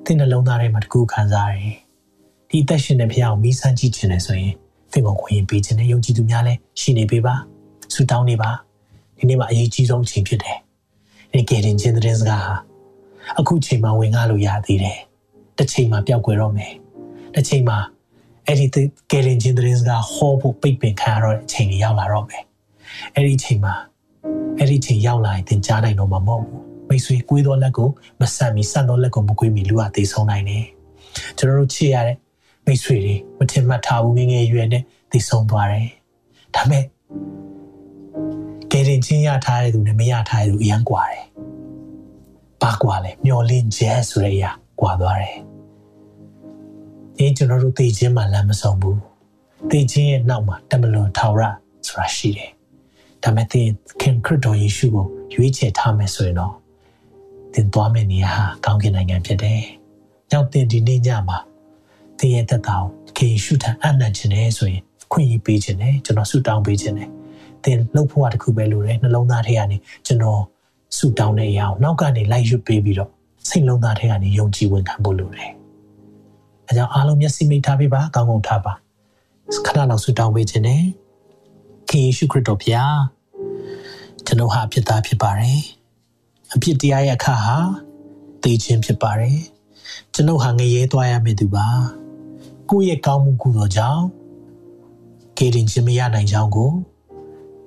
[0.06, 1.78] သင်နှလုံးသားထဲမှာတကူခံစားရတယ်။
[2.50, 4.54] ဒီအသက်ရှင်တဲ့ဖခင်ကိုမိဆန်းကြည့်ခြင်းနဲ့ဆိုရင်
[4.92, 7.36] သင်ကိုခွင့်ရပေးခြင်းနဲ့ယုံကြည်သူများလည်းရှိနေပေးပါ။
[7.94, 8.50] ဆုတောင်းနေပါ။
[9.18, 10.58] ဒီနေ့မှာအရေးကြီးဆုံးအချိန်ဖြစ်တယ်။
[11.38, 12.56] ဒီကယ်တင်ခြင်းတဲ့စကားဟာ
[13.40, 15.00] အခုချိန်မှာဝင်ကားလို့ရသေးတယ်။
[15.58, 16.74] တစ်ချိန်မှာပျောက်ကွယ်တော့မယ်။
[17.36, 17.78] တစ်ချိန်မှာ
[18.46, 18.66] အဲ့ဒီ
[19.12, 22.44] ကယ်တင်ခြင်းတဲ့စကားဟောဖို့ပိတ်ပင်ခံရတော့တဲ့အချိန်ကြီးရောက်လာတော့မယ်။
[23.16, 23.74] အဲ့ဒီအချိန်မှာ
[24.58, 30.66] အဲ့ဒီအချိန်ရောက်လာရင်သင်ကြားနိုင်တော့မှာမဟုတ်ဘူး။မိတ်ဆွေကွေးသောလက်ကိုမဆန့်မီဆန့်သောလက်ကိုမကွေးမီလူဟာသိဆုံးနိုင်တယ်။
[31.38, 32.18] ကျွန်တော်တို့ချစ်ရတဲ့
[32.66, 35.90] မိတ်ဆွေတွေမထင်မှတ်ထားဘူးငငယ်ရွယ်နဲ့သိဆုံးသွားတယ်။
[36.56, 36.84] ဒါမဲ့
[38.72, 41.26] ကယ်တင်ချင်းရထားတဲ့သူနဲ့မရထားတဲ့သူအရန်ကွာတယ်။
[42.62, 45.38] ဘာဘာကွာလဲမျောလင်းချက်ဆိုတဲ့အရာကွာသွားတယ်။
[47.18, 48.98] ဒီကျွန်တော်တို့သိချင်းမှလမ်းမဆုံးဘူး။
[49.70, 51.42] သိချင်းရဲ့နောက်မှာတမလွန်ထောင်ရ
[51.88, 52.52] ဆိုတာရှိတယ်။
[53.24, 53.68] ဒါမဲ့သင်
[54.02, 56.54] ခင်ခရစ်တော်ယေရှုကိုရွေးချယ်ထားမယ်ဆိုရင်တော့
[57.54, 59.62] သင်သွားမယ့်နေရာဟာကောင်းကင်နိုင်ငံဖြစ်တယ်။
[60.32, 61.38] ကြောင့်သင်ဒီနေ့ညမှာ
[62.20, 67.10] သင်ရဲ့သက်တာကိုခင်ယေရှုထံအနံ့ခြင်းနဲ့ဆိုရင်ခွင့်ရပေးခြင်းနဲ့ကျွန်တော်ဆုတောင်းပေးခြင်းနဲ့
[67.64, 70.42] သင်လှုပ်ဖို့တခုပဲလိုတယ်နှလုံးသားထဲကနေကျွန်တော်
[70.98, 73.12] ဆုတောင်းတဲ့အရာကိုနောက်ကနေလိုက်ရွတ်ပေးပြီးတော့
[73.50, 75.52] စိတ်လုံးသားထဲကနေယုံကြည်ဝင်ခံဖို့လိုတယ်။
[76.68, 78.74] အဲကြောင့်အားလုံးမျက်စိမိတ်ထားပေးပါကောင်းကောင်းထားပါ
[79.66, 80.84] ခဏလောက်ဆုတောင်းပေးခြင်းနဲ့
[81.90, 82.98] ခင်ယေရှုခရစ်တော်ဖျား
[84.26, 85.60] ကျွန်တော်ဟာအဖြစ်သားဖြစ်ပါတယ်။
[86.56, 87.58] အဖြစ်တရားရဲ့အခါဟာ
[88.44, 89.38] သိခြင်းဖြစ်ပါတယ်။
[90.14, 91.68] ကျွန်တော်ဟာငရဲသွားရမယ့်သူပါ။
[92.70, 94.04] ကိုယ့်ရဲ့ကောင်းမှုကုသိုလ်ကြောင့်
[95.38, 96.72] ကေရင်ခြင်းမရနိုင်ကြောင်းကို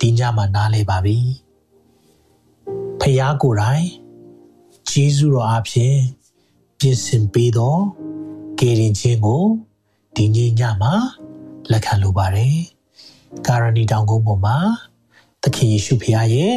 [0.01, 1.17] ဒီညမှာနားလည်ပါပြီ
[3.01, 3.87] ဖယားကိုယ်တိုင်
[4.91, 5.97] ဂျေဇုတော်အဖြစ်
[6.79, 7.83] ပြင်ဆင်ပေးတော့
[8.59, 9.45] ကေရင်ခြင်းကို
[10.17, 10.95] ဒီညညမှာ
[11.71, 12.57] လက်ခံလိုပါတယ်
[13.47, 14.59] ကာရဏီတောင်ကုန်းပေါ်မှာ
[15.43, 16.55] သခင်ယေရှုဖခင်ရဲ့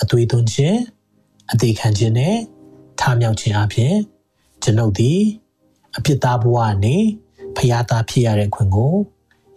[0.00, 0.80] အသွေးသွင်းခြင်း
[1.52, 2.36] အသေးခံခြင်းနဲ့
[3.00, 3.94] ထားမြောက်ခြင်းအပြင်
[4.62, 5.20] ကျွန်ုပ်သည်
[5.96, 7.02] အပြစ်သားဘဝနဲ့
[7.56, 8.94] ဖခင်သားဖြစ်ရတဲ့ခွင့်ကို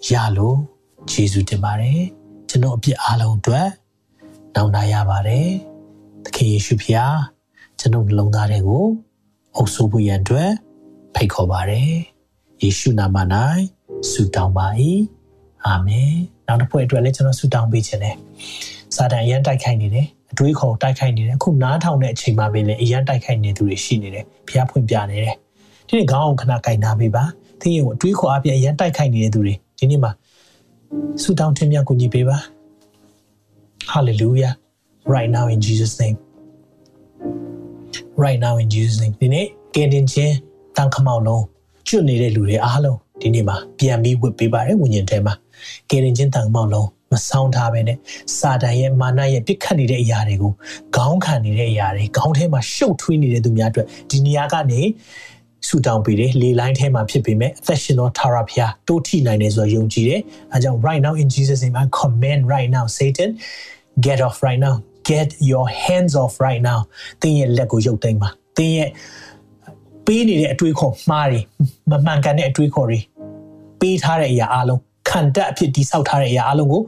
[0.10, 0.58] ရလို့
[1.12, 2.02] ယေရှုတင်ပါတယ်
[2.50, 3.70] ကျွန်တော်အပြစ်အားလုံးအတွက်
[4.56, 5.73] နောင်တရပါတယ်သ
[6.44, 7.18] ခင်ယေရှုဖျား
[7.80, 8.86] ကျွန်တော်နှလုံးသားတွေကို
[9.56, 10.52] အုပ်စိုးဖို့ရန်အတွက်
[11.16, 11.92] ဖိတ်ခေါ်ပါတယ်
[12.64, 13.18] ယေရှုနာမ၌
[14.12, 14.68] ဆုတောင်းပါ၏
[15.66, 16.14] အာမင်
[16.48, 18.16] နောက်တစ်ဖွဲ့အတွက်လည်းကျွန်တော်ဆုတောင်းပေးခြင်းတယ်
[18.96, 25.36] စာတန်အရန်တိုက်ခိုက်နေတယ်အတွေးခေါ်တိုက်ခိုက်နေတယ်အခုနားထောင်တဲ့အချိန်မှာပဲလေအရန်တိုက်ခိုက်နေသူတွေရှိနေတယ်ဖျားဖွင့်ပြနေတယ်
[25.88, 27.24] ဒီနေ့ခေါင်းအောင်ခဏကြိုင်နာပေးပါ
[27.62, 30.12] သင်ရဲ့အတွေးခေါ်အပြည့်အရန်တိုက်ခိုက်နေတဲ့သူတွေဒီနေ့မှာ
[31.22, 32.38] ဆုတောင်းတင်မြတ်ကူညီပေးပါ
[33.94, 34.54] hallelujah
[35.16, 36.18] right now in jesus name
[38.24, 39.46] right now in jesus name ဒီနေ့
[39.76, 40.36] ကင်တင်ချင်း
[40.78, 41.44] တန်ခမောက်လုံး
[41.88, 45.34] ကျွတ်နေတဲ့လူတွေအားလုံးဒီနေ့မှာပြန်ပြီးဝတ်ပေးပါတယ်ဝိညာဉ်ထဲမှာ
[45.90, 47.98] ကင်တင်ချင်းတန်ခမောက်လုံးမဆောင်ထားပဲနဲ့
[48.38, 50.52] စာတန်ရဲ့မာနရဲ့ပြစ်ခတ်နေတဲ့အရာတွေကို
[50.96, 54.82] ခေါင်းခံနေတဲ့အရာတွေခေါင်းထဲမှာရှုပ်ထွေးနေတဲ့သူများအတွက်ဒီနေရာကနေ
[55.68, 60.22] ဆူတောင်းပေးတယ်လေလိုင်းထဲမှာဖြစ်ပေမဲ့အသက်ရှင်သောထာဝရဘုရားတိုးထိနိုင်တယ်ဆိုတော့ယုံကြည်တယ်
[60.54, 63.30] အဲကြောင့် right now in Jesus name I command right now Satan
[64.06, 64.76] get off right now
[65.10, 66.80] get your hands off right now
[67.22, 68.90] သင်ရဲ့လက်ကိုရုပ်သိမ်းပါသင်ရဲ့
[70.06, 71.40] ပေးနေတဲ့အတွေးခေါ်မှားတွေ
[71.90, 73.00] မမှန်ကန်တဲ့အတွေးခေါ်တွေ
[73.80, 76.82] ပေးထားတဲ့အရာအလုံးခံတက်အဖြစ်တိဆောက်ထားတဲ့အရာအလုံးကို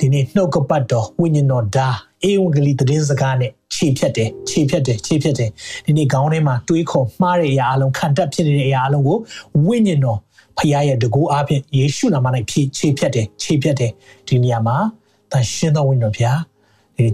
[0.00, 1.88] ဒီနေ့နှုတ်ကပတ်တော်ဝိညာဉ်တော်ဓာ
[2.24, 5.50] အေဝံဂေလိသတင်းစကားနဲ့ခြေဖြတ်တယ်ခြေဖြတ်တယ်ခြေဖြတ်တယ်
[5.86, 9.18] ဒီနေ့ခေါင်းထဲမှာတွေးခေါ်မှားတဲ့အရာအလုံးခံတက်ဖြစ်နေတဲ့အရာအလုံးကို
[9.66, 10.18] ဝိညာဉ်တော်
[10.58, 13.92] ဖခင်ရဲ့တကူအားဖြင့်ယေရှုနာမ၌ဖြည့်ခြေဖြတ်တယ်ခြေဖြတ်တယ်
[14.28, 14.76] ဒီနေရာမှာ
[15.32, 16.57] တန်ရှင်းသောဝိညာဉ်တော်ဖခင်ဒီ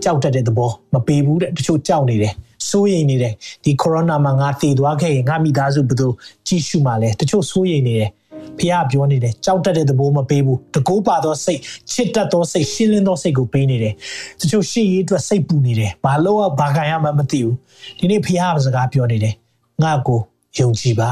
[0.04, 2.32] ကြောက်တတ်တဲ့သဘောမပေးဘူးတဲ့တချို့ကြောက်နေတယ်
[2.68, 3.32] စိုးရိမ်နေတယ်
[3.64, 6.12] ဒီကိုရိုနာမှာငါတည်သွားခဲ့ရင်ငါမိသားစုဘယ်လို
[6.46, 8.10] ကြည့်ရှုမှာလဲတချို့စိုးရိမ်နေတယ်
[8.58, 11.60] ဖះပြောနေတယ်ကြောက်တတ်တဲ့သဘောမပေးဘူးတကိုးပါသောစိတ်
[11.92, 13.94] ချစ်တတ်သောစိတ်ရှင်းလင်းသောစိတ်ကိုပေးနေတယ်
[14.40, 17.56] တချို့ရှေ့ရေးအတွက်စိတ်ပူနေတယ်ဘာလို့ဘာခံရမှမသိဘူး
[17.98, 19.34] ဒီနေ့ဖះစကားပြောနေတယ်
[19.82, 20.20] ငါကို
[20.58, 21.10] ယုံကြည်ပါ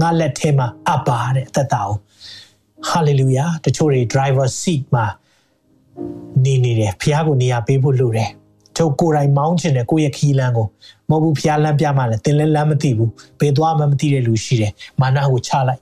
[0.00, 1.96] ငါလက်ထဲမှာအပ်ပါတဲ့အသက်တာကို
[2.88, 5.06] ဟာလေလုယာတချို့တွေ driver seat မှာ
[6.44, 8.30] နေနေတယ်ဖះကိုနေရာပေးဖို့လိုတယ်
[8.78, 10.66] တို့ကိုယ်တိုင်မောင်းချင်တယ်ကိုယ့်ရဲ့ခီးလန်းကို
[11.10, 13.10] မဟုတ်ဘူးဖះလမ်းပြမှလည်းတင်လဲလမ်းမသိဘူး
[13.40, 15.80] ဘယ်သွားမှမသိတဲ့လူရှိတယ်မာနကိုချလိုက်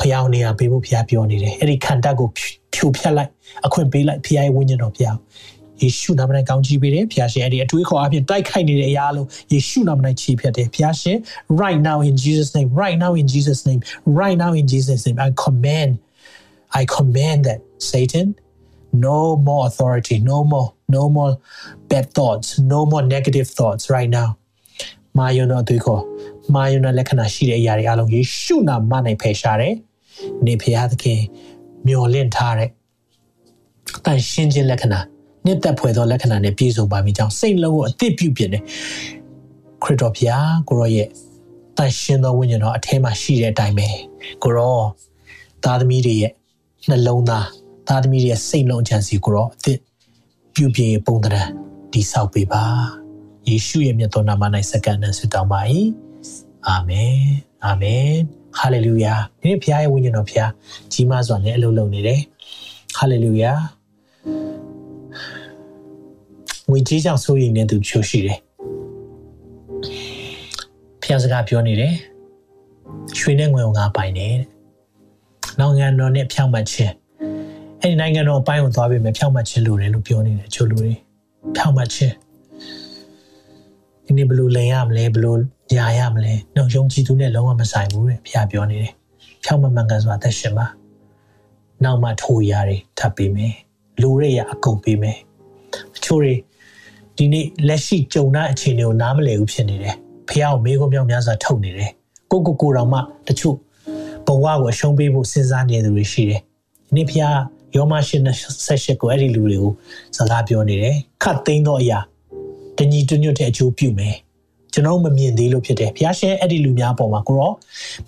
[0.00, 2.28] ဖះနေရာပေးဖို့ဖះပြောနေတယ်အဲ့ဒီခန္ဓာကို
[2.74, 3.30] ဖြိုဖျက်လိုက်
[3.66, 5.08] အခွင့်ပေးလိုက်ဖះရဲ့ဝိညာဉ်တော်ဖះ
[5.82, 11.18] ယေရှုနာမ၌ကောင်းချီးပေးတယ်ဖះရှင်အဲ့ဒီအတွေးခေါ်အပြင်တိုက်ခိုက်နေတဲ့အရာလုံးယေရှုနာမ၌ချီးဖြတ်တယ်ဖះရှင်
[11.62, 13.80] right now in Jesus name right now in Jesus name
[14.20, 15.90] right now in Jesus name I command
[16.80, 17.60] I command that
[17.90, 18.26] Satan
[19.06, 21.32] no more authority no more no more
[21.90, 24.28] bad thoughts no more negative thoughts right now
[25.18, 26.02] မာယုံတော်အသွေးခေါ်
[26.54, 28.92] မာယုံတော်လက္ခဏာရှိတဲ့အရာတွေအလုံးယေရှုနာမ၌
[29.22, 29.74] ဖယ်ရှားတယ်။
[30.46, 31.20] နေဖရာသခင်
[31.86, 32.70] မျော်လင့်ထားတဲ့
[34.04, 35.00] တန်ရှင်းခြင်းလက္ခဏာ
[35.44, 38.62] နှစ်သက်ဖွယ်သောလက္ခဏာနဲ့ပြည့်စုံပါမိကြောင်းစိတ်လုံးကိုအသစ်ပြုပြင်တယ်။
[39.82, 41.08] ခရစ်တော်ဖျားကိုရောရဲ့
[41.76, 43.88] တန်ရှင်းသောဝိညာဉ်တော်အထဲမှာရှိတဲ့အတိုင်းပဲ
[44.42, 44.78] ကိုရော
[45.64, 46.32] သားသမီးတွေရဲ့
[46.88, 47.46] နှလုံးသား
[47.88, 49.78] သားသမီးတွေရဲ့စိတ်လုံးအချမ်းစီကိုရောအသစ်
[50.54, 51.48] ပြုပြင်ပုံသဏ္ဍာန်
[51.92, 52.64] တိဆောက်ပေးပါ။
[53.48, 55.60] ယေရှုရဲ့မြတ်သောနာမ၌စက္ကန့်နဲ့ဆုတောင်းပါ၏
[56.68, 57.18] အာမင်
[57.64, 58.08] အာမင်
[58.58, 60.50] ဟာလေလုယာဒီနေ့ဘုရားရဲ့ဝိညာဉ်တော်ဘုရား
[60.92, 62.20] ကြီးမားစွာနဲ့အလုပ်လုပ်နေတယ်
[62.96, 63.52] ဟာလေလုယာ
[66.70, 68.38] ငွေကြီးကြောင့်စိုးရိမ်နေသူချို့ရှိတယ်
[71.02, 71.94] ဘုရားစကားပြောနေတယ်
[73.18, 74.36] ရွှေနဲ့ငွေကိုငါပိုင်တယ်
[75.58, 76.94] နိုင်ငံတော်နဲ့ဖြောင့်မတ်ခြင်း
[77.84, 80.92] အဲ့ဒီနိုင်ငံတော်အပိုင်းကိုသွားပြီးမယ်ဖြောင့်မတ်ခြင်းလိုတယ်လို့ပြောနေတယ်ချို့လူတွေ
[81.56, 82.14] ဖြောင့်မတ်ခြင်း
[84.04, 85.36] ဒီနေ့ဘယ်လိုလိန်ရမလဲဘယ်လို
[85.74, 88.92] ညာရမလဲနှုတ်ယုံကြည်သူနဲ့လုံးဝမဆိုင်ဘူးတဲ့ဘုရားပြောနေတယ်
[89.44, 90.66] ဖြောင်းမမှန်ကန်စွာသက်ရှင်ပါ
[91.84, 93.52] နောက်မှထိုးရတွေထပ်ပေးမယ်
[94.00, 95.18] လူတွေရအကုန်ပေးမယ်
[95.96, 96.34] အချို့တွေ
[97.16, 99.96] ဒီနေ့လက်ရှိကြုံတဲ့အခြေအနေကိုနားမလည်ဘူးဖြစ်နေတယ်
[100.28, 101.90] ဖះကိုမေးခွန်းပြောင်းများစွာထုတ်နေတယ်
[102.30, 102.98] ကိုကိုကိုတော်မှ
[103.28, 103.56] တချို့
[104.26, 106.40] ဘဝကိုအရှုံးပေးဖို့စဉ်းစားနေသူတွေရှိတယ်
[106.86, 107.24] ဒီနေ့ဖះ
[107.76, 108.22] ယောမရှင်
[108.66, 109.72] ဆက်ရှစ်ကိုအဲ့ဒီလူတွေကို
[110.16, 111.98] စကားပြောနေတယ်ခတ်သိမ်းသောအရာ
[112.78, 114.16] တညီတညွတ်တဲ့အကျိုးပြုမယ်
[114.72, 117.52] ကျွန်တော်မမြင်သေးလို့ဖြစ်တယ်ဘုရားရှင်အဲ့ဒီလူများပေါ်မှာကိုရော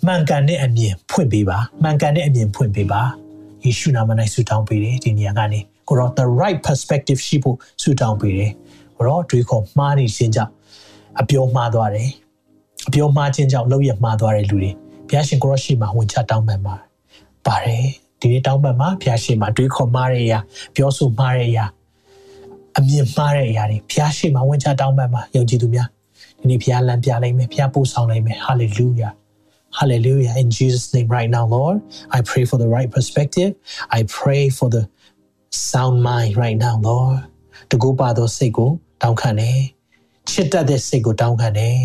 [0.05, 3.01] မှန်ကန်တဲ့အမြင်ဖွင့်ပေးပါမှန်ကန်တဲ့အမြင်ဖွင့်ပေးပါ
[3.63, 8.51] ယေရှုနာမ၌ဆုတောင်းပေးတယ်ဒီနေရာကနေကိုရော the right perspective ရှိဖို့ဆုတောင်းပေးတယ်
[8.97, 10.51] ကိုရောတွေးခေါ်မှားနေခြင်းကြောင့်
[11.19, 12.09] အပြောမှားသွားတယ်
[12.87, 14.71] အပြောမှားခြင်းကြောင့်လောက်ရမှားသွားတဲ့လူတွေ
[15.07, 16.75] ဘုရားရှင်ကိုရောရှိမှဝင်ချတောင်းပန်ပါ
[17.45, 20.39] ပါတယ် ဒီနေ့တောင်းပန်မှာဘုရားရှင်မှာတွေးခေါ်မှားတဲ့အရာ
[20.75, 21.65] ပြောဆိုမှားတဲ့အရာ
[22.77, 25.87] အမြင်မှားတဲ့အရာတွေဘုရားရှင်မှာဝင်ချတောင်းပန်ပါယုံကြည်သူများ
[26.39, 29.11] ဒီနေ့ဘုရားလမ်းပြလိုက်မယ်ဘုရားပို့ဆောင်လိုက်မယ် hallelujah
[29.77, 31.77] hallelujah in jesus name right now lord
[32.17, 33.51] i pray for the right perspective
[33.97, 34.83] i pray for the
[35.69, 37.19] sound mind right now lord
[37.71, 38.69] တကူပါသောစိတ်ကို
[39.01, 39.59] တောင်းခံတယ်
[40.29, 41.77] ချစ်တတ်တဲ့စိတ်ကိုတောင်းခံတယ်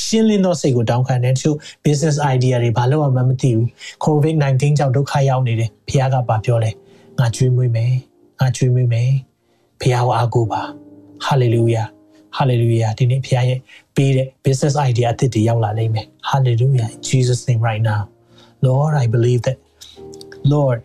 [0.00, 1.50] ရှင်းလင်းသောစိတ်ကိုတောင်းခံတယ်သူ
[1.84, 3.68] business idea တွေဘာလို့မှမသိဘူး
[4.04, 6.70] covid 19ကြောင့်ဒုက္ခရောက်နေတယ်ဘုရားကပါပြောလဲ
[7.18, 7.92] ငါကြွေးမွေးမယ်
[8.40, 9.10] ငါကြွေးမွေးမယ်
[9.80, 10.62] ဘုရားကိုအားကိုးပါ
[11.26, 11.86] hallelujah
[12.38, 13.58] hallelujah ဒီနေ့ဘုရားရဲ့
[13.96, 18.02] ပေးတဲ့ business idea အသစ်တွေရောက်လာလိမ့်မယ် hallelujah in jesus name right now
[18.66, 19.58] lord i believe that
[20.52, 20.78] lord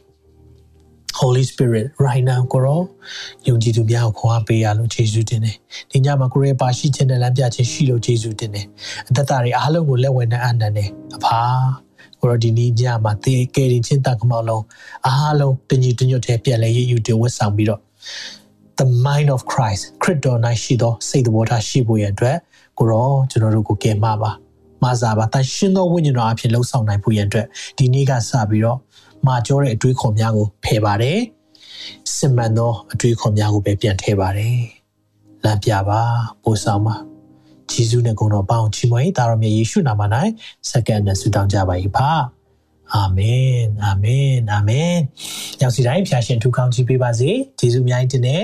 [1.20, 2.82] Holy Spirit right now ကိုရော
[3.48, 5.56] ယုံကြည်သူများကိုခွန်အားပေးရလို့ယေရှုတင်တယ်။
[5.92, 8.66] ဒီညမှာကိုရဲပါရှိခြင်းနဲ့လမ်းပြခြင်းရှိလို့ယေရှုတင်တယ်။
[9.10, 11.40] အသက်တာတွေအားလုံးကိုလက်ဝဲနဲ့အနန္တယ်။အဖာ
[12.20, 14.64] ကိုရောဒီနေ့ညမှာသေကယ်ရင်ချင်းတကမောင်လုံး
[15.08, 17.82] အားလုံးတညီတညွတ်တဲ့ပြန်လဲရည်ယူတင်ဝတ်ဆောင်ပြီးတော့
[18.80, 22.38] the mind of Christ ခရစ်တော်၌ရှိသောစိတ်တော်ထားရှိဖို့ရန်အတွက်
[22.78, 24.32] ကိုရောကျွန်တော်တို့ကိုကယ်မပါ
[24.84, 27.48] မစားပါတန်ရှင်းသောဝိညာဉ်တော်အဖြစ်လှုပ်ဆောင်နိုင်ဖို့ရန်အတွက်
[27.78, 28.78] ဒီနေ့ကစပြီးတော့
[29.28, 31.20] မာကျောတဲ့အတွေးခေါ်များကိုဖယ်ပါတယ်
[32.16, 34.58] စင်မှန်သောအတွေးခေါ်များကိုပဲပြန်ထည့်ပါတယ်
[35.44, 36.02] လမ်းပြပါ
[36.44, 36.96] ပို့ဆောင်ပါ
[37.72, 40.02] ဂျေဇုနဲ့ဂုဏ်တော်ပေါင်းချီးမွမ်းတာတော်မြတ်ယေရှုနာမ၌
[40.72, 42.10] စက္ကန့်နဲ့ဆုတောင်းကြပါ၏ပါ
[42.94, 44.96] အာမင်အာမင်အာမင်
[45.62, 47.30] ရောက်စီတိုင်းဖျာရှင်ထူကောင်းကြီးပေးပါစေ
[47.60, 48.44] ဂျေဇုအများကြီးတင်တဲ့